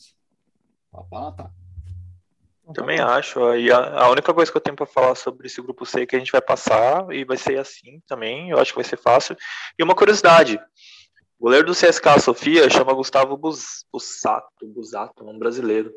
Então, 0.88 1.32
tá 1.36 1.52
Também 2.74 3.00
acho. 3.00 3.56
E 3.56 3.72
a, 3.72 4.04
a 4.04 4.10
única 4.10 4.34
coisa 4.34 4.52
que 4.52 4.58
eu 4.58 4.62
tenho 4.62 4.76
para 4.76 4.86
falar 4.86 5.16
sobre 5.16 5.48
esse 5.48 5.62
grupo 5.62 5.86
C 5.86 6.02
é 6.02 6.06
que 6.06 6.16
a 6.16 6.20
gente 6.20 6.32
vai 6.32 6.42
passar 6.42 7.12
e 7.12 7.24
vai 7.24 7.38
ser 7.38 7.60
assim 7.60 8.02
também. 8.08 8.50
Eu 8.50 8.60
acho 8.60 8.72
que 8.72 8.78
vai 8.80 8.86
ser 8.86 8.98
fácil. 8.98 9.36
E 9.78 9.84
uma 9.84 9.96
curiosidade: 9.96 10.60
o 11.40 11.44
goleiro 11.44 11.68
do 11.68 11.74
CSKA 11.74 12.20
Sofia 12.20 12.70
chama 12.70 12.94
Gustavo 12.94 13.38
Bus, 13.38 13.86
Busato, 13.92 14.68
Busato, 14.68 15.24
um 15.24 15.38
brasileiro. 15.38 15.94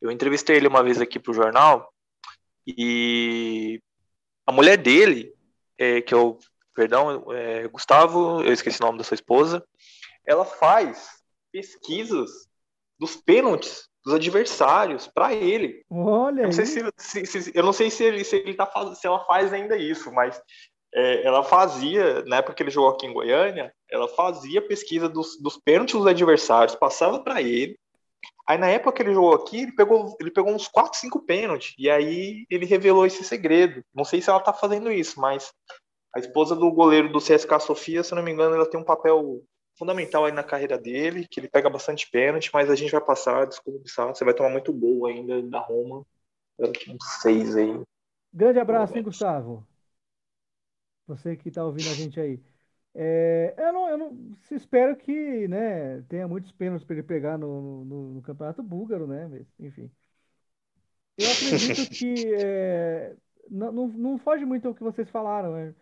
Eu 0.00 0.10
entrevistei 0.10 0.56
ele 0.56 0.68
uma 0.68 0.82
vez 0.82 1.00
aqui 1.00 1.18
pro 1.18 1.34
jornal 1.34 1.92
e 2.66 3.80
a 4.46 4.52
mulher 4.52 4.76
dele, 4.76 5.32
é, 5.78 6.00
que 6.00 6.14
eu, 6.14 6.38
perdão, 6.74 7.24
é, 7.32 7.68
Gustavo, 7.68 8.42
eu 8.42 8.52
esqueci 8.52 8.80
o 8.80 8.86
nome 8.86 8.98
da 8.98 9.04
sua 9.04 9.14
esposa, 9.14 9.64
ela 10.26 10.44
faz 10.44 11.19
pesquisas 11.52 12.30
dos 12.98 13.16
pênaltis 13.16 13.88
dos 14.04 14.14
adversários 14.14 15.06
para 15.08 15.32
ele. 15.34 15.84
Olha 15.90 16.42
Eu 16.42 16.44
não 16.46 16.52
sei 16.52 16.66
se, 16.66 16.82
se- 16.96 17.26
se- 17.26 17.52
eu 17.54 17.62
não 17.62 17.72
sei 17.72 17.90
se 17.90 18.02
ele, 18.04 18.24
se 18.24 18.36
ele 18.36 18.54
tá 18.54 18.66
faz- 18.66 18.98
se 18.98 19.06
ela 19.06 19.20
faz 19.24 19.52
ainda 19.52 19.76
isso, 19.76 20.10
mas 20.12 20.40
é, 20.94 21.24
ela 21.26 21.42
fazia, 21.42 22.22
na 22.24 22.36
época 22.36 22.54
que 22.54 22.62
ele 22.62 22.70
jogou 22.70 22.90
aqui 22.90 23.06
em 23.06 23.12
Goiânia, 23.12 23.72
ela 23.90 24.08
fazia 24.08 24.60
pesquisa 24.66 25.08
dos, 25.08 25.40
dos 25.40 25.56
pênaltis 25.58 25.96
dos 25.96 26.06
adversários, 26.06 26.74
passava 26.74 27.22
para 27.22 27.40
ele. 27.42 27.78
Aí 28.48 28.58
na 28.58 28.68
época 28.68 28.92
que 28.92 29.02
ele 29.02 29.14
jogou 29.14 29.34
aqui, 29.34 29.62
ele 29.62 29.72
pegou, 29.72 30.16
ele 30.20 30.30
pegou 30.30 30.52
uns 30.52 30.66
4, 30.66 30.98
5 30.98 31.20
pênaltis. 31.24 31.74
E 31.78 31.88
aí 31.88 32.44
ele 32.50 32.66
revelou 32.66 33.06
esse 33.06 33.22
segredo. 33.22 33.82
Não 33.94 34.04
sei 34.04 34.20
se 34.20 34.28
ela 34.28 34.40
tá 34.40 34.52
fazendo 34.52 34.90
isso, 34.90 35.20
mas 35.20 35.52
a 36.14 36.18
esposa 36.18 36.56
do 36.56 36.70
goleiro 36.72 37.12
do 37.12 37.20
CSK 37.20 37.60
Sofia, 37.60 38.02
se 38.02 38.14
não 38.14 38.22
me 38.22 38.32
engano, 38.32 38.56
ela 38.56 38.68
tem 38.68 38.80
um 38.80 38.84
papel 38.84 39.40
fundamental 39.80 40.26
aí 40.26 40.32
na 40.32 40.44
carreira 40.44 40.78
dele, 40.78 41.26
que 41.26 41.40
ele 41.40 41.48
pega 41.48 41.70
bastante 41.70 42.08
pênalti, 42.10 42.50
mas 42.52 42.68
a 42.68 42.74
gente 42.74 42.92
vai 42.92 43.00
passar, 43.00 43.46
desculpa, 43.46 43.80
Bissau, 43.80 44.14
você 44.14 44.22
vai 44.26 44.34
tomar 44.34 44.50
muito 44.50 44.74
gol 44.74 45.06
ainda 45.06 45.42
da 45.42 45.58
Roma. 45.58 46.04
Uns 46.58 47.22
seis 47.22 47.56
aí. 47.56 47.82
Grande 48.32 48.58
abraço, 48.58 48.94
hein, 48.96 49.02
Gustavo? 49.02 49.66
Você 51.06 51.34
que 51.34 51.48
está 51.48 51.64
ouvindo 51.64 51.88
a 51.88 51.94
gente 51.94 52.20
aí. 52.20 52.38
É, 52.94 53.54
eu 53.56 53.72
não, 53.72 53.88
eu 53.88 53.96
não 53.96 54.36
se 54.42 54.54
espero 54.54 54.94
que, 54.96 55.48
né, 55.48 56.02
tenha 56.02 56.28
muitos 56.28 56.52
pênaltis 56.52 56.84
para 56.84 56.96
ele 56.96 57.02
pegar 57.02 57.38
no, 57.38 57.84
no, 57.84 58.14
no 58.14 58.22
campeonato 58.22 58.62
búlgaro, 58.62 59.06
né? 59.06 59.46
Enfim. 59.58 59.90
Eu 61.16 61.30
acredito 61.30 61.88
que 61.96 62.34
é, 62.34 63.16
não, 63.50 63.72
não, 63.72 63.88
não 63.88 64.18
foge 64.18 64.44
muito 64.44 64.68
ao 64.68 64.74
que 64.74 64.82
vocês 64.82 65.08
falaram. 65.08 65.54
né? 65.54 65.74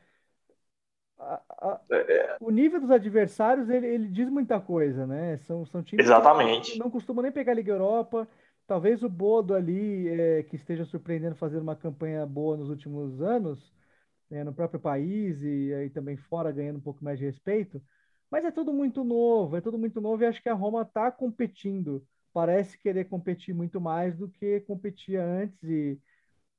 A- 1.19 1.43
a- 1.51 1.81
É, 1.91 2.39
o 2.41 2.51
nível 2.51 2.81
dos 2.81 2.91
adversários 2.91 3.69
ele, 3.69 3.87
ele 3.87 4.09
diz 4.09 4.29
muita 4.31 4.61
coisa, 4.61 5.07
né? 5.07 5.39
São, 5.39 5.67
são 5.67 5.83
times 5.83 6.11
que 6.11 6.31
Exatamente. 6.33 6.73
não 6.73 6.91
costumam 6.91 7.23
nem 7.23 7.33
pegar 7.33 7.53
a 7.53 7.55
Liga 7.55 7.73
Europa. 7.73 8.29
Talvez 8.67 9.03
o 9.03 9.09
Bodo 9.09 9.55
ali, 9.55 10.09
é, 10.09 10.43
que 10.45 10.57
esteja 10.57 10.85
surpreendendo 10.85 11.35
fazendo 11.37 11.63
uma 11.63 11.77
campanha 11.77 12.25
boa 12.27 12.57
nos 12.57 12.69
últimos 12.71 13.21
anos, 13.23 13.73
né, 14.31 14.45
no 14.45 14.55
próprio 14.55 14.81
país 14.81 15.43
e 15.43 15.73
aí 15.75 15.91
também 15.91 16.17
fora 16.17 16.53
ganhando 16.53 16.79
um 16.79 16.83
pouco 16.83 17.05
mais 17.05 17.19
de 17.19 17.25
respeito. 17.27 17.83
Mas 18.31 18.45
é 18.45 18.51
tudo 18.51 18.73
muito 18.73 19.05
novo, 19.05 19.57
é 19.57 19.61
tudo 19.61 19.79
muito 19.79 20.01
novo 20.01 20.23
e 20.23 20.27
acho 20.27 20.43
que 20.43 20.49
a 20.49 20.55
Roma 20.55 20.83
está 20.83 21.11
competindo. 21.11 22.07
Parece 22.33 22.79
querer 22.79 23.07
competir 23.07 23.55
muito 23.55 23.81
mais 23.81 24.17
do 24.17 24.29
que 24.29 24.61
competia 24.61 25.25
antes 25.25 25.63
e 25.65 25.99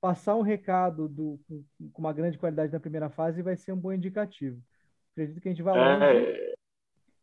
passar 0.02 0.36
um 0.36 0.42
recado 0.42 1.08
do, 1.08 1.40
com 1.48 1.64
com 1.94 2.02
uma 2.02 2.14
grande 2.14 2.38
qualidade 2.38 2.72
na 2.72 2.80
primeira 2.80 3.10
fase 3.10 3.42
vai 3.42 3.56
ser 3.56 3.74
um 3.74 3.78
bom 3.78 3.92
indicativo. 3.92 4.62
Acredito 5.14 5.42
que 5.42 5.48
a 5.50 5.52
gente 5.52 5.64
vai 5.64 5.74
longe. 5.76 6.26
É, 6.26 6.54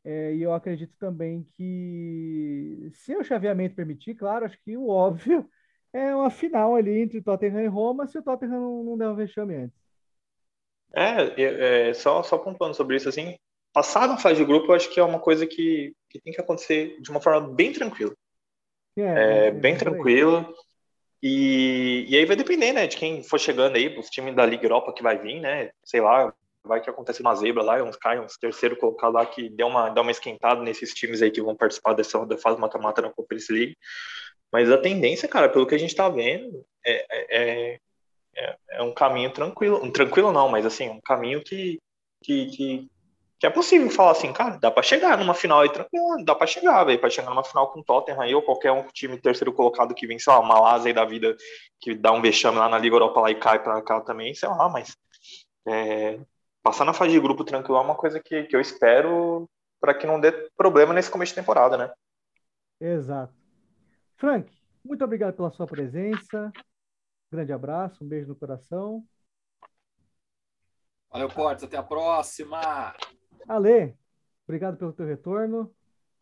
É, 0.05 0.35
e 0.37 0.43
eu 0.43 0.53
acredito 0.55 0.97
também 0.99 1.43
que, 1.57 2.91
se 2.95 3.17
o 3.17 3.25
chaveamento 3.25 3.75
permitir, 3.75 4.15
claro, 4.15 4.45
acho 4.45 4.59
que 4.63 4.77
o 4.77 4.89
óbvio 4.89 5.49
é 5.93 6.15
uma 6.15 6.31
final 6.31 6.77
ali 6.77 6.99
entre 7.01 7.23
Tottenham 7.23 7.61
e 7.63 7.67
Roma, 7.67 8.07
se 8.07 8.19
o 8.19 8.23
Tottenham 8.23 8.61
não, 8.61 8.85
não 8.85 8.99
der 8.99 9.09
o 9.09 9.17
vexame 9.17 9.57
antes. 9.57 9.87
é, 10.95 11.43
é, 11.43 11.89
é, 11.91 11.95
só, 11.95 12.23
só 12.23 12.39
pontuando 12.39 12.75
sobre 12.75 12.97
isso, 12.97 13.09
assim, 13.09 13.37
passar 13.73 14.09
na 14.09 14.17
fase 14.17 14.37
de 14.37 14.45
grupo, 14.45 14.73
eu 14.73 14.77
acho 14.77 14.93
que 14.93 14.99
é 14.99 15.05
uma 15.05 15.21
coisa 15.21 15.47
que, 15.47 15.95
que 16.09 16.21
tem 16.21 16.33
que 16.33 16.41
acontecer 16.41 17.01
de 17.01 17.11
uma 17.11 17.21
forma 17.21 17.55
bem 17.55 17.73
tranquila. 17.73 18.15
É, 18.97 19.51
bem 19.51 19.77
por 19.77 19.89
aí. 19.89 19.91
tranquila. 19.91 20.55
E, 21.23 22.05
e 22.09 22.17
aí 22.17 22.25
vai 22.27 22.37
depender, 22.37 22.73
né, 22.73 22.87
de 22.87 22.97
quem 22.97 23.23
for 23.23 23.41
chegando 23.41 23.77
aí, 23.77 23.97
os 23.99 24.09
times 24.09 24.35
da 24.35 24.45
Liga 24.45 24.65
Europa 24.65 24.93
que 24.93 25.03
vai 25.03 25.19
vir, 25.19 25.41
né? 25.41 25.71
Sei 25.85 26.01
lá, 26.01 26.33
vai 26.67 26.81
que 26.81 26.91
acontece 26.91 27.21
uma 27.21 27.35
zebra 27.35 27.63
lá, 27.63 27.83
uns 27.83 27.97
caem, 27.97 28.21
uns 28.21 28.37
terceiro 28.37 28.77
colocado 28.77 29.15
lá 29.15 29.25
que 29.25 29.49
deu 29.49 29.67
uma, 29.67 29.89
dá 29.89 30.03
uma 30.03 30.11
esquentada 30.11 30.63
nesses 30.63 30.93
times 30.93 31.23
aí 31.23 31.31
que 31.31 31.41
vão 31.41 31.57
participar 31.57 31.95
dessa 31.95 32.25
da 32.27 32.37
fase 32.37 32.61
mata-mata 32.61 33.03
na 33.03 33.11
Conference 33.11 33.53
League. 33.53 33.77
Mas 34.53 34.71
a 34.71 34.79
tendência, 34.79 35.29
cara, 35.29 35.49
pelo 35.49 35.67
que 35.67 35.75
a 35.75 35.79
gente 35.79 35.95
tá 35.95 36.09
vendo, 36.09 36.65
é, 36.85 37.07
é, 37.11 37.81
é, 38.37 38.57
é 38.71 38.83
um 38.83 38.93
caminho 38.93 39.33
tranquilo. 39.33 39.83
Um 39.83 39.91
tranquilo 39.91 40.33
não, 40.33 40.49
mas 40.49 40.67
assim, 40.67 40.89
um 40.89 41.01
caminho 41.01 41.43
que, 41.43 41.79
que, 42.23 42.47
que, 42.47 42.89
que 43.39 43.47
é 43.47 43.51
possível 43.51 43.91
falar 43.91 44.13
assim, 44.13 44.33
cara, 44.33 44.59
dá 44.59 44.71
pra 44.71 44.83
chegar 44.83 45.19
numa 45.19 45.35
final 45.35 45.61
aí 45.61 45.71
tranquilo, 45.71 46.25
dá 46.25 46.35
pra 46.35 46.47
chegar, 46.47 46.85
velho, 46.85 46.99
pra 46.99 47.11
chegar 47.11 47.29
numa 47.29 47.45
final 47.45 47.71
com 47.71 47.81
o 47.81 47.85
Tottenham 47.85 48.21
aí, 48.21 48.35
ou 48.35 48.43
qualquer 48.43 48.73
um 48.73 48.83
time 48.89 49.19
terceiro 49.19 49.53
colocado 49.53 49.95
que 49.95 50.07
vem, 50.07 50.19
sei 50.19 50.33
lá, 50.33 50.41
uma 50.41 50.83
aí 50.83 50.93
da 50.93 51.05
vida, 51.05 51.37
que 51.81 51.95
dá 51.95 52.13
um 52.13 52.23
vexame 52.23 52.59
lá 52.59 52.69
na 52.69 52.79
Liga 52.79 52.97
Europa 52.97 53.21
lá 53.21 53.31
e 53.31 53.35
cai 53.35 53.63
pra 53.63 53.83
cá 53.83 54.01
também, 54.01 54.35
sei 54.35 54.49
lá, 54.49 54.69
mas 54.69 54.97
é, 55.69 56.19
passar 56.63 56.85
na 56.85 56.95
fase 56.95 57.13
de 57.13 57.21
grupo 57.21 57.45
tranquilo 57.45 57.79
é 57.79 57.83
uma 57.83 57.95
coisa 57.95 58.21
que, 58.21 58.45
que 58.45 58.57
eu 58.57 58.61
espero 58.61 59.49
para 59.79 59.93
que 59.93 60.07
não 60.07 60.19
dê 60.19 60.33
problema 60.57 60.95
nesse 60.95 61.11
começo 61.11 61.33
de 61.33 61.41
temporada, 61.41 61.77
né? 61.77 61.93
Exato. 62.81 63.35
Frank, 64.17 64.51
muito 64.83 65.05
obrigado 65.05 65.35
pela 65.35 65.51
sua 65.51 65.67
presença. 65.67 66.51
Grande 67.31 67.53
abraço, 67.53 68.03
um 68.03 68.09
beijo 68.09 68.29
no 68.29 68.37
coração. 68.37 69.05
Valeu, 71.11 71.31
Cortes. 71.31 71.65
Até 71.65 71.77
a 71.77 71.83
próxima. 71.83 72.95
Ale, 73.49 73.95
obrigado 74.47 74.77
pelo 74.77 74.93
teu 74.93 75.07
retorno. 75.07 75.73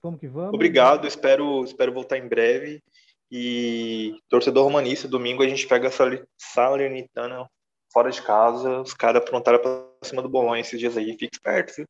Vamos 0.03 0.21
que 0.21 0.29
vamos. 0.29 0.55
Obrigado, 0.55 1.07
espero, 1.07 1.65
espero 1.65 1.93
voltar 1.93 2.19
em 2.19 2.29
breve. 2.29 2.83
E 3.31 4.21
torcedor 4.29 4.65
romanista, 4.65 5.09
domingo 5.09 5.43
a 5.43 5.49
gente 5.49 5.67
pega 5.67 5.89
a 5.89 5.91
Sal- 5.91 6.27
Salernitana 6.37 7.49
fora 7.93 8.11
de 8.11 8.23
casa. 8.23 8.81
Os 8.81 8.93
caras 8.93 9.23
aprontaram 9.23 9.61
pra 9.61 9.89
cima 10.03 10.23
do 10.23 10.29
Bolonha 10.29 10.61
esses 10.61 10.79
dias 10.79 10.97
aí. 10.97 11.17
Fique 11.19 11.31
esperto, 11.33 11.75
viu? 11.75 11.87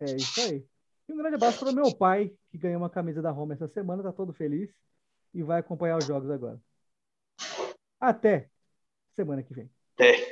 É 0.00 0.16
isso 0.16 0.40
aí. 0.40 0.64
E 1.08 1.12
um 1.12 1.16
grande 1.16 1.36
abraço 1.36 1.60
para 1.60 1.70
o 1.70 1.74
meu 1.74 1.94
pai, 1.94 2.32
que 2.50 2.58
ganhou 2.58 2.78
uma 2.78 2.90
camisa 2.90 3.22
da 3.22 3.30
Roma 3.30 3.54
essa 3.54 3.68
semana, 3.68 4.02
tá 4.02 4.12
todo 4.12 4.32
feliz 4.32 4.70
e 5.32 5.42
vai 5.42 5.60
acompanhar 5.60 5.98
os 5.98 6.04
jogos 6.04 6.30
agora. 6.30 6.60
Até 8.00 8.48
semana 9.14 9.42
que 9.42 9.54
vem. 9.54 9.70
É. 9.98 10.31